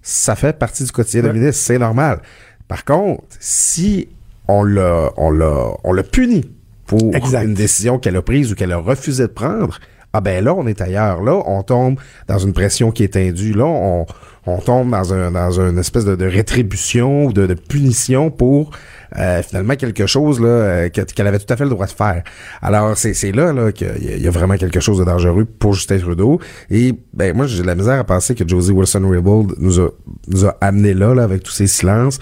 Ça 0.00 0.34
fait 0.34 0.58
partie 0.58 0.84
du 0.84 0.92
quotidien 0.92 1.22
ouais. 1.24 1.32
ministre, 1.34 1.62
c'est 1.62 1.78
normal. 1.78 2.22
Par 2.66 2.84
contre, 2.86 3.24
si 3.38 4.08
on 4.46 4.64
l'a, 4.64 5.10
on 5.18 5.30
l'a, 5.30 5.72
on 5.84 5.92
l'a 5.92 6.02
puni 6.02 6.50
pour 6.86 7.12
une 7.14 7.52
décision 7.52 7.98
qu'elle 7.98 8.16
a 8.16 8.22
prise 8.22 8.52
ou 8.52 8.54
qu'elle 8.54 8.72
a 8.72 8.78
refusé 8.78 9.24
de 9.24 9.32
prendre, 9.32 9.78
ah 10.14 10.22
ben 10.22 10.42
là, 10.42 10.54
on 10.54 10.66
est 10.66 10.80
ailleurs. 10.80 11.22
Là, 11.22 11.42
on 11.44 11.62
tombe 11.62 12.00
dans 12.28 12.38
une 12.38 12.54
pression 12.54 12.90
qui 12.90 13.04
est 13.04 13.16
indue. 13.16 13.52
Là, 13.52 13.66
on, 13.66 14.06
on 14.48 14.60
tombe 14.60 14.90
dans 14.90 15.12
un 15.12 15.30
dans 15.30 15.60
une 15.60 15.78
espèce 15.78 16.04
de, 16.04 16.26
rétribution 16.26 17.26
ou 17.26 17.32
de, 17.32 17.46
de, 17.46 17.54
punition 17.54 18.30
pour 18.30 18.70
euh, 19.18 19.42
finalement 19.42 19.74
quelque 19.76 20.06
chose 20.06 20.40
là 20.40 20.48
euh, 20.48 20.88
qu'elle 20.88 21.26
avait 21.26 21.38
tout 21.38 21.52
à 21.52 21.56
fait 21.56 21.64
le 21.64 21.70
droit 21.70 21.86
de 21.86 21.92
faire. 21.92 22.22
Alors 22.62 22.96
c'est 22.96 23.32
là 23.32 23.52
là 23.52 23.72
qu'il 23.72 24.22
y, 24.22 24.26
a 24.26 24.30
vraiment 24.30 24.56
quelque 24.56 24.80
chose 24.80 24.98
de 24.98 25.04
dangereux 25.04 25.44
pour 25.44 25.74
Justin 25.74 25.98
Trudeau. 25.98 26.40
Et 26.70 26.94
ben 27.14 27.36
moi 27.36 27.46
j'ai 27.46 27.62
de 27.62 27.66
la 27.66 27.74
misère 27.74 27.98
à 27.98 28.04
penser 28.04 28.34
que 28.34 28.46
Josie 28.46 28.72
Wilson-Raybould 28.72 29.54
nous 29.58 29.80
a 29.80 29.88
nous 30.28 30.46
a 30.46 30.56
amené 30.60 30.94
là, 30.94 31.14
là 31.14 31.22
avec 31.22 31.42
tous 31.42 31.52
ces 31.52 31.66
silences 31.66 32.18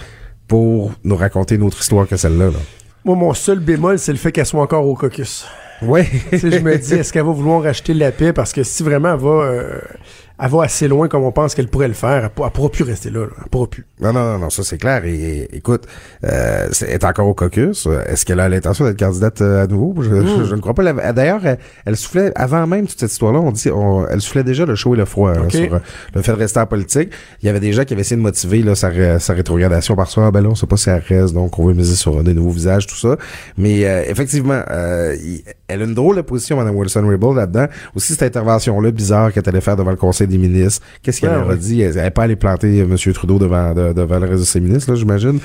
pour 0.47 0.91
nous 1.03 1.15
raconter 1.15 1.55
une 1.55 1.63
autre 1.63 1.79
histoire 1.79 2.07
que 2.07 2.17
celle-là. 2.17 2.47
Là. 2.47 2.59
Moi, 3.07 3.15
mon 3.15 3.33
seul 3.33 3.59
bémol, 3.59 3.99
c'est 3.99 4.11
le 4.11 4.17
fait 4.17 4.31
qu'elle 4.31 4.45
soit 4.45 4.61
encore 4.61 4.85
au 4.85 4.95
caucus. 4.95 5.45
Oui. 5.81 6.01
je 6.31 6.59
me 6.59 6.77
dis, 6.77 6.95
est-ce 6.95 7.13
qu'elle 7.13 7.25
va 7.25 7.31
vouloir 7.31 7.61
racheter 7.61 7.93
la 7.93 8.11
paix? 8.11 8.33
Parce 8.33 8.51
que 8.51 8.63
si 8.63 8.83
vraiment 8.83 9.13
elle 9.13 9.19
va, 9.19 9.29
euh, 9.29 9.79
elle 10.39 10.49
va 10.49 10.63
assez 10.63 10.87
loin 10.87 11.07
comme 11.07 11.23
on 11.23 11.31
pense 11.31 11.55
qu'elle 11.55 11.67
pourrait 11.67 11.87
le 11.87 11.93
faire, 11.93 12.17
elle, 12.17 12.43
ne 12.43 12.49
pourra 12.49 12.69
plus 12.69 12.83
rester 12.83 13.09
là, 13.09 13.25
Elle 13.43 13.49
pourra 13.49 13.67
plus. 13.67 13.85
Non, 13.99 14.13
non, 14.13 14.33
non, 14.33 14.39
non 14.39 14.49
ça 14.51 14.63
c'est 14.63 14.77
clair. 14.77 15.03
Et, 15.05 15.47
écoute, 15.51 15.85
euh, 16.23 16.67
elle 16.81 16.89
est 16.89 17.03
encore 17.03 17.27
au 17.27 17.33
caucus. 17.33 17.87
Est-ce 18.07 18.25
qu'elle 18.25 18.39
a 18.39 18.47
l'intention 18.47 18.85
d'être 18.85 18.99
candidate 18.99 19.41
euh, 19.41 19.63
à 19.63 19.67
nouveau? 19.67 20.01
Je, 20.03 20.09
hmm. 20.09 20.55
ne 20.55 20.61
crois 20.61 20.75
pas. 20.75 20.93
D'ailleurs, 21.13 21.41
elle, 21.85 21.97
soufflait, 21.97 22.31
avant 22.35 22.67
même 22.67 22.85
toute 22.85 22.99
cette 22.99 23.11
histoire-là, 23.11 23.39
on 23.39 23.51
dit, 23.51 23.69
elle 24.09 24.21
soufflait 24.21 24.43
déjà 24.43 24.65
le 24.65 24.75
chaud 24.75 24.93
et 24.93 24.97
le 24.97 25.05
froid 25.05 25.31
hein, 25.31 25.49
sur 25.49 25.79
le 26.13 26.21
fait 26.21 26.31
de 26.33 26.37
rester 26.37 26.59
en 26.59 26.67
politique. 26.67 27.09
Il 27.41 27.47
y 27.47 27.49
avait 27.49 27.59
des 27.59 27.73
gens 27.73 27.83
qui 27.83 27.93
avaient 27.93 28.01
essayé 28.01 28.17
de 28.17 28.21
motiver 28.21 28.61
là, 28.61 28.75
sa, 28.75 29.19
sa 29.19 29.33
rétrogradation 29.33 29.95
par 29.95 30.09
soi. 30.09 30.27
Ah, 30.27 30.31
ben 30.31 30.41
là, 30.41 30.49
on 30.49 30.55
sait 30.55 30.67
pas 30.67 30.77
si 30.77 30.89
elle 30.89 31.01
reste, 31.07 31.33
donc 31.33 31.57
on 31.57 31.65
veut 31.65 31.73
miser 31.73 31.95
sur 31.95 32.23
des 32.23 32.33
nouveaux 32.33 32.51
visages, 32.51 32.85
tout 32.85 32.95
ça. 32.95 33.17
Mais 33.57 33.79
effectivement, 34.07 34.61
elle 34.69 35.81
a 35.81 35.83
une 35.83 35.95
drôle 35.95 36.17
de 36.17 36.21
position, 36.21 36.57
Mme 36.57 36.75
Wilson-Raybould, 36.75 37.35
là-dedans. 37.35 37.67
Aussi, 37.95 38.13
cette 38.13 38.23
intervention-là 38.23 38.91
bizarre 38.91 39.33
qu'elle 39.33 39.43
allait 39.47 39.61
faire 39.61 39.75
devant 39.75 39.91
le 39.91 39.97
Conseil 39.97 40.26
des 40.27 40.37
ministres. 40.37 40.85
Qu'est-ce 41.01 41.21
qu'elle 41.21 41.31
leur 41.31 41.49
a 41.49 41.55
dit? 41.55 41.81
Elle 41.81 41.95
n'est 41.95 42.11
pas 42.11 42.23
allée 42.23 42.35
planter 42.35 42.79
M. 42.79 42.95
Trudeau 43.13 43.39
devant, 43.39 43.73
devant 43.73 44.19
le 44.19 44.27
réseau 44.27 44.43
de 44.43 44.47
ses 44.47 44.59
ministres, 44.59 44.91
là, 44.91 44.97
j'imagine. 44.97 45.39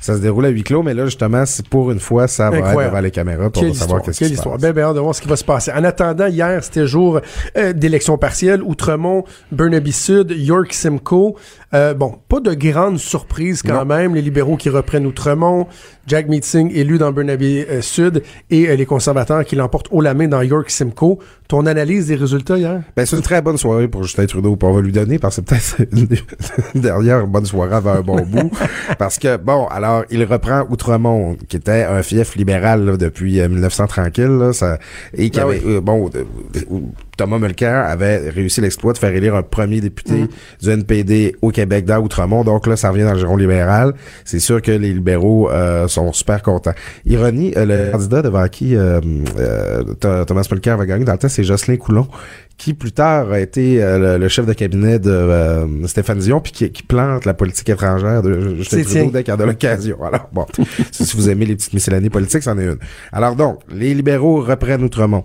Ça 0.00 0.14
se 0.14 0.20
déroule 0.20 0.46
à 0.46 0.48
huis 0.48 0.62
clos, 0.62 0.82
mais 0.82 0.94
là, 0.94 1.04
justement, 1.04 1.44
pour 1.70 1.90
une 1.90 2.00
fois, 2.00 2.28
ça 2.28 2.50
va 2.50 2.58
être 2.58 2.84
devant 2.84 3.00
les 3.00 3.10
caméras 3.10 3.50
pour 3.50 3.74
savoir 3.74 4.02
qu'est-ce 4.02 4.24
qui 4.24 4.36
se 4.36 4.42
passe. 4.42 4.60
Ben, 4.60 4.72
ben, 4.72 4.84
hâte 4.84 4.94
de 4.94 5.00
voir 5.00 5.14
ce 5.14 5.20
qui 5.20 5.28
va 5.28 5.36
se 5.36 5.44
passer. 5.44 5.72
En 5.72 5.84
attendant, 5.84 6.26
hier, 6.26 6.62
c'était 6.62 6.86
jour 6.86 7.20
euh, 7.56 7.72
d'élection 7.72 8.18
partielle. 8.18 8.62
Outremont, 8.62 9.24
Burnaby 9.52 9.92
Sud, 9.92 10.30
York 10.30 10.72
Simcoe. 10.72 11.34
Euh, 11.74 11.94
bon, 11.94 12.14
pas 12.28 12.40
de 12.40 12.54
grande 12.54 12.98
surprise 12.98 13.62
quand 13.62 13.84
même. 13.84 14.14
Les 14.14 14.22
libéraux 14.22 14.56
qui 14.56 14.70
reprennent 14.70 15.06
Outremont, 15.06 15.66
Jack 16.06 16.28
Meeting 16.28 16.70
élu 16.74 16.98
dans 16.98 17.12
Burnaby 17.12 17.64
euh, 17.68 17.82
Sud 17.82 18.22
et 18.50 18.76
les 18.76 18.86
conservateurs 18.86 19.44
qui 19.44 19.56
l'emportent 19.56 19.88
haut 19.90 20.00
la 20.00 20.14
main 20.14 20.28
dans 20.28 20.42
York 20.42 20.70
Simcoe. 20.70 21.18
Ton 21.48 21.64
analyse 21.64 22.08
des 22.08 22.14
résultats 22.14 22.58
hier? 22.58 22.82
Ben, 22.94 23.06
c'est 23.06 23.16
une 23.16 23.22
très 23.22 23.40
bonne 23.40 23.56
soirée 23.56 23.88
pour 23.88 24.02
Justin 24.02 24.26
Trudeau. 24.26 24.58
On 24.60 24.72
va 24.72 24.82
lui 24.82 24.92
donner 24.92 25.18
parce 25.18 25.40
que 25.40 25.56
c'est 25.56 25.86
peut-être 25.86 25.94
une, 26.74 26.80
dernière 26.82 27.26
bonne 27.26 27.46
soirée 27.46 27.74
avant 27.74 27.94
un 27.94 28.02
bon 28.02 28.20
bout. 28.20 28.50
Parce 28.98 29.18
que, 29.18 29.38
bon, 29.38 29.66
alors, 29.68 30.04
il 30.10 30.22
reprend 30.24 30.66
Outremont, 30.68 31.36
qui 31.48 31.56
était 31.56 31.84
un 31.84 32.02
fief 32.02 32.36
libéral 32.36 32.98
depuis 32.98 33.40
1900 33.40 33.84
euh, 33.84 33.86
tranquille, 33.86 34.50
ça, 34.52 34.78
et 35.14 35.30
qui 35.30 35.40
ah 35.40 35.44
avait, 35.44 35.80
bon, 35.80 36.10
Thomas 37.18 37.38
Mulcair 37.38 37.84
avait 37.84 38.30
réussi 38.30 38.60
l'exploit 38.60 38.92
de 38.94 38.98
faire 38.98 39.14
élire 39.14 39.34
un 39.34 39.42
premier 39.42 39.80
député 39.80 40.14
mm. 40.14 40.28
du 40.62 40.70
NPD 40.70 41.36
au 41.42 41.50
Québec 41.50 41.84
dans 41.84 41.98
Outremont. 41.98 42.44
Donc 42.44 42.66
là, 42.66 42.76
ça 42.76 42.90
revient 42.90 43.02
dans 43.02 43.12
le 43.12 43.18
giron 43.18 43.36
libéral. 43.36 43.92
C'est 44.24 44.38
sûr 44.38 44.62
que 44.62 44.70
les 44.70 44.94
libéraux 44.94 45.50
euh, 45.50 45.88
sont 45.88 46.12
super 46.12 46.42
contents. 46.42 46.74
Ironie, 47.04 47.52
euh, 47.56 47.66
le 47.66 47.90
candidat 47.90 48.22
devant 48.22 48.46
qui 48.48 48.76
euh, 48.76 49.00
Thomas 50.00 50.46
Mulcair 50.50 50.78
va 50.78 50.86
gagner 50.86 51.04
dans 51.04 51.12
le 51.12 51.18
temps, 51.18 51.28
c'est 51.28 51.44
Jocelyn 51.44 51.76
Coulon 51.76 52.08
qui 52.56 52.74
plus 52.74 52.90
tard 52.90 53.30
a 53.30 53.38
été 53.38 53.78
le, 53.80 54.26
chef 54.26 54.44
de 54.44 54.52
cabinet 54.52 54.98
de 54.98 55.86
Stéphane 55.86 56.18
Dion, 56.18 56.40
puis 56.40 56.50
qui, 56.50 56.82
plante 56.82 57.24
la 57.24 57.32
politique 57.32 57.68
étrangère 57.68 58.20
de 58.20 58.56
Justin 58.56 58.82
Trudeau 58.82 59.10
dès 59.12 59.22
qu'il 59.22 59.30
y 59.30 59.34
a 59.34 59.36
de 59.36 59.44
l'occasion. 59.44 60.02
Alors, 60.02 60.28
bon, 60.32 60.44
si 60.90 61.16
vous 61.16 61.30
aimez 61.30 61.46
les 61.46 61.54
petites 61.54 61.72
miscellanies 61.72 62.10
politiques, 62.10 62.42
c'en 62.42 62.58
est 62.58 62.64
une. 62.64 62.78
Alors 63.12 63.36
donc, 63.36 63.60
les 63.70 63.94
libéraux 63.94 64.42
reprennent 64.42 64.82
Outremont. 64.82 65.24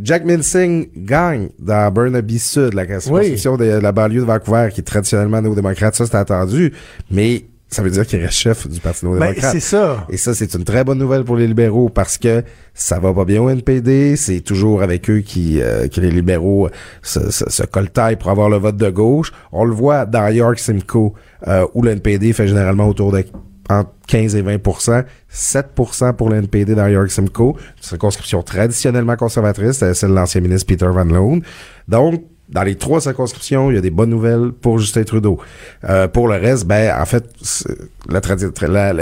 Jack 0.00 0.24
Minsing 0.24 0.88
gagne 0.96 1.48
dans 1.58 1.90
Burnaby 1.90 2.38
Sud, 2.38 2.74
la 2.74 2.84
circonscription 3.00 3.56
de 3.56 3.64
la 3.64 3.92
banlieue 3.92 4.20
de 4.20 4.26
Vancouver, 4.26 4.68
qui 4.72 4.80
est 4.80 4.84
traditionnellement 4.84 5.40
néo-démocrate. 5.40 5.94
Ça, 5.94 6.04
c'est 6.04 6.16
attendu. 6.16 6.74
Mais 7.10 7.46
ça 7.68 7.82
veut 7.82 7.90
dire 7.90 8.06
qu'il 8.06 8.20
reste 8.20 8.34
chef 8.34 8.68
du 8.68 8.78
Parti 8.78 9.06
néo-démocrate. 9.06 9.42
Ben, 9.42 9.50
c'est 9.52 9.60
ça. 9.60 10.06
Et 10.10 10.18
ça, 10.18 10.34
c'est 10.34 10.52
une 10.54 10.64
très 10.64 10.84
bonne 10.84 10.98
nouvelle 10.98 11.24
pour 11.24 11.36
les 11.36 11.46
libéraux 11.46 11.88
parce 11.88 12.18
que 12.18 12.44
ça 12.74 12.98
va 12.98 13.14
pas 13.14 13.24
bien 13.24 13.40
au 13.40 13.48
NPD. 13.48 14.16
C'est 14.16 14.40
toujours 14.40 14.82
avec 14.82 15.08
eux 15.08 15.20
qui, 15.20 15.62
euh, 15.62 15.88
que 15.88 16.00
les 16.02 16.10
libéraux 16.10 16.68
se, 17.02 17.30
se, 17.30 17.48
se 17.48 17.62
coltaillent 17.62 18.16
pour 18.16 18.30
avoir 18.30 18.50
le 18.50 18.58
vote 18.58 18.76
de 18.76 18.90
gauche. 18.90 19.32
On 19.50 19.64
le 19.64 19.72
voit 19.74 20.04
dans 20.04 20.28
York 20.28 20.58
Simcoe, 20.58 21.14
euh, 21.48 21.66
où 21.72 21.82
le 21.82 21.92
NPD 21.92 22.34
fait 22.34 22.48
généralement 22.48 22.86
autour 22.86 23.12
de 23.12 23.24
entre 23.68 23.90
15 24.08 24.36
et 24.36 24.42
20% 24.42 25.04
7% 25.32 26.12
pour 26.14 26.30
l'NPD 26.30 26.74
dans 26.74 26.86
York 26.86 27.10
Simcoe, 27.10 27.56
une 27.56 27.82
circonscription 27.82 28.42
traditionnellement 28.42 29.16
conservatrice, 29.16 29.84
c'est 29.92 30.08
l'ancien 30.08 30.40
ministre 30.40 30.66
Peter 30.66 30.86
Van 30.86 31.04
Loon. 31.04 31.40
Donc, 31.88 32.22
dans 32.48 32.62
les 32.62 32.76
trois 32.76 33.00
circonscriptions, 33.00 33.70
il 33.70 33.74
y 33.74 33.78
a 33.78 33.80
des 33.80 33.90
bonnes 33.90 34.10
nouvelles 34.10 34.52
pour 34.52 34.78
Justin 34.78 35.02
Trudeau. 35.02 35.40
Euh, 35.84 36.06
pour 36.06 36.28
le 36.28 36.36
reste, 36.36 36.64
ben 36.64 36.94
en 36.96 37.04
fait, 37.04 37.24
la, 38.08 38.20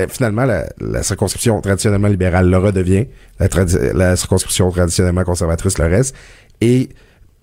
finalement, 0.09 0.47
la, 0.47 1.03
circonscription 1.03 1.61
traditionnellement 1.61 2.09
libérale 2.09 2.49
le 2.49 2.57
redevient. 2.57 3.07
La, 3.39 3.49
la 3.93 4.17
circonscription 4.17 4.71
traditionnellement 4.71 5.25
conservatrice 5.25 5.79
le 5.79 5.87
reste. 5.87 6.17
Et 6.63 6.89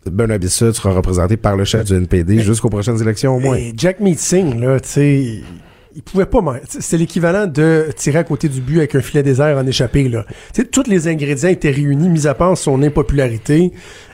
Bernard 0.10 0.40
Sud 0.48 0.72
sera 0.74 0.92
représenté 0.92 1.38
par 1.38 1.56
le 1.56 1.66
chef 1.66 1.86
du 1.86 1.94
NPD 1.94 2.40
jusqu'aux 2.40 2.70
prochaines 2.70 3.00
élections 3.00 3.36
au 3.36 3.40
moins. 3.40 3.60
Jack 3.76 4.00
Meeting, 4.00 4.60
là, 4.60 4.80
tu 4.80 4.90
sais 4.90 5.42
il 5.96 6.02
pouvait 6.02 6.26
pas 6.26 6.40
C'est 6.68 6.98
l'équivalent 6.98 7.48
de 7.48 7.88
tirer 7.96 8.20
à 8.20 8.24
côté 8.24 8.50
du 8.50 8.62
but 8.62 8.78
avec 8.80 8.96
un 8.96 9.02
filet 9.02 9.24
désert 9.24 9.58
en 9.58 9.66
échappé. 9.66 10.08
Là. 10.10 10.26
sais, 10.54 10.66
tous 10.66 10.84
les 10.88 11.08
ingrédients 11.08 11.50
étaient 11.50 11.72
réunis, 11.72 12.10
mis 12.10 12.28
à 12.28 12.34
part 12.34 12.58
son 12.58 12.82
impopularité. 12.82 13.72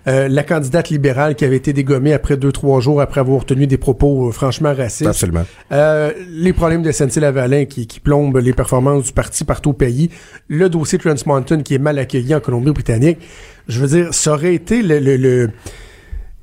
Euh, 0.08 0.28
la 0.30 0.44
candidate 0.44 0.90
libérale 0.90 1.36
qui 1.36 1.44
avait 1.44 1.58
été 1.58 1.74
dégommée 1.74 2.14
après 2.14 2.38
deux, 2.38 2.52
trois 2.52 2.80
jours 2.80 3.02
après 3.02 3.20
avoir 3.20 3.44
tenu 3.46 3.68
des 3.68 3.78
propos 3.78 4.30
euh, 4.30 4.32
franchement 4.32 4.74
racistes. 4.74 5.10
Absolument. 5.10 5.46
Euh, 5.72 6.14
les 6.30 6.54
problèmes 6.54 6.82
de 6.82 6.92
SNC-Lavalin 6.92 7.66
qui, 7.66 7.88
qui 7.88 8.00
plombent 8.00 8.38
les 8.38 8.54
performances 8.54 9.06
du 9.06 9.12
parti 9.12 9.44
partout 9.44 9.72
au 9.72 9.74
pays. 9.74 10.10
Le 10.48 10.70
dossier 10.70 10.98
Trans 10.98 11.16
Mountain 11.26 11.62
qui 11.62 11.76
est 11.76 11.80
mal 11.80 12.00
accueilli 12.00 12.34
en 12.34 12.40
Colombie-Britannique. 12.40 13.18
Je 13.68 13.82
veux 13.82 13.88
dire, 13.88 14.14
ça 14.14 14.34
aurait 14.34 14.56
été 14.56 14.82
le, 14.82 15.00
le 15.00 15.50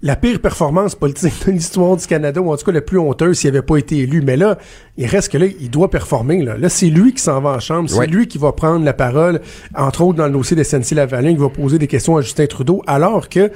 la 0.04 0.16
pire 0.16 0.38
performance 0.38 0.94
politique 0.94 1.32
de 1.46 1.52
l'histoire 1.52 1.96
du 1.96 2.06
Canada, 2.06 2.38
ou 2.42 2.52
en 2.52 2.56
tout 2.58 2.66
cas 2.66 2.72
la 2.72 2.82
plus 2.82 2.98
honteuse 2.98 3.38
s'il 3.38 3.50
n'avait 3.50 3.64
pas 3.64 3.78
été 3.78 3.96
élu. 4.00 4.20
Mais 4.20 4.36
là, 4.36 4.58
il 4.98 5.06
reste 5.06 5.32
que 5.32 5.38
là, 5.38 5.46
il 5.46 5.70
doit 5.70 5.88
performer. 5.88 6.42
Là, 6.42 6.58
là 6.58 6.68
c'est 6.68 6.90
lui 6.90 7.14
qui 7.14 7.22
s'en 7.22 7.40
va 7.40 7.50
en 7.50 7.58
chambre, 7.58 7.88
c'est 7.88 8.06
lui 8.06 8.28
qui 8.28 8.36
va 8.36 8.52
prendre 8.52 8.84
la 8.84 8.92
parole, 8.92 9.40
entre 9.74 10.02
autres 10.02 10.18
dans 10.18 10.26
le 10.26 10.32
dossier 10.32 10.56
de 10.56 10.62
SNC-Lavalin, 10.62 11.32
qui 11.32 11.40
va 11.40 11.48
poser 11.48 11.78
des 11.78 11.86
questions 11.86 12.18
à 12.18 12.20
Justin 12.20 12.46
Trudeau, 12.46 12.82
alors 12.86 13.30
que, 13.30 13.50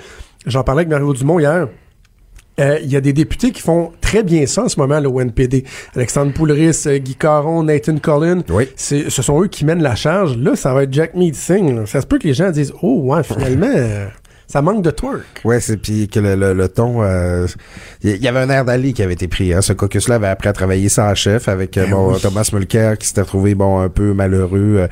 j'en 0.46 0.64
parlais 0.64 0.80
avec 0.80 0.88
Mario 0.88 1.12
Dumont 1.12 1.38
hier, 1.38 1.68
euh, 2.60 2.78
il 2.82 2.90
y 2.90 2.96
a 2.96 3.02
des 3.02 3.12
députés 3.12 3.52
qui 3.52 3.60
font 3.60 3.92
très 4.00 4.22
bien 4.22 4.46
ça 4.46 4.64
en 4.64 4.68
ce 4.68 4.80
moment, 4.80 4.98
le 5.00 5.20
NPD. 5.20 5.64
Alexandre 5.94 6.32
Poulris, 6.32 6.84
euh, 6.86 6.96
Guy 6.98 7.14
Caron, 7.14 7.62
Nathan 7.62 7.98
Collin. 7.98 8.40
Oui. 8.48 8.68
Ce 8.74 9.10
sont 9.10 9.42
eux 9.42 9.46
qui 9.46 9.64
mènent 9.64 9.82
la 9.82 9.94
charge. 9.94 10.36
Là, 10.38 10.56
ça 10.56 10.72
va 10.74 10.82
être 10.82 10.92
Jack 10.92 11.14
Mead 11.14 11.36
Singh. 11.36 11.86
Ça 11.86 12.00
se 12.00 12.06
peut 12.06 12.18
que 12.18 12.26
les 12.26 12.34
gens 12.34 12.50
disent, 12.50 12.72
oh, 12.82 13.02
ouais, 13.04 13.22
finalement 13.22 14.08
ça 14.48 14.62
manque 14.62 14.82
de 14.82 14.90
twerk. 14.90 15.42
Ouais, 15.44 15.60
c'est 15.60 15.76
puis 15.76 16.08
que 16.08 16.18
le, 16.20 16.54
le, 16.54 16.68
ton, 16.68 17.02
il 17.02 17.06
euh, 17.06 17.46
y, 18.02 18.26
avait 18.26 18.40
un 18.40 18.48
air 18.48 18.64
d'Ali 18.64 18.94
qui 18.94 19.02
avait 19.02 19.12
été 19.12 19.28
pris. 19.28 19.52
Hein. 19.52 19.60
Ce 19.60 19.74
caucus-là 19.74 20.14
avait 20.14 20.28
après 20.28 20.52
travaillé 20.54 20.88
sans 20.88 21.14
chef 21.14 21.48
avec 21.48 21.76
euh, 21.76 21.86
ben 21.86 22.18
Thomas 22.18 22.48
Mulcair 22.54 22.96
qui 22.96 23.06
s'était 23.06 23.20
retrouvé 23.20 23.54
bon 23.54 23.78
un 23.78 23.90
peu 23.90 24.14
malheureux. 24.14 24.88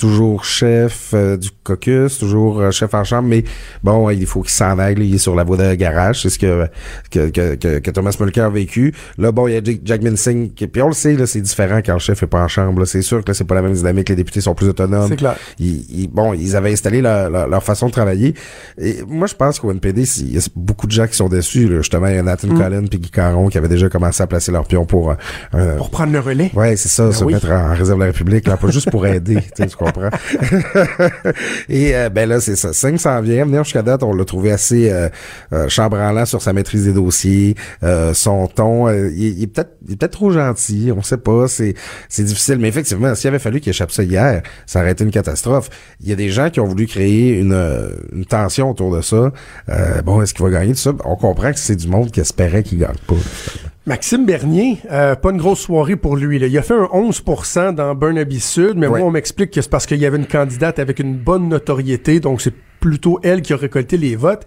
Toujours 0.00 0.44
chef 0.44 1.10
euh, 1.12 1.36
du 1.36 1.50
caucus, 1.62 2.18
toujours 2.18 2.60
euh, 2.60 2.70
chef 2.70 2.94
en 2.94 3.04
chambre, 3.04 3.28
mais 3.28 3.44
bon, 3.84 4.08
il 4.08 4.24
faut 4.24 4.40
qu'il 4.40 4.50
s'en 4.50 4.78
aille, 4.78 4.96
il 4.98 5.14
est 5.14 5.18
sur 5.18 5.34
la 5.34 5.44
voie 5.44 5.58
de 5.58 5.74
garage, 5.74 6.22
c'est 6.22 6.30
ce 6.30 6.38
que 6.38 6.66
que, 7.10 7.28
que, 7.28 7.78
que, 7.78 7.90
Thomas 7.90 8.16
Mulcair 8.18 8.46
a 8.46 8.50
vécu. 8.50 8.94
Là, 9.18 9.30
bon, 9.30 9.46
il 9.46 9.54
y 9.54 9.56
a 9.56 9.60
Jack 9.84 10.00
Singh, 10.16 10.54
qui, 10.54 10.66
puis 10.66 10.80
on 10.80 10.88
le 10.88 10.94
sait, 10.94 11.14
là, 11.14 11.26
c'est 11.26 11.42
différent 11.42 11.80
quand 11.84 11.92
le 11.92 11.98
chef 11.98 12.22
est 12.22 12.26
pas 12.26 12.42
en 12.42 12.48
chambre, 12.48 12.84
c'est 12.86 13.02
sûr 13.02 13.22
que 13.22 13.32
c'est 13.34 13.44
pas 13.44 13.54
la 13.54 13.62
même 13.62 13.74
dynamique, 13.74 14.08
les 14.08 14.16
députés 14.16 14.40
sont 14.40 14.54
plus 14.54 14.68
autonomes. 14.68 15.08
C'est 15.08 15.16
clair. 15.16 15.36
Ils, 15.58 16.08
bon, 16.08 16.32
ils 16.32 16.56
avaient 16.56 16.72
installé 16.72 17.02
leur, 17.02 17.28
leur, 17.28 17.62
façon 17.62 17.88
de 17.88 17.92
travailler. 17.92 18.34
Et 18.78 19.02
moi, 19.06 19.26
je 19.26 19.34
pense 19.34 19.60
qu'au 19.60 19.70
NPD, 19.70 20.02
il 20.20 20.34
y 20.34 20.38
a 20.38 20.40
beaucoup 20.56 20.86
de 20.86 20.92
gens 20.92 21.06
qui 21.06 21.14
sont 21.14 21.28
déçus, 21.28 21.68
là. 21.68 21.78
justement, 21.78 22.06
il 22.06 22.14
y 22.14 22.18
a 22.18 22.22
Nathan 22.22 22.48
mm. 22.48 22.58
Collin 22.58 22.84
puis 22.86 22.98
Guy 22.98 23.10
Caron 23.10 23.48
qui 23.48 23.58
avaient 23.58 23.68
déjà 23.68 23.88
commencé 23.88 24.22
à 24.22 24.26
placer 24.26 24.50
leur 24.50 24.66
pion 24.66 24.86
pour... 24.86 25.14
Euh, 25.54 25.76
pour 25.76 25.90
prendre 25.90 26.12
le 26.12 26.20
relais. 26.20 26.50
Ouais, 26.54 26.76
c'est 26.76 26.88
ça, 26.88 27.04
ben 27.04 27.12
se 27.12 27.24
mettre 27.24 27.50
en, 27.50 27.74
réserve 27.74 27.98
de 27.98 28.04
la 28.04 28.10
République, 28.10 28.46
là, 28.46 28.56
pas 28.56 28.70
juste 28.70 28.90
pour 28.90 29.06
aider, 29.06 29.38
tu 29.56 29.62
et 31.68 31.94
euh, 31.94 32.08
ben 32.08 32.28
là, 32.28 32.40
c'est 32.40 32.56
ça. 32.56 32.72
500 32.72 33.20
vient. 33.22 33.44
Venir 33.44 33.64
jusqu'à 33.64 33.82
date, 33.82 34.02
on 34.02 34.12
l'a 34.12 34.24
trouvé 34.24 34.52
assez 34.52 34.90
euh, 34.90 35.08
euh, 35.52 35.68
chambranlant 35.68 36.26
sur 36.26 36.42
sa 36.42 36.52
maîtrise 36.52 36.84
des 36.84 36.92
dossiers, 36.92 37.54
son 38.12 38.46
ton. 38.46 38.90
il, 38.90 39.42
est 39.42 39.46
peut-être 39.46 40.12
trop 40.12 40.30
gentil, 40.30 40.92
on 40.96 41.02
sait 41.02 41.18
pas. 41.18 41.48
C'est 41.48 41.74
c'est 42.08 42.24
difficile. 42.24 42.58
Mais 42.58 42.68
effectivement, 42.68 43.14
s'il 43.14 43.28
avait 43.28 43.38
fallu 43.38 43.60
qu'il 43.60 43.70
échappe 43.70 43.92
ça 43.92 44.02
hier, 44.02 44.42
ça 44.66 44.80
aurait 44.80 44.92
été 44.92 45.04
une 45.04 45.10
catastrophe. 45.10 45.70
Il 46.00 46.08
y 46.08 46.12
a 46.12 46.16
des 46.16 46.30
gens 46.30 46.50
qui 46.50 46.60
ont 46.60 46.66
voulu 46.66 46.86
créer 46.86 47.38
une, 47.38 47.90
une 48.12 48.24
tension 48.24 48.70
autour 48.70 48.94
de 48.94 49.02
ça. 49.02 49.32
bon, 50.04 50.22
est-ce 50.22 50.34
qu'il 50.34 50.44
va 50.44 50.50
gagner 50.50 50.72
tout 50.72 50.80
ça? 50.80 50.92
On 51.04 51.16
comprend 51.16 51.52
que 51.52 51.58
c'est 51.58 51.76
du 51.76 51.88
monde 51.88 52.10
qui 52.10 52.20
espérait 52.20 52.62
qu'il 52.62 52.78
gagne 52.78 52.96
pas. 53.06 53.16
Maxime 53.86 54.26
Bernier, 54.26 54.78
euh, 54.90 55.14
pas 55.14 55.30
une 55.30 55.38
grosse 55.38 55.60
soirée 55.60 55.96
pour 55.96 56.16
lui. 56.16 56.38
Là. 56.38 56.46
Il 56.46 56.58
a 56.58 56.62
fait 56.62 56.74
un 56.74 56.88
11% 56.92 57.74
dans 57.74 57.94
Burnaby 57.94 58.38
Sud, 58.38 58.74
mais 58.76 58.88
moi, 58.88 59.00
on 59.00 59.10
m'explique 59.10 59.52
que 59.52 59.62
c'est 59.62 59.70
parce 59.70 59.86
qu'il 59.86 59.98
y 59.98 60.06
avait 60.06 60.18
une 60.18 60.26
candidate 60.26 60.78
avec 60.78 60.98
une 60.98 61.16
bonne 61.16 61.48
notoriété, 61.48 62.20
donc 62.20 62.42
c'est 62.42 62.54
plutôt 62.80 63.20
elle 63.22 63.40
qui 63.40 63.54
a 63.54 63.56
récolté 63.56 63.96
les 63.96 64.16
votes. 64.16 64.44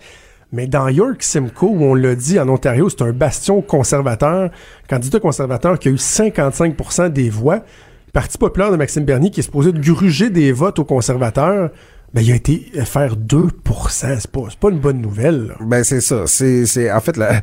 Mais 0.51 0.67
dans 0.67 0.87
York 0.87 1.23
Simcoe, 1.23 1.63
où 1.63 1.83
on 1.83 1.95
l'a 1.95 2.13
dit, 2.13 2.39
en 2.39 2.47
Ontario, 2.47 2.87
c'est 2.89 3.01
un 3.01 3.11
bastion 3.11 3.63
conservateur, 3.63 4.51
candidat 4.87 5.19
conservateur 5.19 5.79
qui 5.79 5.87
a 5.87 5.91
eu 5.91 5.95
55% 5.95 7.09
des 7.09 7.31
voix. 7.31 7.63
Parti 8.13 8.37
populaire 8.37 8.69
de 8.69 8.75
Maxime 8.75 9.03
Bernier 9.03 9.31
qui 9.31 9.39
est 9.39 9.43
supposé 9.43 9.71
de 9.71 9.79
gruger 9.79 10.29
des 10.29 10.51
votes 10.51 10.77
aux 10.77 10.85
conservateurs 10.85 11.71
ben, 12.13 12.21
il 12.21 12.31
a 12.31 12.35
été 12.35 12.71
faire 12.85 13.15
2% 13.15 13.49
c'est 13.89 14.31
pas, 14.31 14.41
pas 14.59 14.69
une 14.69 14.79
bonne 14.79 15.01
nouvelle. 15.01 15.55
Ben, 15.61 15.83
c'est 15.83 16.01
ça. 16.01 16.23
C'est, 16.27 16.65
c'est, 16.65 16.91
en 16.91 16.99
fait, 16.99 17.17
la, 17.17 17.41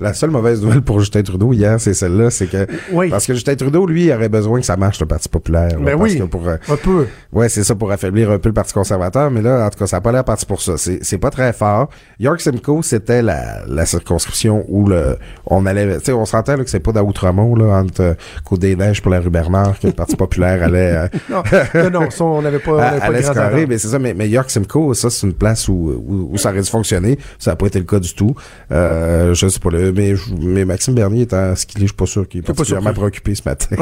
la, 0.00 0.14
seule 0.14 0.30
mauvaise 0.30 0.62
nouvelle 0.62 0.82
pour 0.82 1.00
Justin 1.00 1.22
Trudeau 1.22 1.52
hier, 1.52 1.80
c'est 1.80 1.94
celle-là, 1.94 2.30
c'est 2.30 2.46
que, 2.46 2.66
oui. 2.92 3.10
parce 3.10 3.26
que 3.26 3.34
Justin 3.34 3.56
Trudeau, 3.56 3.86
lui, 3.86 4.12
aurait 4.12 4.28
besoin 4.28 4.60
que 4.60 4.66
ça 4.66 4.76
marche, 4.76 5.00
le 5.00 5.06
Parti 5.06 5.28
populaire. 5.28 5.78
Ben 5.80 5.96
oui, 5.98 6.16
pour, 6.30 6.46
euh, 6.48 6.56
un 6.68 6.76
peu. 6.76 7.06
Ouais, 7.32 7.48
c'est 7.48 7.64
ça, 7.64 7.74
pour 7.74 7.90
affaiblir 7.90 8.30
un 8.30 8.38
peu 8.38 8.50
le 8.50 8.54
Parti 8.54 8.72
conservateur, 8.72 9.30
mais 9.30 9.42
là, 9.42 9.66
en 9.66 9.70
tout 9.70 9.78
cas, 9.78 9.86
ça 9.86 9.96
n'a 9.96 10.00
pas 10.00 10.12
l'air 10.12 10.24
parti 10.24 10.46
pour 10.46 10.62
ça. 10.62 10.76
C'est, 10.76 11.02
c'est 11.02 11.18
pas 11.18 11.30
très 11.30 11.52
fort. 11.52 11.88
York 12.20 12.40
Simcoe, 12.40 12.82
c'était 12.82 13.22
la, 13.22 13.64
la 13.66 13.86
circonscription 13.86 14.64
où 14.68 14.86
le, 14.86 15.16
on 15.46 15.66
allait, 15.66 15.98
tu 15.98 16.06
sais, 16.06 16.12
on 16.12 16.24
sentait, 16.24 16.56
que 16.56 16.70
c'est 16.70 16.80
pas 16.80 16.92
d'Outremont, 16.92 17.56
là, 17.56 17.78
entre 17.78 18.00
euh, 18.00 18.14
Côte 18.44 18.60
des 18.60 18.76
Neiges 18.76 19.02
pour 19.02 19.10
la 19.10 19.20
rue 19.20 19.30
Bernard, 19.30 19.78
que 19.80 19.88
le 19.88 19.92
Parti 19.92 20.16
populaire 20.16 20.62
allait, 20.62 21.08
euh, 21.30 21.90
non, 21.90 21.90
non, 21.90 22.08
on 22.20 22.42
n'avait 22.42 22.58
pas, 22.60 22.72
on 22.72 22.78
avait 22.78 23.00
pas 23.22 23.50
de 23.50 23.66
mais 23.66 23.78
c'est 23.78 23.88
ça, 23.88 23.98
mais, 24.04 24.14
mais 24.14 24.28
York 24.28 24.50
Simcoe, 24.50 24.94
ça, 24.94 25.10
c'est 25.10 25.26
une 25.26 25.32
place 25.32 25.68
où, 25.68 26.30
où, 26.30 26.36
ça 26.36 26.50
aurait 26.50 26.60
dû 26.60 26.70
fonctionner. 26.70 27.18
Ça 27.38 27.52
n'a 27.52 27.56
pas 27.56 27.66
été 27.66 27.78
le 27.78 27.86
cas 27.86 27.98
du 27.98 28.14
tout. 28.14 28.34
Euh, 28.70 29.34
je 29.34 29.48
sais 29.48 29.58
pas, 29.58 29.70
mais, 29.70 30.14
mais 30.40 30.64
Maxime 30.64 30.94
Bernier 30.94 31.22
étant 31.22 31.56
ce 31.56 31.66
qu'il 31.66 31.78
est, 31.78 31.84
je 31.84 31.88
suis 31.88 31.96
pas 31.96 32.06
sûr 32.06 32.28
qu'il 32.28 32.40
est 32.40 32.42
particulièrement 32.42 32.92
préoccupé 32.92 33.34
ce 33.34 33.42
matin. 33.46 33.76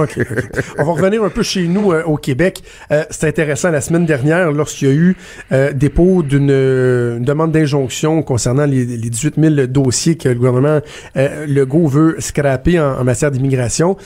On 0.79 0.85
va 0.85 0.93
revenir 0.93 1.23
un 1.25 1.29
peu 1.29 1.43
chez 1.43 1.67
nous 1.67 1.93
euh, 1.93 2.05
au 2.05 2.17
Québec. 2.17 2.63
Euh, 2.91 3.05
c'est 3.11 3.27
intéressant, 3.27 3.71
la 3.71 3.81
semaine 3.81 4.07
dernière, 4.07 4.53
lorsqu'il 4.53 4.89
y 4.89 4.91
a 4.91 4.95
eu 4.95 5.17
euh, 5.51 5.73
dépôt 5.73 6.23
d'une 6.23 7.23
demande 7.23 7.53
d'injonction 7.53 8.23
concernant 8.23 8.67
les, 8.67 8.85
les, 8.85 9.11
18 9.11 9.35
000 9.39 9.67
dossiers 9.67 10.17
que 10.17 10.29
le 10.29 10.35
gouvernement 10.37 10.81
Legault 11.15 11.89
veut 11.89 12.17
scraper 12.21 12.79
en, 12.79 13.01
en 13.01 13.05
matière 13.05 13.31
d'immigration, 13.31 13.97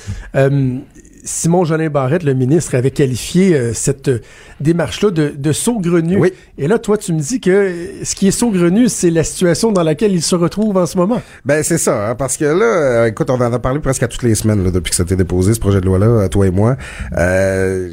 Simon 1.26 1.64
Jolin 1.64 1.90
Barrette, 1.90 2.22
le 2.22 2.34
ministre, 2.34 2.76
avait 2.76 2.92
qualifié 2.92 3.54
euh, 3.54 3.72
cette 3.74 4.08
euh, 4.08 4.20
démarche-là 4.60 5.10
de, 5.10 5.32
de 5.36 5.52
saugrenu. 5.52 6.18
Oui. 6.18 6.32
Et 6.56 6.68
là, 6.68 6.78
toi, 6.78 6.96
tu 6.96 7.12
me 7.12 7.18
dis 7.18 7.40
que 7.40 7.50
euh, 7.50 8.04
ce 8.04 8.14
qui 8.14 8.28
est 8.28 8.30
saugrenu, 8.30 8.88
c'est 8.88 9.10
la 9.10 9.24
situation 9.24 9.72
dans 9.72 9.82
laquelle 9.82 10.12
il 10.12 10.22
se 10.22 10.36
retrouve 10.36 10.76
en 10.76 10.86
ce 10.86 10.96
moment. 10.96 11.20
Ben, 11.44 11.64
c'est 11.64 11.78
ça, 11.78 12.10
hein, 12.10 12.14
parce 12.14 12.36
que 12.36 12.44
là, 12.44 13.08
écoute, 13.08 13.28
on 13.28 13.40
en 13.40 13.52
a 13.52 13.58
parlé 13.58 13.80
presque 13.80 14.04
à 14.04 14.08
toutes 14.08 14.22
les 14.22 14.36
semaines 14.36 14.62
là, 14.62 14.70
depuis 14.70 14.90
que 14.90 14.96
ça 14.96 15.02
a 15.02 15.06
été 15.06 15.16
déposé, 15.16 15.52
ce 15.52 15.60
projet 15.60 15.80
de 15.80 15.86
loi-là, 15.86 16.28
toi 16.28 16.46
et 16.46 16.52
moi. 16.52 16.76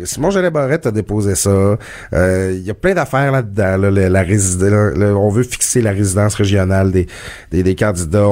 Simon 0.04 0.30
Jolin 0.30 0.52
Barrette 0.52 0.86
a 0.86 0.92
déposé 0.92 1.34
ça. 1.34 1.78
Il 2.14 2.62
y 2.64 2.70
a 2.70 2.76
plein 2.76 2.94
d'affaires 2.94 3.32
là-dedans. 3.32 3.78
Là, 3.78 4.10
la, 4.10 4.22
résidence, 4.22 4.94
on 4.98 5.30
veut 5.30 5.44
fixer 5.44 5.82
la 5.82 5.92
résidence 5.92 6.36
régionale 6.36 6.92
des, 6.92 7.08
des, 7.52 7.64
des 7.64 7.76
candidats. 7.76 8.28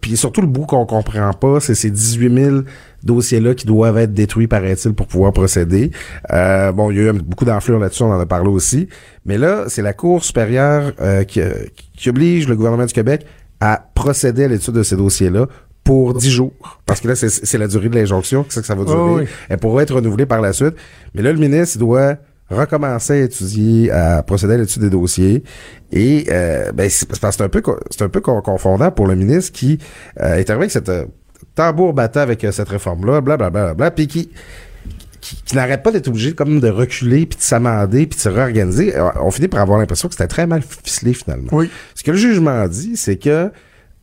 puis 0.00 0.16
surtout, 0.16 0.42
le 0.42 0.46
bout 0.46 0.66
qu'on 0.66 0.86
comprend 0.86 1.32
pas, 1.32 1.58
c'est 1.58 1.74
ces 1.74 1.90
18 1.90 2.44
000 2.44 2.56
dossiers-là 3.04 3.54
qui 3.54 3.66
doivent 3.66 3.98
être 3.98 4.12
détruits, 4.12 4.46
paraît-il, 4.46 4.94
pour 4.94 5.06
pouvoir 5.06 5.32
procéder. 5.32 5.90
Euh, 6.32 6.72
bon, 6.72 6.90
il 6.90 6.96
y 6.96 7.00
a 7.00 7.10
eu 7.10 7.12
beaucoup 7.12 7.44
d'enflure 7.44 7.78
là-dessus, 7.78 8.02
on 8.02 8.12
en 8.12 8.20
a 8.20 8.26
parlé 8.26 8.48
aussi. 8.48 8.88
Mais 9.24 9.38
là, 9.38 9.64
c'est 9.68 9.82
la 9.82 9.92
Cour 9.92 10.24
supérieure 10.24 10.92
euh, 11.00 11.24
qui, 11.24 11.40
qui 11.96 12.08
oblige 12.08 12.48
le 12.48 12.56
gouvernement 12.56 12.86
du 12.86 12.92
Québec 12.92 13.26
à 13.60 13.82
procéder 13.94 14.44
à 14.44 14.48
l'étude 14.48 14.74
de 14.74 14.82
ces 14.82 14.96
dossiers-là 14.96 15.46
pour 15.84 16.14
dix 16.14 16.30
jours. 16.30 16.80
Parce 16.86 17.00
que 17.00 17.08
là, 17.08 17.14
c'est 17.14 17.58
la 17.58 17.68
durée 17.68 17.88
de 17.88 17.94
l'injonction, 17.94 18.44
c'est 18.48 18.54
ça 18.56 18.60
que 18.62 18.66
ça 18.66 18.74
va 18.74 18.84
durer. 18.84 19.28
Elle 19.48 19.58
pourra 19.58 19.82
être 19.82 19.94
renouvelée 19.94 20.26
par 20.26 20.40
la 20.40 20.52
suite. 20.52 20.74
Mais 21.14 21.22
là, 21.22 21.32
le 21.32 21.38
ministre 21.38 21.78
doit 21.78 22.16
recommencer 22.50 23.12
à 23.12 23.24
étudier, 23.24 23.90
à 23.90 24.22
procéder 24.22 24.54
à 24.54 24.56
l'étude 24.56 24.82
des 24.82 24.90
dossiers. 24.90 25.44
Et 25.92 26.26
euh, 26.30 26.72
ben, 26.72 26.88
c'est 26.90 27.40
un 27.40 27.48
peu 27.48 27.62
c'est 27.90 28.02
un 28.02 28.08
peu 28.08 28.20
confondant 28.20 28.90
pour 28.90 29.06
le 29.06 29.14
ministre 29.14 29.52
qui 29.52 29.78
euh, 30.20 30.36
est 30.36 30.50
arrivé 30.50 30.64
avec 30.64 30.70
cette 30.70 30.90
tambour 31.54 31.92
battant 31.92 32.20
avec 32.20 32.44
euh, 32.44 32.52
cette 32.52 32.68
réforme-là, 32.68 33.20
blablabla, 33.20 33.74
bla, 33.74 33.90
puis 33.90 34.06
qui, 34.06 34.30
qui, 35.20 35.54
n'arrête 35.54 35.82
pas 35.82 35.90
d'être 35.90 36.08
obligé 36.08 36.34
comme 36.34 36.60
de 36.60 36.68
reculer, 36.68 37.26
puis 37.26 37.38
de 37.38 37.42
s'amender, 37.42 38.06
puis 38.06 38.16
de 38.16 38.22
se 38.22 38.28
réorganiser. 38.28 38.94
On 39.20 39.30
finit 39.30 39.48
par 39.48 39.60
avoir 39.60 39.78
l'impression 39.78 40.08
que 40.08 40.14
c'était 40.14 40.28
très 40.28 40.46
mal 40.46 40.62
ficelé 40.62 41.14
finalement. 41.14 41.48
Oui. 41.52 41.70
Ce 41.94 42.02
que 42.02 42.10
le 42.10 42.16
jugement 42.16 42.66
dit, 42.68 42.96
c'est 42.96 43.16
que 43.16 43.50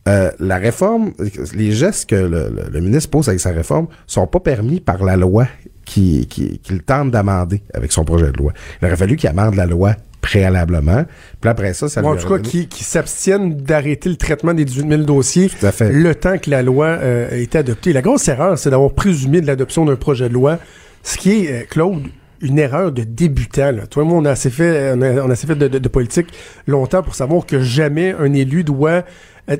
euh, 0.08 0.30
la 0.40 0.58
réforme, 0.58 1.12
les 1.54 1.70
gestes 1.70 2.10
que 2.10 2.16
le, 2.16 2.80
ministre 2.80 3.10
pose 3.10 3.28
avec 3.28 3.40
sa 3.40 3.50
réforme 3.50 3.86
sont 4.06 4.26
pas 4.26 4.40
permis 4.40 4.80
par 4.80 5.04
la 5.04 5.16
loi 5.16 5.46
qu'il 5.84 6.26
qui, 6.26 6.58
qui 6.58 6.80
tente 6.80 7.12
d'amender 7.12 7.62
avec 7.72 7.92
son 7.92 8.04
projet 8.04 8.32
de 8.32 8.36
loi. 8.36 8.52
Il 8.80 8.86
aurait 8.86 8.96
fallu 8.96 9.16
qu'il 9.16 9.28
amende 9.28 9.54
la 9.54 9.66
loi 9.66 9.94
préalablement. 10.22 11.04
Puis 11.40 11.50
après 11.50 11.74
ça, 11.74 11.88
ça 11.90 12.02
En 12.02 12.16
tout 12.16 12.28
cas, 12.28 12.38
qui, 12.38 12.68
qui 12.68 12.84
s'abstiennent 12.84 13.56
d'arrêter 13.56 14.08
le 14.08 14.16
traitement 14.16 14.54
des 14.54 14.64
18 14.64 14.88
000 14.88 15.02
dossiers 15.02 15.50
le 15.80 16.14
temps 16.14 16.38
que 16.38 16.48
la 16.48 16.62
loi 16.62 16.86
euh, 16.86 17.30
a 17.30 17.36
été 17.36 17.58
adoptée. 17.58 17.92
La 17.92 18.00
grosse 18.00 18.26
erreur, 18.28 18.56
c'est 18.56 18.70
d'avoir 18.70 18.92
présumé 18.92 19.42
de 19.42 19.46
l'adoption 19.46 19.84
d'un 19.84 19.96
projet 19.96 20.28
de 20.28 20.34
loi, 20.34 20.58
ce 21.02 21.18
qui 21.18 21.44
est, 21.44 21.52
euh, 21.52 21.64
Claude, 21.68 22.04
une 22.40 22.58
erreur 22.58 22.92
de 22.92 23.02
débutant. 23.02 23.72
Toi 23.90 24.04
et 24.04 24.06
moi, 24.06 24.18
on 24.18 24.24
a 24.24 24.30
assez 24.30 24.50
fait, 24.50 24.92
on 24.94 25.02
a, 25.02 25.32
assez 25.32 25.46
fait 25.46 25.54
de, 25.54 25.68
de, 25.68 25.88
politique 25.88 26.28
longtemps 26.66 27.02
pour 27.02 27.14
savoir 27.14 27.44
que 27.44 27.60
jamais 27.60 28.14
un 28.18 28.32
élu 28.32 28.64
doit, 28.64 29.04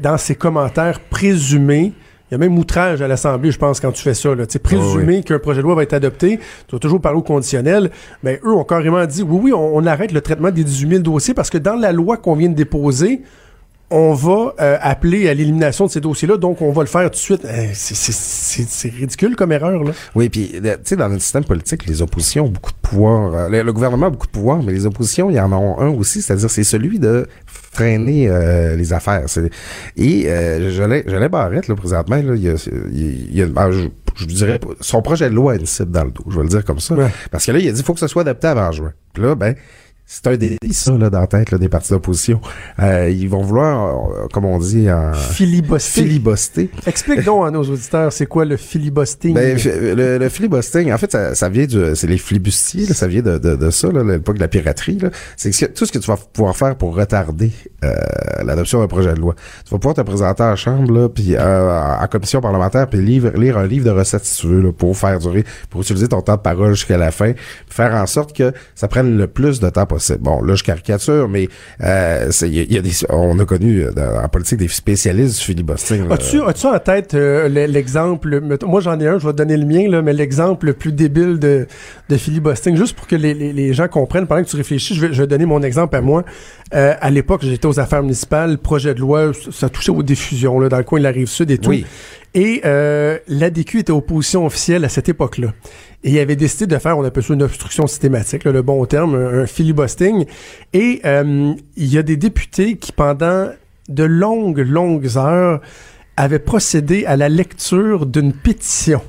dans 0.01 0.17
ses 0.17 0.35
commentaires, 0.35 0.99
présumer 1.01 1.93
y 2.33 2.35
a 2.35 2.39
même 2.39 2.59
outrage 2.59 3.03
à 3.03 3.09
l'Assemblée, 3.09 3.51
je 3.51 3.59
pense, 3.59 3.79
quand 3.79 3.93
tu 3.93 4.03
fais 4.03 4.15
ça. 4.15 4.35
Là. 4.35 4.45
sais, 4.49 4.59
présumer 4.59 5.23
qu'un 5.23 5.39
projet 5.39 5.59
de 5.59 5.65
loi 5.65 5.75
va 5.75 5.83
être 5.83 5.93
adopté, 5.93 6.39
tu 6.67 6.75
vas 6.75 6.79
toujours 6.79 7.01
parler 7.01 7.19
au 7.19 7.23
conditionnel. 7.23 7.91
Mais 8.23 8.41
eux 8.45 8.53
ont 8.53 8.65
carrément 8.65 9.05
dit 9.05 9.23
oui, 9.23 9.41
oui, 9.45 9.53
on, 9.53 9.85
arrête 9.87 10.13
le 10.13 10.21
traitement 10.21 10.51
des 10.51 10.65
18 10.65 10.89
000 10.89 11.03
dossiers 11.03 11.35
parce 11.35 11.51
que 11.51 11.59
dans 11.59 11.75
la 11.75 11.93
loi 11.93 12.17
qu'on 12.17 12.35
vient 12.35 12.49
de 12.49 12.55
déposer, 12.55 13.23
on 13.91 14.15
va 14.15 14.55
euh, 14.61 14.79
appeler 14.81 15.29
à 15.29 15.35
l'élimination 15.35 15.85
de 15.85 15.91
ces 15.91 16.01
dossiers-là, 16.01 16.39
donc 16.39 16.63
on 16.63 16.73
va 16.73 16.83
le 16.83 16.89
faire 16.89 17.05
tout 17.11 17.11
de 17.11 17.17
suite. 17.17 17.45
Euh, 17.45 17.67
c'est 17.75 18.89
ridicule 18.89 19.37
comme 19.37 19.53
erreur. 19.53 19.85
Là. 19.85 19.93
Oui, 20.15 20.31
puis 20.31 20.53
tu 20.55 20.69
sais, 20.85 20.97
dans 20.97 21.11
notre 21.11 21.23
système 21.23 21.45
politique, 21.45 21.85
les 21.87 22.01
oppositions 22.01 22.47
ont 22.47 22.49
beaucoup 22.49 22.73
de 22.73 22.89
pouvoir. 22.89 23.35
Euh, 23.35 23.49
le, 23.51 23.63
le, 23.63 23.73
gouvernement 23.75 24.07
a 24.07 24.11
beaucoup 24.11 24.29
de 24.29 24.33
pouvoir, 24.33 24.63
mais 24.63 24.73
les 24.73 24.87
oppositions, 24.87 25.29
il 25.29 25.37
y 25.37 25.41
en 25.41 25.53
ont 25.53 25.79
un 25.79 25.89
aussi, 25.89 26.23
c'est-à-dire 26.23 26.49
c'est 26.49 26.65
celui 26.65 26.99
de 26.99 27.27
freiner 27.73 28.29
euh, 28.29 28.77
les 28.77 28.93
affaires. 28.93 29.25
Et 29.97 30.29
euh, 30.29 30.71
je 30.71 30.83
l'ai 30.83 31.29
Barrette, 31.29 31.69
là, 31.69 31.75
présentement, 31.75 32.17
là, 32.17 32.35
il 32.35 32.43
y 32.43 32.49
a, 32.49 32.69
il 32.93 33.35
y 33.35 33.43
a 33.43 33.47
ben, 33.47 33.71
je, 33.71 33.89
je, 34.15 34.27
dirais, 34.27 34.61
son 34.81 35.01
projet 35.01 35.31
de 35.31 35.35
loi 35.35 35.53
a 35.53 35.57
une 35.57 35.67
cible 35.67 35.91
dans 35.91 36.05
le 36.05 36.11
dos, 36.11 36.25
je 36.29 36.37
vais 36.37 36.43
le 36.43 36.49
dire 36.51 36.65
comme 36.65 36.81
ça. 36.81 36.95
Parce 37.31 37.47
que 37.47 37.53
là, 37.53 37.59
il 37.59 37.69
a 37.69 37.73
dit, 37.73 37.81
il 37.81 37.85
faut 37.85 37.95
que 37.95 38.01
ce 38.01 38.07
soit 38.07 38.23
adapté 38.23 38.47
avant 38.47 38.71
juin. 38.73 38.93
Puis 39.15 39.23
là, 39.23 39.35
ben, 39.35 39.55
c'est 40.13 40.27
un 40.27 40.37
délit, 40.37 40.59
ça, 40.73 40.93
là, 40.93 41.09
dans 41.09 41.21
la 41.21 41.27
tête 41.27 41.51
là, 41.53 41.57
des 41.57 41.71
partis 41.71 41.91
d'opposition. 41.91 42.39
Euh, 42.81 43.09
ils 43.09 43.31
vont 43.31 43.41
vouloir, 43.41 44.11
euh, 44.11 44.27
comme 44.31 44.45
on 44.45 44.59
dit, 44.59 44.91
en... 44.91 45.15
Filibuster. 45.15 46.03
Filibuster. 46.03 46.71
Explique 46.87 47.25
donc 47.25 47.47
à 47.47 47.51
nos 47.51 47.63
auditeurs, 47.63 48.13
c'est 48.13 48.27
quoi 48.27 48.45
le 48.45 48.59
filibusting? 48.59 49.33
Ben, 49.33 49.57
le, 49.57 50.19
le, 50.19 50.29
filibusting, 50.29 50.93
en 50.93 50.99
fait, 50.99 51.11
ça, 51.13 51.35
ça 51.35 51.49
vient 51.49 51.65
du... 51.65 51.97
C'est 51.97 52.07
les 52.07 52.19
flibustiers, 52.19 52.87
là, 52.89 52.95
ça 52.95 53.07
vient 53.07 53.23
de, 53.23 53.39
de, 53.39 53.57
de 53.57 53.71
ça, 53.71 53.89
l'époque 53.91 54.37
de 54.37 54.43
la 54.43 54.49
piraterie. 54.49 54.99
C'est 55.39 55.73
tout 55.73 55.87
ce 55.87 55.93
que 55.93 55.99
tu 55.99 56.09
vas 56.09 56.19
pouvoir 56.19 56.55
faire 56.59 56.77
pour 56.77 56.95
retarder 56.95 57.51
euh, 57.83 57.95
l'adoption 58.45 58.81
d'un 58.81 58.89
projet 58.89 59.15
de 59.15 59.19
loi. 59.19 59.35
Tu 59.65 59.71
vas 59.71 59.79
pouvoir 59.79 59.95
te 59.95 60.03
présenter 60.03 60.43
en 60.43 60.57
chambre, 60.57 60.93
là, 60.93 61.09
puis 61.09 61.37
euh, 61.37 61.81
en 61.81 62.07
commission 62.07 62.43
parlementaire, 62.43 62.87
puis 62.87 63.01
lire, 63.01 63.33
lire 63.35 63.57
un 63.57 63.67
livre 63.67 63.87
de 63.87 63.91
recettes, 63.91 64.27
si 64.27 64.43
tu 64.43 64.49
veux, 64.49 64.61
là, 64.61 64.73
pour 64.73 64.95
faire 64.95 65.19
durer, 65.21 65.47
pour 65.71 65.81
utiliser 65.81 66.09
ton 66.09 66.21
temps 66.21 66.37
de 66.37 66.43
parole 66.43 66.75
jusqu'à 66.75 66.99
la 66.99 67.13
fin, 67.13 67.33
faire 67.67 67.95
en 67.95 68.07
sorte 68.07 68.37
que 68.37 68.53
ça 68.75 68.89
prenne 68.89 69.17
le 69.17 69.27
plus 69.27 69.59
de 69.59 69.71
temps 69.71 69.87
possible 69.87 70.02
Bon, 70.21 70.43
là, 70.43 70.55
je 70.55 70.63
caricature, 70.63 71.29
mais 71.29 71.49
euh, 71.83 72.31
y 72.43 72.77
a 72.77 72.83
des, 72.83 72.93
on 73.09 73.39
a 73.39 73.45
connu 73.45 73.83
euh, 73.83 74.23
en 74.23 74.29
politique 74.29 74.59
des 74.59 74.69
spécialistes 74.69 75.39
du 75.39 75.45
filibustering. 75.45 76.11
As-tu 76.11 76.41
as 76.41 76.67
en 76.67 76.79
tête 76.79 77.15
euh, 77.15 77.49
l'exemple, 77.49 78.41
moi 78.65 78.81
j'en 78.81 78.99
ai 78.99 79.07
un, 79.07 79.19
je 79.19 79.27
vais 79.27 79.33
te 79.33 79.39
donner 79.39 79.57
le 79.57 79.67
mien, 79.67 79.89
là, 79.89 80.03
mais 80.03 80.13
l'exemple 80.13 80.67
le 80.67 80.73
plus 80.73 80.93
débile 80.93 81.39
de, 81.39 81.67
de 82.09 82.17
filibustering, 82.17 82.77
juste 82.77 82.97
pour 82.97 83.07
que 83.07 83.17
les, 83.17 83.35
les, 83.35 83.73
gens 83.73 83.89
comprennent, 83.89 84.27
pendant 84.27 84.43
que 84.43 84.49
tu 84.49 84.57
réfléchis, 84.57 84.95
je 84.95 85.07
vais, 85.07 85.13
je 85.13 85.23
vais 85.23 85.27
donner 85.27 85.47
mon 85.47 85.63
exemple 85.63 85.97
à 85.97 86.01
moi. 86.01 86.25
à 86.73 87.11
l'époque, 87.11 87.43
j'étais 87.45 87.67
aux 87.67 87.81
affaires 87.81 88.03
municipales, 88.03 88.59
projet 88.59 88.95
de 88.95 89.01
loi, 89.01 89.33
ça 89.51 89.69
touchait 89.69 89.93
aux 89.93 90.03
diffusions, 90.03 90.59
là, 90.61 90.69
dans 90.69 90.79
le 90.79 90.85
coin 90.85 90.99
de 90.99 91.05
la 91.05 91.11
Rive-Sud 91.11 91.51
et 91.51 91.59
tout. 91.59 91.73
Et 92.35 92.63
euh, 92.65 93.19
l'ADQ 93.29 93.81
était 93.81 93.93
opposition 93.93 94.47
officielle 94.47 94.85
à 94.85 94.89
cette 94.89 95.09
époque-là. 95.09 95.53
Et 96.05 96.11
il 96.11 96.19
avait 96.19 96.37
décidé 96.37 96.67
de 96.67 96.79
faire, 96.79 96.99
on 96.99 97.05
appelle 97.05 97.23
ça 97.23 97.33
une 97.33 97.43
obstruction 97.43 97.87
systématique, 97.87 98.45
le 98.45 98.63
bon 98.63 98.85
terme, 98.87 99.15
un, 99.15 99.47
filibustering. 99.47 100.27
Et 100.73 101.01
euh, 101.05 101.55
il 101.77 101.93
y 101.93 101.99
a 101.99 102.03
des 102.03 102.17
députés 102.17 102.77
qui, 102.77 102.93
pendant 102.93 103.51
de 103.89 104.05
longues, 104.05 104.59
longues 104.59 105.17
heures, 105.17 105.61
avaient 106.17 106.39
procédé 106.39 107.05
à 107.07 107.17
la 107.17 107.29
lecture 107.29 108.07
d'une 108.07 108.33
pétition. 108.33 109.01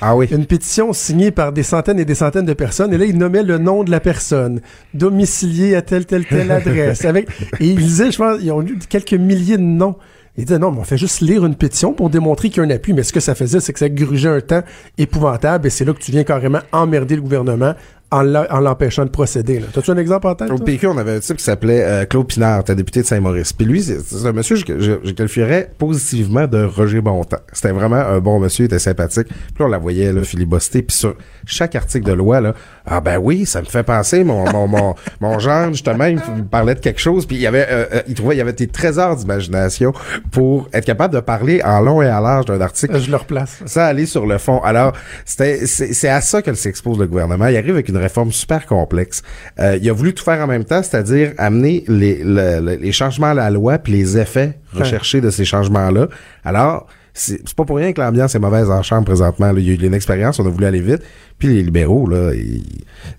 Ah 0.00 0.16
oui. 0.16 0.26
Une 0.30 0.44
pétition 0.44 0.92
signée 0.92 1.30
par 1.30 1.52
des 1.52 1.62
centaines 1.62 1.98
et 1.98 2.04
des 2.04 2.14
centaines 2.14 2.44
de 2.44 2.52
personnes. 2.52 2.92
Et 2.92 2.98
là, 2.98 3.06
ils 3.06 3.16
nommaient 3.16 3.42
le 3.42 3.58
nom 3.58 3.84
de 3.84 3.90
la 3.90 4.00
personne, 4.00 4.60
domicilié 4.92 5.74
à 5.74 5.82
telle, 5.82 6.04
telle, 6.04 6.26
telle 6.26 6.50
adresse. 6.50 7.04
Avec, 7.04 7.28
et 7.60 7.66
ils 7.66 7.76
disaient, 7.76 8.10
je 8.10 8.18
pense, 8.18 8.38
ils 8.42 8.52
ont 8.52 8.62
eu 8.62 8.78
quelques 8.88 9.14
milliers 9.14 9.56
de 9.56 9.62
noms. 9.62 9.96
Il 10.36 10.44
disait 10.44 10.58
non, 10.58 10.72
mais 10.72 10.80
on 10.80 10.84
fait 10.84 10.98
juste 10.98 11.20
lire 11.20 11.46
une 11.46 11.54
pétition 11.54 11.92
pour 11.92 12.10
démontrer 12.10 12.50
qu'il 12.50 12.58
y 12.58 12.60
a 12.60 12.68
un 12.68 12.70
appui. 12.70 12.92
Mais 12.92 13.04
ce 13.04 13.12
que 13.12 13.20
ça 13.20 13.34
faisait, 13.34 13.60
c'est 13.60 13.72
que 13.72 13.78
ça 13.78 13.88
grugeait 13.88 14.28
un 14.28 14.40
temps 14.40 14.62
épouvantable 14.98 15.66
et 15.66 15.70
c'est 15.70 15.84
là 15.84 15.92
que 15.92 16.00
tu 16.00 16.10
viens 16.10 16.24
carrément 16.24 16.60
emmerder 16.72 17.14
le 17.16 17.22
gouvernement 17.22 17.74
en 18.10 18.60
l'empêchant 18.60 19.04
de 19.04 19.10
procéder. 19.10 19.60
T'as-tu 19.72 19.90
un 19.90 19.96
exemple 19.96 20.26
en 20.28 20.34
tête? 20.34 20.50
Au 20.50 20.58
PQ, 20.58 20.86
on 20.86 20.98
avait 20.98 21.16
un 21.16 21.20
type 21.20 21.36
qui 21.36 21.44
s'appelait 21.44 21.82
euh, 21.84 22.04
Claude 22.04 22.26
Pinard, 22.26 22.62
député 22.64 23.02
de 23.02 23.06
Saint-Maurice. 23.06 23.52
Puis 23.52 23.66
lui, 23.66 23.82
c'est 23.82 24.26
un 24.26 24.32
monsieur 24.32 24.56
que 24.62 24.78
je, 24.78 24.92
je, 25.02 25.10
qualifierais 25.12 25.70
positivement 25.78 26.46
de 26.46 26.64
Roger 26.64 27.00
Bontemps. 27.00 27.38
C'était 27.52 27.72
vraiment 27.72 27.96
un 27.96 28.20
bon 28.20 28.38
monsieur, 28.38 28.64
il 28.64 28.66
était 28.66 28.78
sympathique. 28.78 29.26
Puis 29.28 29.64
on 29.64 29.68
la 29.68 29.78
voyait, 29.78 30.12
le 30.12 30.22
filibuster. 30.22 30.82
Puis 30.82 30.96
sur 30.96 31.16
chaque 31.44 31.74
article 31.74 32.06
de 32.06 32.12
loi, 32.12 32.40
là, 32.40 32.54
ah 32.86 33.00
ben 33.00 33.18
oui, 33.18 33.46
ça 33.46 33.60
me 33.60 33.66
fait 33.66 33.82
penser, 33.82 34.24
mon, 34.24 34.50
mon, 34.50 34.68
mon, 34.68 34.94
mon 35.20 35.38
genre, 35.38 35.68
justement, 35.68 36.04
il 36.04 36.20
parlait 36.44 36.74
de 36.74 36.80
quelque 36.80 37.00
chose. 37.00 37.26
Puis 37.26 37.36
il 37.36 37.42
y 37.42 37.46
avait, 37.46 37.66
euh, 37.68 37.86
euh, 37.94 38.02
il 38.06 38.14
trouvait, 38.14 38.36
il 38.36 38.38
y 38.38 38.42
avait 38.42 38.52
des 38.52 38.68
trésors 38.68 39.16
d'imagination 39.16 39.92
pour 40.30 40.68
être 40.72 40.84
capable 40.84 41.14
de 41.14 41.20
parler 41.20 41.62
en 41.64 41.80
long 41.80 42.00
et 42.00 42.10
en 42.10 42.20
large 42.20 42.46
d'un 42.46 42.60
article. 42.60 42.98
Je 43.00 43.10
le 43.10 43.16
replace. 43.16 43.62
Ça 43.66 43.86
aller 43.86 44.06
sur 44.06 44.26
le 44.26 44.38
fond. 44.38 44.60
Alors, 44.62 44.92
c'était, 45.24 45.66
c'est 45.66 46.08
à 46.08 46.20
ça 46.20 46.42
que 46.42 46.54
s'expose 46.54 46.98
le 46.98 47.06
gouvernement. 47.06 47.46
Il 47.48 47.56
arrive 47.56 47.70
avec 47.70 47.88
une 47.88 47.93
réforme 47.98 48.32
super 48.32 48.66
complexe. 48.66 49.22
Euh, 49.58 49.78
il 49.80 49.88
a 49.88 49.92
voulu 49.92 50.14
tout 50.14 50.24
faire 50.24 50.42
en 50.42 50.46
même 50.46 50.64
temps, 50.64 50.82
c'est-à-dire 50.82 51.32
amener 51.38 51.84
les, 51.88 52.22
les 52.24 52.92
changements 52.92 53.28
à 53.28 53.34
la 53.34 53.50
loi 53.50 53.78
puis 53.78 53.92
les 53.92 54.18
effets 54.18 54.58
recherchés 54.72 55.20
de 55.20 55.30
ces 55.30 55.44
changements-là. 55.44 56.08
Alors, 56.44 56.86
c'est 57.16 57.54
pas 57.54 57.64
pour 57.64 57.76
rien 57.76 57.92
que 57.92 58.00
l'ambiance 58.00 58.34
est 58.34 58.40
mauvaise 58.40 58.68
en 58.68 58.82
chambre 58.82 59.04
présentement. 59.04 59.52
Il 59.56 59.64
y 59.64 59.70
a 59.70 59.74
eu 59.74 59.86
une 59.86 59.94
expérience, 59.94 60.40
on 60.40 60.46
a 60.46 60.50
voulu 60.50 60.66
aller 60.66 60.80
vite. 60.80 61.02
Puis 61.38 61.48
les 61.48 61.62
libéraux, 61.62 62.08
là, 62.08 62.32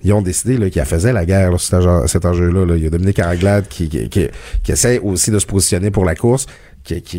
ils, 0.04 0.14
ont 0.14 0.22
décidé 0.22 0.70
qu'ils 0.70 0.84
faisaient 0.84 1.14
la 1.14 1.26
guerre, 1.26 1.52
là, 1.52 1.58
cet 1.58 2.26
enjeu-là. 2.26 2.66
Là. 2.66 2.76
Il 2.76 2.84
y 2.84 2.88
a 2.88 2.90
Dominique 2.90 3.22
qui, 3.70 3.88
qui, 3.88 4.10
qui, 4.10 4.28
qui, 4.64 4.72
essaie 4.72 5.00
aussi 5.00 5.32
de 5.32 5.40
se 5.40 5.46
positionner 5.46 5.92
pour 5.92 6.04
la 6.04 6.16
course. 6.16 6.46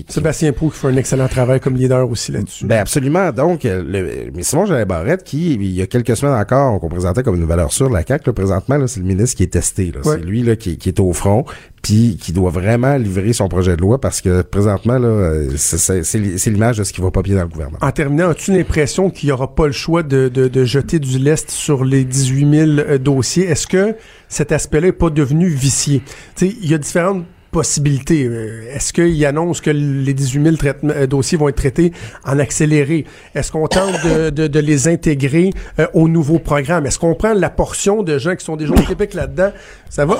Sébastien 0.09 0.53
Prou 0.53 0.71
qui 0.71 0.79
fait 0.79 0.89
un 0.89 0.97
excellent 0.97 1.29
travail 1.29 1.61
comme 1.61 1.77
leader 1.77 2.09
aussi 2.09 2.33
là-dessus. 2.33 2.67
Ben 2.67 2.79
absolument. 2.79 3.33
Donc, 3.33 3.65
euh, 3.65 3.83
le, 3.85 4.31
mais 4.35 4.43
Simon 4.43 4.67
Jalais 4.67 4.85
Barrette, 4.85 5.25
qui, 5.25 5.55
il 5.55 5.73
y 5.73 5.83
a 5.83 5.87
quelques 5.87 6.17
semaines 6.17 6.35
encore, 6.35 6.79
qu'on 6.81 6.89
présentait 6.89 7.23
comme 7.23 7.37
une 7.37 7.45
valeur 7.45 7.73
sûre 7.73 7.91
la 7.91 8.05
CAQ, 8.05 8.29
là, 8.29 8.33
présentement, 8.33 8.87
c'est 8.87 9.01
le 9.01 9.07
ministre 9.07 9.37
qui 9.37 9.43
est 9.43 9.53
testé. 9.53 9.93
C'est 10.03 10.25
lui 10.25 10.43
là, 10.43 10.57
qui, 10.57 10.79
qui, 10.79 10.89
est 10.89 11.01
au 11.01 11.13
front, 11.13 11.45
puis 11.83 12.17
qui 12.21 12.33
doit 12.33 12.51
vraiment 12.51 12.97
livrer 12.97 13.33
son 13.33 13.49
projet 13.49 13.77
de 13.77 13.81
loi 13.81 14.01
parce 14.01 14.21
que 14.21 14.43
présentement, 14.43 14.99
là, 14.99 15.09
euh, 15.09 15.51
c'est 15.57 16.51
l'image 16.51 16.79
de 16.79 16.85
ce 16.85 16.93
qui 16.93 17.01
va 17.01 17.11
pas 17.11 17.23
bien 17.23 17.37
dans 17.37 17.43
le 17.43 17.49
gouvernement. 17.49 17.79
En 17.81 17.93
terminant, 17.93 18.31
as-tu 18.31 18.53
l'impression 18.53 19.11
qu'il 19.11 19.29
n'y 19.29 19.33
aura 19.33 19.55
pas 19.55 19.67
le 19.67 19.73
choix 19.73 20.03
de, 20.03 20.29
de, 20.29 20.49
de, 20.49 20.65
jeter 20.65 20.99
du 20.99 21.19
lest 21.19 21.51
sur 21.51 21.85
les 21.85 22.05
18 22.05 22.51
000 22.51 22.71
euh, 22.79 22.99
dossiers? 22.99 23.45
Est-ce 23.45 23.67
que 23.67 23.95
cet 24.29 24.53
aspect-là 24.53 24.89
n'est 24.89 24.93
pas 24.93 25.11
devenu 25.11 25.49
vicié? 25.49 26.03
Il 26.41 26.69
y 26.69 26.75
a 26.75 26.79
différentes 26.79 27.25
Euh, 27.59 28.75
est-ce 28.75 28.93
qu'il 28.93 29.25
annonce 29.27 29.61
que 29.61 29.71
les 29.71 30.15
18 30.15 30.59
000 30.61 30.75
euh, 30.85 31.07
dossiers 31.07 31.39
vont 31.39 31.49
être 31.49 31.57
traités 31.57 31.93
en 32.25 32.39
accéléré? 32.39 33.05
Est-ce 33.35 33.53
qu'on 33.53 33.67
tente 33.67 34.05
de, 34.05 34.59
les 34.59 34.89
intégrer 34.89 35.51
euh, 35.79 35.87
au 35.95 36.09
nouveau 36.09 36.39
programme? 36.39 36.87
Est-ce 36.87 36.99
qu'on 36.99 37.15
prend 37.15 37.35
la 37.35 37.51
portion 37.51 38.03
de 38.03 38.19
gens 38.19 38.35
qui 38.37 38.45
sont 38.45 38.57
déjà 38.57 38.73
au 38.73 38.83
Québec 38.83 39.15
là-dedans? 39.15 39.53
Ça 39.89 40.05
va? 40.05 40.19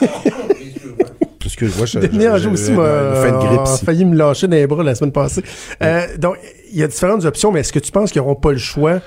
Excuse-moi, 1.44 1.86
je, 1.86 2.00
je, 2.00 2.48
aussi 2.48 2.72
m'a 2.72 3.64
failli 3.84 4.04
me 4.04 4.16
lâcher 4.16 4.48
dans 4.48 4.56
les 4.56 4.66
bras 4.66 4.82
la 4.82 4.94
semaine 4.96 5.12
passée. 5.12 5.42
donc, 6.18 6.36
il 6.72 6.78
y 6.78 6.82
a 6.82 6.88
différentes 6.88 7.24
options, 7.24 7.52
mais 7.52 7.60
est-ce 7.60 7.72
que 7.72 7.78
tu 7.78 7.92
penses 7.92 8.10
qu'ils 8.10 8.20
n'auront 8.20 8.34
pas 8.34 8.50
le 8.52 8.58
choix 8.58 9.00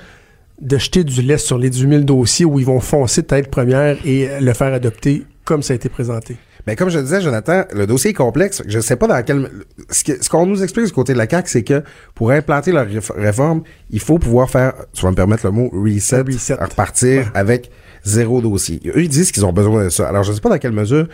de 0.60 0.78
jeter 0.78 1.04
du 1.04 1.22
lait 1.22 1.38
sur 1.38 1.58
les 1.58 1.70
18 1.70 1.90
000 1.90 2.02
dossiers 2.02 2.46
où 2.46 2.58
ils 2.58 2.66
vont 2.66 2.80
foncer 2.80 3.22
tête 3.22 3.50
première 3.50 3.98
et 4.06 4.40
le 4.40 4.52
faire 4.54 4.72
adopter 4.72 5.24
comme 5.44 5.62
ça 5.62 5.74
a 5.74 5.76
été 5.76 5.90
présenté? 5.90 6.36
Mais 6.66 6.76
comme 6.76 6.88
je 6.88 6.98
disais, 6.98 7.20
Jonathan, 7.20 7.64
le 7.72 7.86
dossier 7.86 8.10
est 8.10 8.14
complexe. 8.14 8.62
Je 8.66 8.78
ne 8.78 8.82
sais 8.82 8.96
pas 8.96 9.06
dans 9.06 9.22
quel... 9.22 9.48
Ce 9.90 10.28
qu'on 10.28 10.46
nous 10.46 10.62
explique 10.62 10.86
du 10.86 10.92
côté 10.92 11.12
de 11.12 11.18
la 11.18 11.28
CAQ, 11.28 11.48
c'est 11.48 11.64
que 11.64 11.82
pour 12.14 12.30
implanter 12.30 12.72
leur 12.72 12.86
réforme, 13.16 13.62
il 13.90 14.00
faut 14.00 14.18
pouvoir 14.18 14.50
faire, 14.50 14.74
tu 14.92 15.02
vas 15.02 15.10
me 15.10 15.16
permettre 15.16 15.46
le 15.46 15.52
mot, 15.52 15.70
reset, 15.72 16.22
repartir 16.54 17.30
avec 17.34 17.70
zéro 18.04 18.40
dossier. 18.40 18.80
Eux, 18.86 19.02
ils 19.02 19.08
disent 19.08 19.32
qu'ils 19.32 19.44
ont 19.44 19.52
besoin 19.52 19.84
de 19.84 19.88
ça. 19.88 20.08
Alors, 20.08 20.22
je 20.22 20.30
ne 20.30 20.34
sais 20.34 20.40
pas 20.40 20.50
dans 20.50 20.58
quelle 20.58 20.72
mesure 20.72 21.06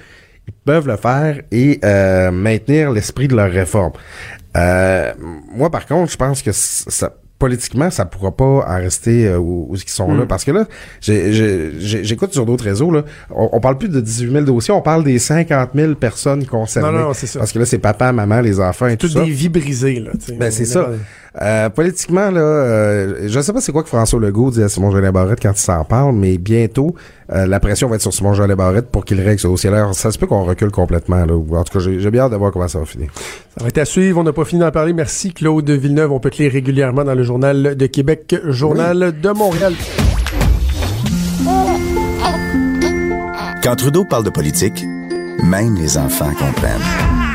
ils 0.48 0.54
peuvent 0.64 0.86
le 0.86 0.96
faire 0.96 1.42
et 1.50 1.80
euh, 1.84 2.30
maintenir 2.30 2.92
l'esprit 2.92 3.28
de 3.28 3.34
leur 3.34 3.50
réforme. 3.50 3.92
Euh, 4.56 5.12
moi, 5.52 5.70
par 5.70 5.86
contre, 5.86 6.12
je 6.12 6.16
pense 6.16 6.42
que 6.42 6.52
ça 6.52 7.12
politiquement, 7.38 7.90
ça 7.90 8.04
pourra 8.04 8.34
pas 8.34 8.44
en 8.66 8.76
rester 8.76 9.28
euh, 9.28 9.38
où, 9.38 9.74
ils 9.74 9.88
sont 9.88 10.14
là. 10.14 10.24
Hmm. 10.24 10.28
Parce 10.28 10.44
que 10.44 10.52
là, 10.52 10.66
j'écoute 11.00 12.32
sur 12.32 12.46
d'autres 12.46 12.64
réseaux, 12.64 12.90
là, 12.90 13.04
on, 13.30 13.60
parle 13.60 13.78
plus 13.78 13.88
de 13.88 14.00
18 14.00 14.32
000 14.32 14.44
dossiers, 14.44 14.72
on 14.72 14.82
parle 14.82 15.04
des 15.04 15.18
50 15.18 15.70
000 15.74 15.94
personnes 15.94 16.46
concernées. 16.46 16.90
Non, 16.90 17.06
non, 17.08 17.14
c'est 17.14 17.26
ça. 17.26 17.38
Parce 17.38 17.52
que 17.52 17.58
là, 17.58 17.66
c'est 17.66 17.78
papa, 17.78 18.12
maman, 18.12 18.40
les 18.40 18.60
enfants 18.60 18.86
et 18.86 18.96
tout 18.96 19.08
ça. 19.08 19.22
des 19.22 19.30
vies 19.30 19.48
brisées, 19.48 20.00
là. 20.00 20.12
Ben, 20.38 20.50
c'est 20.50 20.64
ça. 20.64 20.90
Euh, 21.42 21.68
politiquement, 21.68 22.30
là, 22.30 22.40
euh, 22.40 23.28
je 23.28 23.36
ne 23.36 23.42
sais 23.42 23.52
pas 23.52 23.60
c'est 23.60 23.72
quoi 23.72 23.82
que 23.82 23.88
François 23.88 24.18
Legault 24.18 24.50
dit 24.50 24.62
à 24.62 24.68
Simon 24.68 24.90
Jolet 24.90 25.12
Barrette 25.12 25.40
quand 25.40 25.52
il 25.52 25.60
s'en 25.60 25.84
parle, 25.84 26.14
mais 26.14 26.38
bientôt, 26.38 26.94
euh, 27.30 27.46
la 27.46 27.60
pression 27.60 27.88
va 27.88 27.96
être 27.96 28.02
sur 28.02 28.12
Simon 28.12 28.32
Jolet 28.32 28.56
Barrette 28.56 28.86
pour 28.86 29.04
qu'il 29.04 29.20
règle 29.20 29.38
ce 29.38 29.46
dossier-là. 29.46 29.92
Ça 29.92 30.10
se 30.10 30.18
peut 30.18 30.26
qu'on 30.26 30.44
recule 30.44 30.70
complètement. 30.70 31.24
Là. 31.26 31.34
En 31.34 31.64
tout 31.64 31.78
cas, 31.78 31.80
j'ai 31.80 32.10
bien 32.10 32.22
hâte 32.22 32.32
de 32.32 32.36
voir 32.36 32.52
comment 32.52 32.68
ça 32.68 32.78
va 32.78 32.86
finir. 32.86 33.10
Ça 33.56 33.62
va 33.62 33.68
être 33.68 33.78
à 33.78 33.84
suivre. 33.84 34.18
On 34.18 34.22
n'a 34.22 34.32
pas 34.32 34.44
fini 34.44 34.60
d'en 34.60 34.70
parler. 34.70 34.94
Merci, 34.94 35.32
Claude 35.32 35.68
Villeneuve. 35.68 36.12
On 36.12 36.20
peut 36.20 36.30
te 36.30 36.42
lire 36.42 36.52
régulièrement 36.52 37.04
dans 37.04 37.14
le 37.14 37.22
Journal 37.22 37.76
de 37.76 37.86
Québec, 37.86 38.34
Journal 38.46 39.20
de 39.20 39.30
Montréal. 39.30 39.74
Quand 43.62 43.76
Trudeau 43.76 44.04
parle 44.08 44.24
de 44.24 44.30
politique, 44.30 44.84
même 45.42 45.74
les 45.76 45.98
enfants 45.98 46.32
comprennent. 46.38 47.25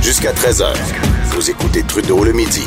Jusqu'à 0.00 0.32
13h. 0.32 0.74
Vous 1.32 1.50
écoutez 1.50 1.82
Trudeau 1.82 2.24
le 2.24 2.32
midi. 2.32 2.62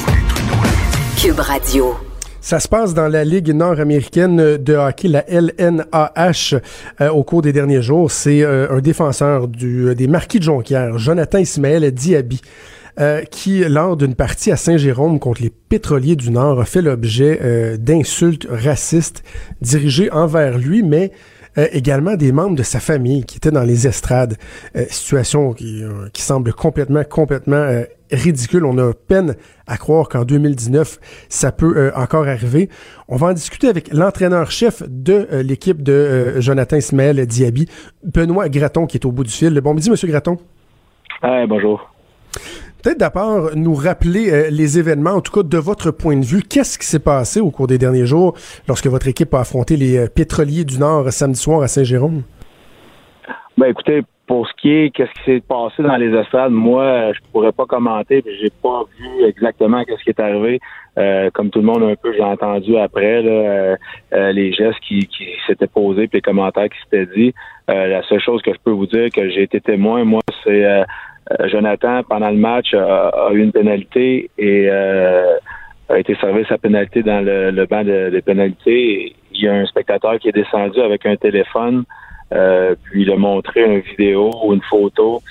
Cube 1.19 1.39
Radio. 1.39 1.95
Ça 2.41 2.59
se 2.59 2.67
passe 2.67 2.93
dans 2.93 3.07
la 3.07 3.23
Ligue 3.23 3.49
nord-américaine 3.49 4.57
de 4.57 4.75
hockey, 4.75 5.07
la 5.07 5.23
LNAH, 5.29 6.59
euh, 6.99 7.09
au 7.09 7.23
cours 7.23 7.41
des 7.41 7.53
derniers 7.53 7.81
jours. 7.81 8.11
C'est 8.11 8.43
euh, 8.43 8.67
un 8.69 8.79
défenseur 8.81 9.47
du, 9.47 9.95
des 9.95 10.07
Marquis 10.07 10.39
de 10.39 10.43
Jonquière, 10.43 10.97
Jonathan 10.97 11.37
Ismaël 11.37 11.89
Diaby. 11.91 12.41
Euh, 12.99 13.21
qui, 13.23 13.63
lors 13.63 13.95
d'une 13.95 14.15
partie 14.15 14.51
à 14.51 14.57
Saint-Jérôme 14.57 15.19
contre 15.19 15.41
les 15.41 15.49
pétroliers 15.49 16.17
du 16.17 16.29
Nord, 16.29 16.59
a 16.59 16.65
fait 16.65 16.81
l'objet 16.81 17.77
d'insultes 17.79 18.45
racistes 18.51 19.23
dirigées 19.61 20.11
envers 20.11 20.57
lui, 20.57 20.83
mais 20.83 21.13
également 21.55 22.15
des 22.15 22.31
membres 22.31 22.55
de 22.55 22.63
sa 22.63 22.79
famille 22.79 23.25
qui 23.25 23.37
étaient 23.37 23.51
dans 23.51 23.63
les 23.63 23.87
estrades. 23.87 24.37
situation 24.89 25.53
qui, 25.53 25.83
qui, 26.13 26.21
semble 26.21 26.53
complètement, 26.53 27.03
complètement 27.03 27.83
ridicule. 28.11 28.65
On 28.65 28.77
a 28.77 28.93
peine 28.93 29.35
à 29.67 29.77
croire 29.77 30.09
qu'en 30.09 30.23
2019, 30.23 30.99
ça 31.29 31.51
peut 31.51 31.73
euh, 31.77 31.91
encore 31.95 32.27
arriver. 32.27 32.69
On 33.07 33.15
va 33.15 33.27
en 33.27 33.33
discuter 33.33 33.67
avec 33.67 33.91
l'entraîneur-chef 33.93 34.83
de 34.87 35.27
euh, 35.31 35.43
l'équipe 35.43 35.81
de 35.81 35.93
euh, 35.93 36.41
Jonathan 36.41 36.77
Ismaël 36.77 37.25
Diaby, 37.25 37.67
Benoît 38.03 38.49
Graton, 38.49 38.85
qui 38.85 38.97
est 38.97 39.05
au 39.05 39.11
bout 39.11 39.23
du 39.23 39.31
fil. 39.31 39.59
Bon 39.61 39.73
midi, 39.73 39.89
Monsieur 39.89 40.07
Graton. 40.07 40.37
bonjour. 41.21 41.89
Peut-être 42.83 42.97
d'abord 42.97 43.51
nous 43.55 43.75
rappeler 43.75 44.49
les 44.49 44.79
événements, 44.79 45.11
en 45.11 45.21
tout 45.21 45.31
cas 45.31 45.43
de 45.43 45.57
votre 45.57 45.91
point 45.91 46.17
de 46.17 46.25
vue. 46.25 46.41
Qu'est-ce 46.41 46.79
qui 46.79 46.85
s'est 46.85 46.99
passé 46.99 47.39
au 47.39 47.51
cours 47.51 47.67
des 47.67 47.77
derniers 47.77 48.05
jours 48.05 48.33
lorsque 48.67 48.87
votre 48.87 49.07
équipe 49.07 49.33
a 49.33 49.41
affronté 49.41 49.77
les 49.77 50.07
pétroliers 50.09 50.65
du 50.65 50.79
Nord 50.79 51.11
samedi 51.11 51.39
soir 51.39 51.61
à 51.61 51.67
Saint-Jérôme? 51.67 52.23
Ben 53.57 53.67
écoutez, 53.67 54.01
pour 54.31 54.47
ce 54.47 54.53
qui 54.61 54.71
est 54.71 54.91
qu'est-ce 54.91 55.11
qui 55.11 55.23
s'est 55.25 55.43
passé 55.45 55.83
dans 55.83 55.97
les 55.97 56.17
estrades, 56.17 56.53
moi, 56.53 57.11
je 57.11 57.19
pourrais 57.33 57.51
pas 57.51 57.65
commenter, 57.65 58.23
j'ai 58.39 58.49
pas 58.63 58.83
vu 58.97 59.25
exactement 59.25 59.83
qu'est-ce 59.83 60.01
qui 60.03 60.11
est 60.11 60.19
arrivé. 60.21 60.61
Euh, 60.97 61.29
comme 61.33 61.49
tout 61.49 61.59
le 61.59 61.65
monde 61.65 61.83
un 61.83 61.95
peu, 61.95 62.13
j'ai 62.13 62.23
entendu 62.23 62.77
après 62.77 63.25
euh, 63.25 63.75
euh, 64.13 64.31
les 64.31 64.53
gestes 64.53 64.79
qui, 64.87 65.05
qui 65.07 65.27
s'étaient 65.45 65.67
posés, 65.67 66.07
puis 66.07 66.19
les 66.19 66.21
commentaires 66.21 66.69
qui 66.69 66.77
s'étaient 66.83 67.13
dit. 67.13 67.33
la 67.67 68.01
seule 68.03 68.21
chose 68.21 68.41
que 68.41 68.53
je 68.53 68.59
peux 68.63 68.71
vous 68.71 68.87
dire 68.87 69.09
que 69.13 69.29
j'ai 69.29 69.43
été 69.43 69.59
témoin, 69.59 70.05
moi, 70.05 70.21
c'est 70.45 70.65
Jonathan 71.47 72.03
pendant 72.03 72.29
le 72.29 72.37
match 72.37 72.73
a, 72.73 73.29
eu 73.31 73.39
une 73.39 73.51
pénalité 73.51 74.29
et 74.37 74.69
a 74.69 75.99
été 75.99 76.15
servi 76.15 76.45
sa 76.45 76.57
pénalité 76.57 77.03
dans 77.03 77.23
le, 77.23 77.65
banc 77.65 77.83
de, 77.83 78.19
pénalités. 78.25 79.15
Il 79.31 79.41
y 79.41 79.47
a 79.47 79.53
un 79.53 79.65
spectateur 79.65 80.17
qui 80.19 80.29
est 80.29 80.33
descendu 80.33 80.79
avec 80.79 81.05
un 81.05 81.15
téléphone. 81.15 81.83
Euh, 82.33 82.75
puis 82.83 83.01
il 83.01 83.11
a 83.11 83.17
montré 83.17 83.61
une 83.61 83.79
vidéo 83.79 84.31
ou 84.43 84.53
une 84.53 84.61
photo 84.61 85.21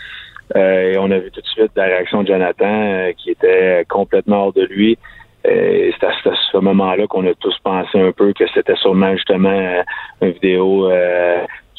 et 0.54 0.96
on 0.98 1.10
a 1.10 1.18
vu 1.18 1.30
tout 1.30 1.40
de 1.40 1.46
suite 1.46 1.70
la 1.76 1.84
réaction 1.84 2.22
de 2.22 2.28
Jonathan 2.28 3.10
qui 3.16 3.30
était 3.30 3.86
complètement 3.88 4.46
hors 4.46 4.52
de 4.52 4.64
lui. 4.64 4.98
c'est 5.44 6.04
à 6.04 6.12
ce 6.52 6.58
moment-là 6.58 7.06
qu'on 7.06 7.26
a 7.26 7.34
tous 7.34 7.56
pensé 7.62 7.98
un 7.98 8.12
peu 8.12 8.32
que 8.32 8.44
c'était 8.52 8.76
sûrement 8.76 9.12
justement 9.12 9.82
une 10.20 10.30
vidéo 10.32 10.90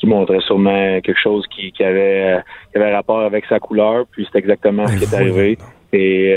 qui 0.02 0.08
montrait 0.08 0.42
sûrement 0.42 1.00
quelque 1.00 1.20
chose 1.20 1.46
qui, 1.48 1.72
avait, 1.82 2.40
qui 2.72 2.78
avait 2.78 2.94
rapport 2.94 3.22
avec 3.22 3.46
sa 3.46 3.60
couleur. 3.60 4.06
Puis 4.12 4.28
c'est 4.30 4.40
exactement 4.40 4.86
ce 4.88 4.98
qui 4.98 5.04
est 5.04 5.16
arrivé. 5.16 5.58
Et 5.94 6.36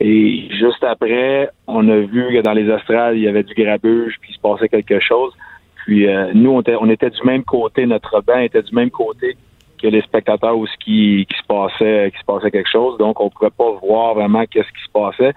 et 0.00 0.48
juste 0.50 0.82
après, 0.82 1.48
on 1.66 1.88
a 1.88 1.96
vu 1.96 2.28
que 2.32 2.42
dans 2.42 2.52
les 2.52 2.70
astrales, 2.70 3.16
il 3.16 3.22
y 3.22 3.28
avait 3.28 3.44
du 3.44 3.54
grabuge, 3.54 4.16
puis 4.20 4.32
il 4.32 4.34
se 4.34 4.40
passait 4.40 4.68
quelque 4.68 4.98
chose. 5.00 5.32
Puis 5.84 6.06
euh, 6.06 6.32
nous, 6.34 6.50
on 6.50 6.60
était, 6.60 6.76
on 6.80 6.90
était, 6.90 7.10
du 7.10 7.22
même 7.24 7.44
côté, 7.44 7.86
notre 7.86 8.20
banc 8.22 8.38
était 8.38 8.62
du 8.62 8.74
même 8.74 8.90
côté 8.90 9.36
que 9.80 9.86
les 9.86 10.02
spectateurs 10.02 10.56
où 10.56 10.66
ce 10.66 10.76
qui, 10.78 11.26
qui 11.30 11.38
se 11.38 11.46
passait, 11.46 12.10
qui 12.12 12.18
se 12.18 12.24
passait 12.24 12.50
quelque 12.50 12.70
chose. 12.70 12.98
Donc, 12.98 13.20
on 13.20 13.30
pouvait 13.30 13.50
pas 13.56 13.70
voir 13.82 14.14
vraiment 14.14 14.44
qu'est-ce 14.46 14.68
qui 14.68 14.84
se 14.84 14.92
passait. 14.92 15.32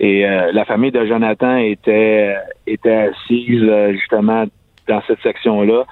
Et 0.00 0.26
euh, 0.26 0.50
la 0.52 0.64
famille 0.64 0.90
de 0.90 1.04
Jonathan 1.06 1.56
était 1.56 2.34
était 2.66 3.10
assise 3.10 3.62
euh, 3.62 3.92
justement 3.92 4.44
dans 4.90 5.02
cette 5.06 5.20
section-là. 5.22 5.84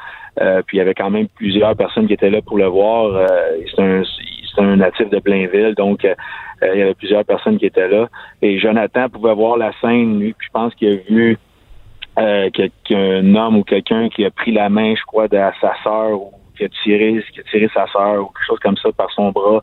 puis 0.67 0.77
il 0.77 0.79
y 0.79 0.81
avait 0.81 0.95
quand 0.95 1.11
même 1.11 1.29
plusieurs 1.29 1.75
personnes 1.77 2.07
qui 2.07 2.13
étaient 2.13 2.31
là 2.31 2.43
pour 2.43 2.59
le 2.59 2.67
voir. 2.67 3.29
c'est 3.67 3.83
un 3.83 4.03
c'est 4.59 4.65
un 4.65 4.77
natif 4.77 5.09
de 5.11 5.19
Blainville, 5.19 5.75
donc 5.75 6.05
euh, 6.05 6.15
il 6.75 6.79
y 6.79 6.83
avait 6.83 6.95
plusieurs 6.95 7.25
personnes 7.25 7.59
qui 7.59 7.67
étaient 7.67 7.89
là. 7.89 8.09
Et 8.43 8.59
Jonathan 8.59 9.09
pouvait 9.09 9.35
voir 9.35 9.57
la 9.57 9.73
scène, 9.81 10.19
lui, 10.19 10.33
puis 10.33 10.47
je 10.47 10.53
pense 10.53 10.75
qu'il 10.75 10.89
a 10.93 10.97
vu 11.09 11.39
euh, 12.19 12.51
qu'un 12.85 13.35
homme 13.35 13.57
ou 13.59 13.65
quelqu'un 13.65 14.09
qui 14.09 14.25
a 14.25 14.31
pris 14.31 14.53
la 14.53 14.69
main, 14.69 14.95
je 14.95 15.03
crois, 15.03 15.29
de 15.29 15.39
sa 15.61 15.73
sœur 15.83 16.21
ou 16.21 16.33
qui 16.57 16.65
a 16.65 16.69
tiré, 16.83 17.23
qui 17.33 17.41
a 17.41 17.43
tiré 17.45 17.71
sa 17.73 17.87
sœur 17.87 18.23
ou 18.23 18.27
quelque 18.27 18.47
chose 18.47 18.59
comme 18.61 18.77
ça 18.77 18.91
par 18.93 19.11
son 19.13 19.31
bras. 19.31 19.63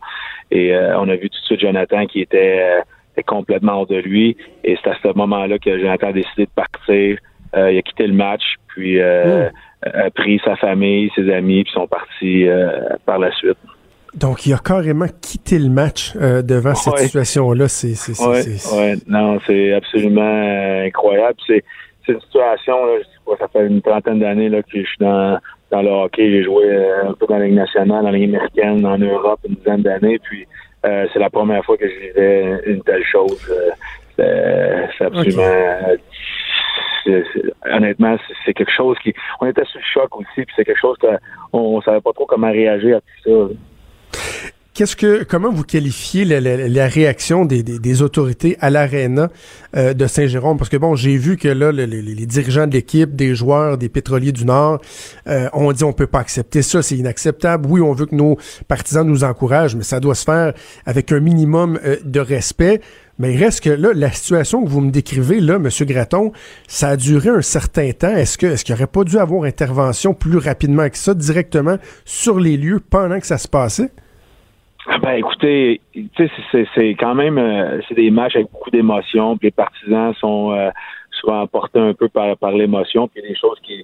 Et 0.51 0.73
euh, 0.73 0.97
on 0.99 1.09
a 1.09 1.15
vu 1.15 1.29
tout 1.29 1.39
de 1.39 1.45
suite 1.45 1.59
Jonathan 1.59 2.05
qui 2.05 2.21
était, 2.21 2.81
complètement 3.25 3.79
hors 3.79 3.87
de 3.87 3.95
lui. 3.95 4.35
Et 4.63 4.77
c'est 4.81 4.89
à 4.89 4.95
ce 5.01 5.07
moment-là 5.15 5.57
que 5.57 5.79
Jonathan 5.79 6.07
a 6.07 6.13
décidé 6.13 6.45
de 6.45 6.51
partir. 6.53 7.17
Il 7.55 7.77
a 7.77 7.81
quitté 7.81 8.07
le 8.07 8.13
match, 8.13 8.55
puis 8.67 8.99
mmh. 8.99 9.51
a 9.85 10.09
pris 10.11 10.41
sa 10.43 10.55
famille, 10.55 11.09
ses 11.15 11.31
amis, 11.31 11.63
puis 11.63 11.73
sont 11.73 11.87
partis 11.87 12.45
par 13.05 13.19
la 13.19 13.31
suite. 13.31 13.57
Donc, 14.15 14.45
il 14.45 14.53
a 14.53 14.57
carrément 14.57 15.07
quitté 15.21 15.59
le 15.59 15.69
match 15.69 16.13
euh, 16.15 16.41
devant 16.41 16.73
cette 16.73 16.97
situation-là. 16.97 17.67
C'est, 17.67 17.95
c'est, 17.95 18.17
ouais, 18.23 18.95
non, 19.07 19.39
c'est 19.45 19.73
absolument 19.73 20.21
euh, 20.21 20.85
incroyable. 20.85 21.35
C'est, 21.45 21.63
une 22.07 22.21
situation, 22.21 22.85
là, 22.85 23.35
ça 23.39 23.47
fait 23.47 23.65
une 23.65 23.81
trentaine 23.81 24.19
d'années 24.19 24.47
là, 24.47 24.61
que 24.61 24.79
je 24.79 24.85
suis 24.85 24.97
dans, 24.99 25.39
dans 25.71 25.81
le 25.81 25.89
hockey. 25.89 26.29
J'ai 26.29 26.43
joué 26.43 26.63
euh, 26.65 27.09
un 27.09 27.13
peu 27.13 27.25
dans 27.27 27.39
la 27.39 27.45
Ligue 27.45 27.55
nationale, 27.55 28.03
dans 28.03 28.11
la 28.11 28.17
Ligue 28.17 28.29
américaine, 28.29 28.85
en 28.85 28.97
Europe, 28.97 29.39
une 29.49 29.55
dizaine 29.55 29.81
d'années. 29.81 30.19
Puis, 30.19 30.47
c'est 30.83 31.17
la 31.17 31.31
première 31.31 31.65
fois 31.65 31.77
que 31.77 31.89
je 31.89 31.99
vivais 31.99 32.61
une 32.67 32.83
telle 32.83 33.03
chose. 33.03 33.51
c'est 34.17 35.03
absolument... 35.03 35.41
honnêtement, 37.65 38.17
c'est 38.45 38.53
quelque 38.53 38.71
chose 38.71 38.97
qui... 39.03 39.13
On 39.41 39.45
était 39.47 39.65
sous 39.65 39.77
le 39.77 39.83
choc 39.93 40.15
aussi, 40.15 40.45
puis 40.45 40.53
c'est 40.55 40.65
quelque 40.65 40.79
chose 40.79 40.97
qu'on 41.51 41.77
ne 41.77 41.81
savait 41.81 42.01
pas 42.01 42.13
trop 42.13 42.25
comment 42.25 42.51
réagir 42.51 42.97
à 42.97 43.01
tout 43.01 43.49
ça. 43.49 43.55
Qu'est-ce 44.75 44.97
que, 44.97 45.23
comment 45.23 45.49
vous 45.49 45.63
qualifiez 45.63 46.25
la, 46.25 46.87
réaction 46.89 47.45
des, 47.45 48.01
autorités 48.01 48.57
à 48.59 48.69
l'aréna 48.69 49.29
euh, 49.77 49.93
de 49.93 50.05
Saint-Jérôme? 50.05 50.57
Parce 50.57 50.69
que 50.69 50.75
bon, 50.75 50.95
j'ai 50.95 51.15
vu 51.15 51.37
que 51.37 51.47
là, 51.47 51.71
les, 51.71 52.25
dirigeants 52.25 52.67
de 52.67 52.73
l'équipe, 52.73 53.15
des 53.15 53.35
joueurs, 53.35 53.77
des 53.77 53.87
pétroliers 53.87 54.33
du 54.33 54.43
Nord, 54.43 54.81
euh, 55.27 55.47
ont 55.53 55.71
dit 55.71 55.85
on 55.85 55.93
peut 55.93 56.07
pas 56.07 56.19
accepter 56.19 56.61
ça, 56.61 56.81
c'est 56.81 56.97
inacceptable. 56.97 57.67
Oui, 57.69 57.79
on 57.79 57.93
veut 57.93 58.05
que 58.05 58.15
nos 58.15 58.37
partisans 58.67 59.07
nous 59.07 59.23
encouragent, 59.23 59.77
mais 59.77 59.83
ça 59.83 60.01
doit 60.01 60.13
se 60.13 60.25
faire 60.25 60.51
avec 60.85 61.09
un 61.13 61.21
minimum 61.21 61.79
euh, 61.85 61.95
de 62.03 62.19
respect. 62.19 62.81
Mais 63.17 63.33
il 63.33 63.43
reste 63.43 63.63
que 63.63 63.69
là, 63.69 63.89
la 63.93 64.11
situation 64.11 64.63
que 64.63 64.69
vous 64.69 64.81
me 64.81 64.91
décrivez, 64.91 65.39
là, 65.39 65.55
M. 65.55 65.69
Graton, 65.87 66.31
ça 66.67 66.89
a 66.89 66.97
duré 66.97 67.29
un 67.29 67.41
certain 67.41 67.91
temps. 67.91 68.15
Est-ce 68.15 68.37
que 68.37 68.47
est-ce 68.47 68.65
qu'il 68.65 68.75
aurait 68.75 68.87
pas 68.87 69.03
dû 69.03 69.17
avoir 69.17 69.43
intervention 69.43 70.13
plus 70.13 70.37
rapidement 70.37 70.89
que 70.89 70.97
ça, 70.97 71.13
directement 71.13 71.77
sur 72.03 72.39
les 72.39 72.57
lieux 72.57 72.81
pendant 72.91 73.19
que 73.19 73.25
ça 73.25 73.37
se 73.37 73.47
passait? 73.47 73.91
Ah 74.87 74.99
ben 74.99 75.13
écoutez, 75.13 75.81
c'est 76.75 76.89
quand 76.91 77.15
même 77.15 77.39
euh, 77.39 77.81
c'est 77.87 77.95
des 77.95 78.11
matchs 78.11 78.35
avec 78.35 78.51
beaucoup 78.51 78.69
d'émotions, 78.69 79.35
puis 79.35 79.47
les 79.47 79.51
partisans 79.51 80.13
sont 80.15 80.51
euh, 80.51 80.69
souvent 81.09 81.41
emportés 81.41 81.79
un 81.79 81.93
peu 81.93 82.07
par, 82.07 82.37
par 82.37 82.51
l'émotion, 82.51 83.07
puis 83.07 83.23
des 83.23 83.35
choses 83.35 83.57
qui, 83.63 83.83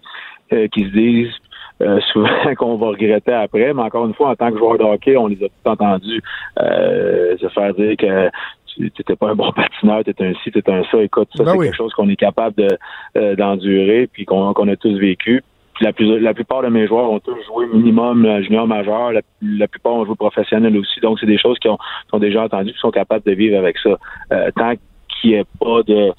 euh, 0.54 0.68
qui 0.68 0.84
se 0.84 0.90
disent 0.90 1.34
souvent 2.14 2.54
qu'on 2.56 2.76
va 2.76 2.90
regretter 2.90 3.34
après, 3.34 3.74
mais 3.74 3.82
encore 3.82 4.06
une 4.06 4.14
fois, 4.14 4.30
en 4.30 4.36
tant 4.36 4.52
que 4.52 4.60
joueur 4.60 4.78
de 4.78 4.84
hockey, 4.84 5.18
on 5.18 5.26
les 5.26 5.44
a 5.44 5.48
tous 5.48 5.70
entendus 5.72 6.22
se 6.58 7.50
faire 7.56 7.74
dire 7.74 7.98
que 7.98 8.30
tu 8.76 8.84
n'étais 8.84 9.16
pas 9.16 9.30
un 9.30 9.36
bon 9.36 9.52
patineur, 9.56 10.04
tu 10.04 10.12
étais 10.12 10.26
un 10.26 10.34
ci, 10.44 10.52
tu 10.52 10.60
étais 10.60 10.72
un 10.72 10.84
ça. 10.92 11.02
Écoute, 11.02 11.30
ça, 11.36 11.44
ben 11.44 11.54
c'est 11.54 11.66
quelque 11.66 11.76
chose 11.78 11.94
qu'on 11.94 12.10
est 12.10 12.16
capable 12.16 12.56
de 12.56 13.36
d'endurer, 13.36 14.08
puis 14.12 14.26
qu'on 14.26 14.52
a 14.52 14.76
tous 14.76 14.98
vécu 14.98 15.44
la, 15.82 15.94
plus, 15.94 16.20
la 16.20 16.34
plupart 16.34 16.62
de 16.62 16.68
mes 16.68 16.88
joueurs 16.88 17.12
ont 17.12 17.20
tous 17.20 17.38
joué 17.46 17.68
minimum 17.74 18.26
euh, 18.26 18.42
junior 18.44 18.68
majeur. 18.68 19.12
La, 19.42 19.68
plupart 19.68 19.94
ont 19.94 20.06
joué 20.06 20.16
professionnel 20.16 20.78
aussi. 20.78 21.00
Donc, 21.00 21.20
c'est 21.20 21.26
des 21.26 21.40
choses 21.40 21.58
qui 21.60 21.68
ont, 21.68 21.78
ont 22.14 22.20
déjà 22.20 22.44
entendues 22.44 22.72
et 22.72 22.80
sont 22.80 22.92
capables 22.92 23.26
de 23.26 23.34
vivre 23.34 23.58
avec 23.58 23.78
ça. 23.80 23.98
Euh, 24.32 24.52
tant 24.56 24.74
qu'il 25.10 25.32
n'y 25.32 25.36
ait 25.38 25.46
pas 25.60 25.82
de 25.84 26.14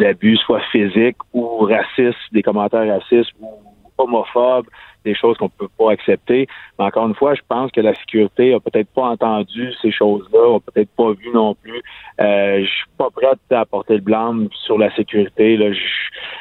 d'abus, 0.00 0.36
soit 0.38 0.60
physique 0.72 1.16
ou 1.32 1.58
raciste, 1.58 2.18
des 2.32 2.42
commentaires 2.42 2.88
racistes 2.88 3.30
ou 3.40 3.48
homophobes, 3.96 4.66
des 5.04 5.14
choses 5.14 5.36
qu'on 5.36 5.48
peut 5.48 5.68
pas 5.78 5.92
accepter. 5.92 6.46
Mais 6.78 6.84
encore 6.84 7.06
une 7.06 7.14
fois, 7.14 7.34
je 7.34 7.42
pense 7.48 7.70
que 7.70 7.80
la 7.80 7.94
sécurité 7.94 8.54
a 8.54 8.60
peut-être 8.60 8.88
pas 8.94 9.08
entendu 9.08 9.72
ces 9.80 9.90
choses-là, 9.90 10.56
a 10.56 10.60
peut-être 10.60 10.90
pas 10.96 11.12
vu 11.12 11.30
non 11.32 11.54
plus. 11.54 11.82
Euh, 12.20 12.60
je 12.60 12.66
suis 12.66 12.86
pas 12.98 13.08
prêt 13.10 13.26
à 13.50 13.64
porter 13.64 13.94
le 13.94 14.00
blâme 14.00 14.48
sur 14.64 14.78
la 14.78 14.94
sécurité. 14.94 15.56
Là. 15.56 15.74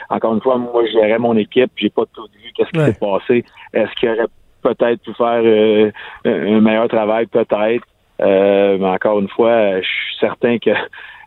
encore 0.09 0.33
une 0.33 0.41
fois, 0.41 0.57
moi, 0.57 0.83
je 0.85 0.91
gérais 0.91 1.19
mon 1.19 1.35
équipe, 1.37 1.71
j'ai 1.75 1.89
pas 1.89 2.05
tout 2.13 2.27
vu 2.33 2.51
qu'est-ce 2.55 2.69
qui 2.69 2.79
s'est 2.79 2.99
passé. 2.99 3.45
Est-ce 3.73 3.91
qu'il 3.95 4.09
aurait 4.09 4.27
peut-être 4.61 5.01
pu 5.01 5.13
faire 5.13 5.41
euh, 5.43 5.91
un 6.25 6.61
meilleur 6.61 6.87
travail, 6.87 7.25
peut-être. 7.25 7.85
Euh, 8.21 8.77
mais 8.79 8.87
encore 8.87 9.19
une 9.19 9.29
fois, 9.29 9.81
je 9.81 9.87
suis 9.87 10.17
certain 10.19 10.59
que 10.59 10.69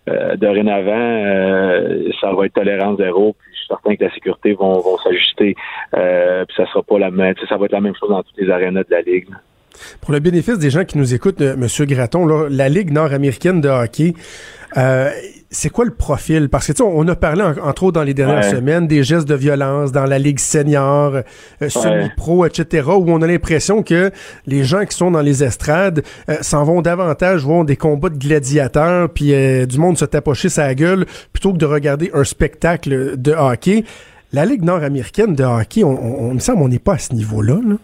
euh, 0.08 0.36
dorénavant, 0.36 2.12
ça 2.20 2.32
va 2.32 2.46
être 2.46 2.54
tolérance 2.54 2.98
zéro 2.98 3.36
certain 3.66 3.96
que 3.96 4.04
la 4.04 4.12
sécurité 4.12 4.54
vont, 4.54 4.80
vont 4.80 4.98
s'ajuster. 4.98 5.54
Euh, 5.96 6.44
puis 6.44 6.56
ça 6.56 6.66
sera 6.66 6.82
pas 6.82 6.98
la 6.98 7.10
même, 7.10 7.34
ça 7.48 7.56
va 7.56 7.66
être 7.66 7.72
la 7.72 7.80
même 7.80 7.94
chose 7.98 8.10
dans 8.10 8.22
toutes 8.22 8.38
les 8.38 8.50
arénas 8.50 8.82
de 8.82 8.90
la 8.90 9.02
ligue. 9.02 9.28
Pour 10.00 10.12
le 10.12 10.20
bénéfice 10.20 10.58
des 10.58 10.70
gens 10.70 10.84
qui 10.84 10.98
nous 10.98 11.14
écoutent, 11.14 11.40
euh, 11.40 11.56
Monsieur 11.56 11.84
Graton, 11.84 12.26
là, 12.26 12.46
la 12.48 12.68
Ligue 12.68 12.92
nord-américaine 12.92 13.60
de 13.60 13.68
hockey, 13.68 14.14
euh, 14.76 15.10
c'est 15.50 15.70
quoi 15.70 15.84
le 15.84 15.92
profil? 15.92 16.48
Parce 16.48 16.72
que 16.72 16.82
on 16.82 17.06
a 17.08 17.16
parlé 17.16 17.42
entre 17.42 17.84
autres 17.84 17.94
dans 17.94 18.02
les 18.02 18.14
dernières 18.14 18.44
semaines 18.44 18.86
des 18.86 19.02
gestes 19.02 19.28
de 19.28 19.34
violence 19.34 19.92
dans 19.92 20.04
la 20.04 20.18
Ligue 20.18 20.38
senior, 20.38 21.14
euh, 21.62 21.68
semi-pro, 21.68 22.46
etc., 22.46 22.88
où 22.88 23.04
on 23.08 23.22
a 23.22 23.26
l'impression 23.26 23.82
que 23.82 24.10
les 24.46 24.64
gens 24.64 24.84
qui 24.84 24.96
sont 24.96 25.10
dans 25.10 25.20
les 25.20 25.44
estrades 25.44 26.02
s'en 26.40 26.64
vont 26.64 26.82
davantage 26.82 27.42
voir 27.42 27.64
des 27.64 27.76
combats 27.76 28.08
de 28.08 28.18
gladiateurs, 28.18 29.08
puis 29.10 29.32
du 29.66 29.78
monde 29.78 29.96
se 29.96 30.04
tapocher 30.04 30.48
sa 30.48 30.74
gueule, 30.74 31.06
plutôt 31.32 31.52
que 31.52 31.58
de 31.58 31.66
regarder 31.66 32.10
un 32.14 32.24
spectacle 32.24 33.16
de 33.16 33.32
hockey. 33.32 33.84
La 34.32 34.44
Ligue 34.44 34.64
nord-américaine 34.64 35.34
de 35.34 35.44
hockey, 35.44 35.84
on, 35.84 36.30
on, 36.30 36.34
me 36.34 36.40
semble 36.40 36.62
on 36.62 36.68
n'est 36.68 36.80
pas 36.80 36.94
à 36.94 36.98
ce 36.98 37.14
niveau-là. 37.14 37.54
Là. 37.64 37.76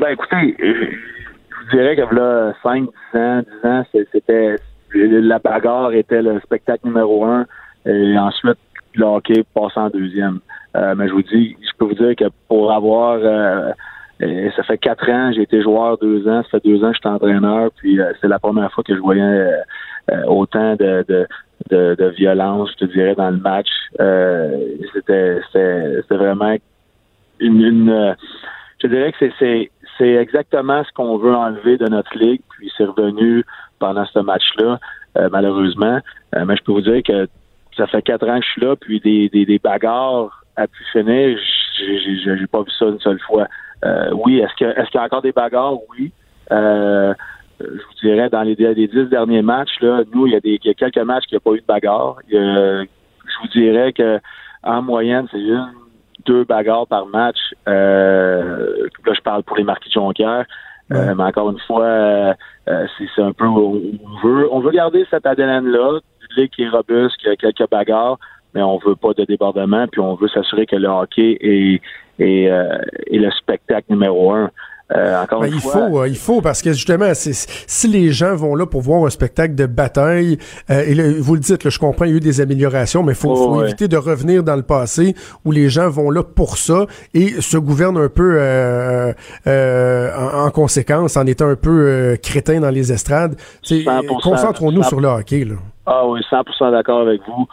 Ben 0.00 0.08
écoutez, 0.10 0.56
je 0.58 1.76
dirais 1.76 1.96
que 1.96 2.14
là, 2.14 2.52
5, 2.62 2.84
10 3.14 3.18
ans, 3.18 3.42
10 3.62 3.68
ans, 3.68 3.84
c'était 4.12 4.56
la 4.94 5.38
bagarre 5.38 5.92
était 5.92 6.22
le 6.22 6.40
spectacle 6.40 6.86
numéro 6.86 7.24
un 7.24 7.46
et 7.86 8.18
ensuite 8.18 8.58
le 8.94 9.04
hockey 9.04 9.44
passe 9.54 9.76
en 9.76 9.88
deuxième. 9.88 10.40
Euh, 10.76 10.94
mais 10.96 11.08
je 11.08 11.12
vous 11.12 11.22
dis, 11.22 11.56
je 11.60 11.70
peux 11.78 11.86
vous 11.86 11.94
dire 11.94 12.14
que 12.16 12.24
pour 12.48 12.72
avoir 12.72 13.18
euh, 13.22 13.72
ça 14.56 14.62
fait 14.64 14.78
quatre 14.78 15.08
ans, 15.10 15.32
j'ai 15.32 15.42
été 15.42 15.62
joueur 15.62 15.98
deux 15.98 16.28
ans, 16.28 16.42
ça 16.44 16.58
fait 16.58 16.64
deux 16.64 16.84
ans 16.84 16.90
que 16.90 16.96
je 16.96 17.00
suis 17.00 17.08
entraîneur, 17.08 17.70
puis 17.76 18.00
euh, 18.00 18.12
c'est 18.20 18.28
la 18.28 18.38
première 18.38 18.70
fois 18.72 18.84
que 18.84 18.94
je 18.94 19.00
voyais 19.00 19.50
autant 20.26 20.74
de, 20.74 21.04
de, 21.08 21.94
de, 21.94 22.08
violence, 22.16 22.70
je 22.72 22.84
te 22.84 22.92
dirais, 22.92 23.14
dans 23.14 23.30
le 23.30 23.36
match. 23.36 23.68
c'était, 24.92 25.38
c'était, 25.52 26.14
vraiment 26.16 26.56
une, 27.38 27.62
une 27.62 28.16
je 28.82 28.88
dirais 28.88 29.12
que 29.12 29.30
c'est 29.38 29.70
c'est 30.00 30.14
exactement 30.14 30.82
ce 30.82 30.90
qu'on 30.94 31.18
veut 31.18 31.34
enlever 31.34 31.76
de 31.76 31.86
notre 31.86 32.16
ligue, 32.16 32.40
puis 32.48 32.72
c'est 32.76 32.86
revenu 32.86 33.44
pendant 33.78 34.06
ce 34.06 34.18
match-là, 34.20 34.80
euh, 35.18 35.28
malheureusement. 35.30 36.00
Euh, 36.34 36.44
mais 36.46 36.56
je 36.56 36.62
peux 36.62 36.72
vous 36.72 36.80
dire 36.80 37.02
que 37.02 37.28
ça 37.76 37.86
fait 37.86 38.00
quatre 38.00 38.26
ans 38.26 38.40
que 38.40 38.46
je 38.46 38.50
suis 38.50 38.60
là, 38.62 38.76
puis 38.76 38.98
des, 39.00 39.60
bagarres 39.62 40.42
à 40.56 40.66
pu 40.66 40.82
finir, 40.92 41.38
j'ai 41.76 42.46
pas 42.46 42.62
vu 42.62 42.70
ça 42.78 42.86
une 42.86 43.00
seule 43.00 43.20
fois. 43.20 43.46
Euh, 43.84 44.10
oui, 44.12 44.38
est-ce 44.38 44.54
qu'il 44.54 44.66
y 44.66 44.98
a 44.98 45.02
encore 45.02 45.22
des 45.22 45.32
bagarres? 45.32 45.76
Oui. 45.90 46.12
je 46.50 47.14
vous 47.60 47.94
dirais, 48.02 48.30
dans 48.30 48.42
les, 48.42 48.56
dix 48.56 49.08
derniers 49.10 49.42
matchs, 49.42 49.80
là, 49.82 50.02
nous, 50.14 50.26
il 50.26 50.32
y 50.32 50.36
a 50.36 50.40
des 50.40 50.58
quelques 50.58 50.96
matchs 50.98 51.26
qui 51.26 51.34
n'ont 51.34 51.40
pas 51.40 51.52
eu 51.52 51.60
de 51.60 51.66
bagarre. 51.66 52.16
je 52.30 52.86
vous 53.42 53.48
dirais 53.48 53.92
que 53.92 54.18
en 54.62 54.82
moyenne, 54.82 55.26
c'est 55.30 55.38
une 55.38 55.79
deux 56.26 56.44
bagarres 56.44 56.86
par 56.86 57.06
match. 57.06 57.38
Euh, 57.68 58.88
là, 59.06 59.12
je 59.14 59.20
parle 59.20 59.42
pour 59.42 59.56
les 59.56 59.64
marquis 59.64 59.88
de 59.88 59.94
Jonquière. 59.94 60.44
mais 60.90 61.22
encore 61.22 61.50
une 61.50 61.60
fois, 61.60 62.34
c'est 62.66 63.22
un 63.22 63.32
peu 63.32 63.46
on 63.46 63.92
veut 64.24 64.48
on 64.50 64.60
veut 64.60 64.72
garder 64.72 65.06
cette 65.08 65.24
ADN 65.24 65.66
là, 65.66 66.00
une 66.30 66.42
ligue 66.42 66.50
qui 66.50 66.62
est 66.62 66.68
robuste, 66.68 67.16
qui 67.18 67.28
a 67.28 67.36
quelques 67.36 67.68
bagarres, 67.70 68.18
mais 68.54 68.62
on 68.62 68.78
veut 68.78 68.96
pas 68.96 69.12
de 69.12 69.24
débordement, 69.24 69.86
puis 69.86 70.00
on 70.00 70.14
veut 70.14 70.28
s'assurer 70.28 70.66
que 70.66 70.74
le 70.76 70.88
hockey 70.88 71.38
est, 71.40 71.80
est, 72.18 72.44
est 72.44 73.18
le 73.18 73.30
spectacle 73.30 73.86
numéro 73.90 74.32
un. 74.32 74.50
Euh, 74.96 75.22
encore 75.22 75.42
ben, 75.42 75.50
il 75.52 75.60
faut, 75.60 76.00
euh, 76.00 76.08
il 76.08 76.16
faut 76.16 76.40
parce 76.40 76.62
que 76.62 76.72
justement, 76.72 77.12
si 77.14 77.88
les 77.88 78.10
gens 78.10 78.34
vont 78.34 78.56
là 78.56 78.66
pour 78.66 78.80
voir 78.80 79.04
un 79.04 79.10
spectacle 79.10 79.54
de 79.54 79.66
bataille, 79.66 80.38
euh, 80.68 80.82
et 80.84 81.20
vous 81.20 81.34
le 81.34 81.40
dites, 81.40 81.68
je 81.68 81.78
comprends, 81.78 82.06
il 82.06 82.10
y 82.10 82.14
a 82.14 82.16
eu 82.16 82.20
des 82.20 82.40
améliorations, 82.40 83.02
mais 83.02 83.12
il 83.12 83.16
faut, 83.16 83.34
faut 83.34 83.62
éviter 83.62 83.86
de 83.86 83.96
revenir 83.96 84.42
dans 84.42 84.56
le 84.56 84.62
passé 84.62 85.14
où 85.44 85.52
les 85.52 85.68
gens 85.68 85.88
vont 85.88 86.10
là 86.10 86.24
pour 86.24 86.56
ça 86.56 86.86
et 87.14 87.40
se 87.40 87.56
gouvernent 87.56 87.98
un 87.98 88.08
peu 88.08 88.40
en, 89.46 90.46
en, 90.46 90.50
conséquence, 90.50 91.16
en 91.16 91.26
étant 91.26 91.48
un 91.48 91.56
peu 91.56 92.16
crétins 92.22 92.60
dans 92.60 92.70
les 92.70 92.92
estrades. 92.92 93.36
Concentrons-nous 94.22 94.82
sur 94.82 95.00
le 95.00 95.08
hockey. 95.08 95.44
Là. 95.44 95.54
Ah 95.86 96.06
oui, 96.06 96.20
100% 96.30 96.72
d'accord 96.72 97.02
avec 97.02 97.20
vous. 97.28 97.46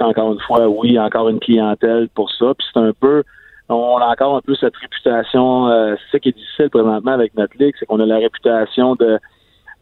encore 0.00 0.32
une 0.32 0.40
fois, 0.40 0.68
oui, 0.68 0.98
encore 0.98 1.28
une 1.28 1.38
clientèle 1.38 2.08
pour 2.14 2.30
ça. 2.32 2.46
Puis 2.58 2.66
c'est 2.72 2.80
un 2.80 2.92
peu 2.98 3.22
on 3.68 3.98
a 3.98 4.06
encore 4.06 4.36
un 4.36 4.40
peu 4.40 4.54
cette 4.54 4.76
réputation. 4.76 5.68
Euh, 5.68 5.94
c'est 5.96 6.16
ça 6.16 6.18
qui 6.20 6.30
est 6.30 6.36
difficile 6.36 6.70
présentement 6.70 7.12
avec 7.12 7.34
notre 7.36 7.56
ligue, 7.58 7.74
c'est 7.78 7.86
qu'on 7.86 8.00
a 8.00 8.06
la 8.06 8.18
réputation 8.18 8.94
de 8.94 9.18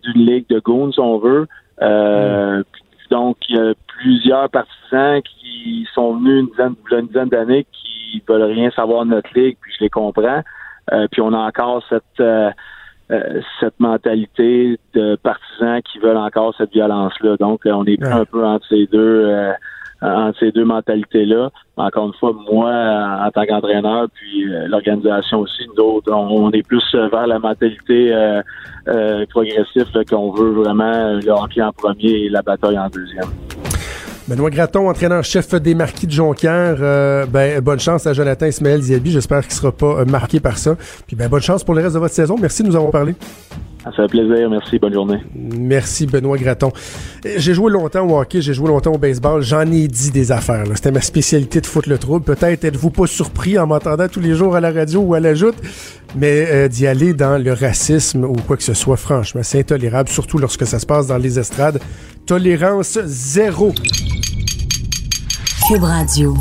d'une 0.02 0.24
ligue 0.24 0.48
de 0.48 0.60
goons, 0.60 0.92
si 0.92 1.00
on 1.00 1.18
veut. 1.18 1.46
Euh, 1.82 2.62
donc, 3.10 3.36
il 3.50 3.56
y 3.56 3.58
a 3.58 3.74
plusieurs 3.98 4.48
partisans 4.48 5.20
qui 5.22 5.86
sont 5.94 6.14
venus 6.14 6.40
une 6.40 6.46
dizaine, 6.46 6.74
une 6.90 7.06
dizaine 7.08 7.28
d'années 7.28 7.66
qui 7.70 8.22
veulent 8.26 8.50
rien 8.50 8.70
savoir 8.70 9.04
de 9.04 9.10
notre 9.10 9.28
ligue, 9.38 9.58
puis 9.60 9.72
je 9.78 9.84
les 9.84 9.90
comprends. 9.90 10.42
Euh, 10.92 11.06
puis 11.10 11.20
on 11.20 11.32
a 11.34 11.38
encore 11.38 11.82
cette 11.88 12.24
cette 13.60 13.80
mentalité 13.80 14.78
de 14.94 15.16
partisans 15.16 15.82
qui 15.82 15.98
veulent 15.98 16.16
encore 16.16 16.54
cette 16.56 16.70
violence-là. 16.70 17.36
Donc, 17.38 17.62
on 17.66 17.84
est 17.84 18.00
un 18.04 18.24
peu 18.24 18.46
entre 18.46 18.64
ces 18.68 18.86
deux 18.86 19.52
entre 20.02 20.38
ces 20.38 20.52
deux 20.52 20.64
mentalités-là. 20.64 21.50
Encore 21.76 22.06
une 22.08 22.14
fois, 22.14 22.32
moi, 22.50 22.70
en 23.26 23.30
tant 23.30 23.44
qu'entraîneur, 23.46 24.06
puis 24.14 24.48
euh, 24.48 24.66
l'organisation 24.68 25.40
aussi, 25.40 25.62
nous 25.76 26.00
on, 26.08 26.50
est 26.52 26.62
plus 26.62 26.84
vers 26.94 27.26
la 27.26 27.38
mentalité 27.38 28.12
euh, 28.12 28.42
euh 28.88 29.26
progressive 29.28 29.86
qu'on 30.08 30.32
veut 30.32 30.50
vraiment 30.50 31.12
le 31.12 31.30
hockey 31.30 31.62
en 31.62 31.72
premier 31.72 32.10
et 32.10 32.28
la 32.28 32.42
bataille 32.42 32.78
en 32.78 32.88
deuxième. 32.88 33.28
Benoît 34.28 34.50
Graton, 34.50 34.88
entraîneur-chef 34.88 35.54
des 35.56 35.74
Marquis 35.74 36.06
de 36.06 36.12
Jonquière. 36.12 36.76
Ben, 37.28 37.60
bonne 37.60 37.80
chance 37.80 38.06
à 38.06 38.12
Jonathan 38.12 38.46
Ismaël 38.46 38.80
Diaby. 38.80 39.10
J'espère 39.10 39.42
qu'il 39.42 39.52
sera 39.52 39.72
pas 39.72 40.04
marqué 40.04 40.38
par 40.38 40.56
ça. 40.56 40.76
Puis 41.06 41.16
ben, 41.16 41.28
bonne 41.28 41.42
chance 41.42 41.64
pour 41.64 41.74
le 41.74 41.82
reste 41.82 41.94
de 41.94 41.98
votre 41.98 42.14
saison. 42.14 42.36
Merci 42.40 42.62
de 42.62 42.68
nous 42.68 42.76
avoir 42.76 42.92
parlé. 42.92 43.14
Ça 43.84 43.90
fait 43.92 44.06
plaisir. 44.08 44.50
Merci. 44.50 44.78
Bonne 44.78 44.92
journée. 44.92 45.18
Merci, 45.34 46.06
Benoît 46.06 46.36
Graton. 46.36 46.70
J'ai 47.24 47.54
joué 47.54 47.70
longtemps 47.72 48.06
au 48.06 48.18
hockey, 48.18 48.42
j'ai 48.42 48.52
joué 48.52 48.68
longtemps 48.68 48.92
au 48.92 48.98
baseball. 48.98 49.42
J'en 49.42 49.62
ai 49.62 49.88
dit 49.88 50.10
des 50.10 50.32
affaires. 50.32 50.64
C'était 50.74 50.90
ma 50.90 51.00
spécialité 51.00 51.60
de 51.60 51.66
foutre 51.66 51.88
le 51.88 51.98
trouble. 51.98 52.24
Peut-être 52.24 52.64
êtes-vous 52.64 52.90
pas 52.90 53.06
surpris 53.06 53.58
en 53.58 53.66
m'entendant 53.66 54.08
tous 54.08 54.20
les 54.20 54.34
jours 54.34 54.54
à 54.54 54.60
la 54.60 54.70
radio 54.70 55.00
ou 55.00 55.14
à 55.14 55.20
la 55.20 55.34
joute, 55.34 55.56
mais 56.14 56.46
euh, 56.50 56.68
d'y 56.68 56.86
aller 56.86 57.14
dans 57.14 57.42
le 57.42 57.52
racisme 57.52 58.24
ou 58.24 58.36
quoi 58.46 58.56
que 58.56 58.62
ce 58.62 58.74
soit, 58.74 58.96
franchement, 58.96 59.42
c'est 59.42 59.60
intolérable, 59.60 60.08
surtout 60.08 60.38
lorsque 60.38 60.66
ça 60.66 60.78
se 60.78 60.86
passe 60.86 61.06
dans 61.06 61.18
les 61.18 61.38
estrades. 61.38 61.80
Tolérance 62.26 62.98
zéro. 63.04 63.72
Cube 65.66 65.82
Radio. 65.82 66.34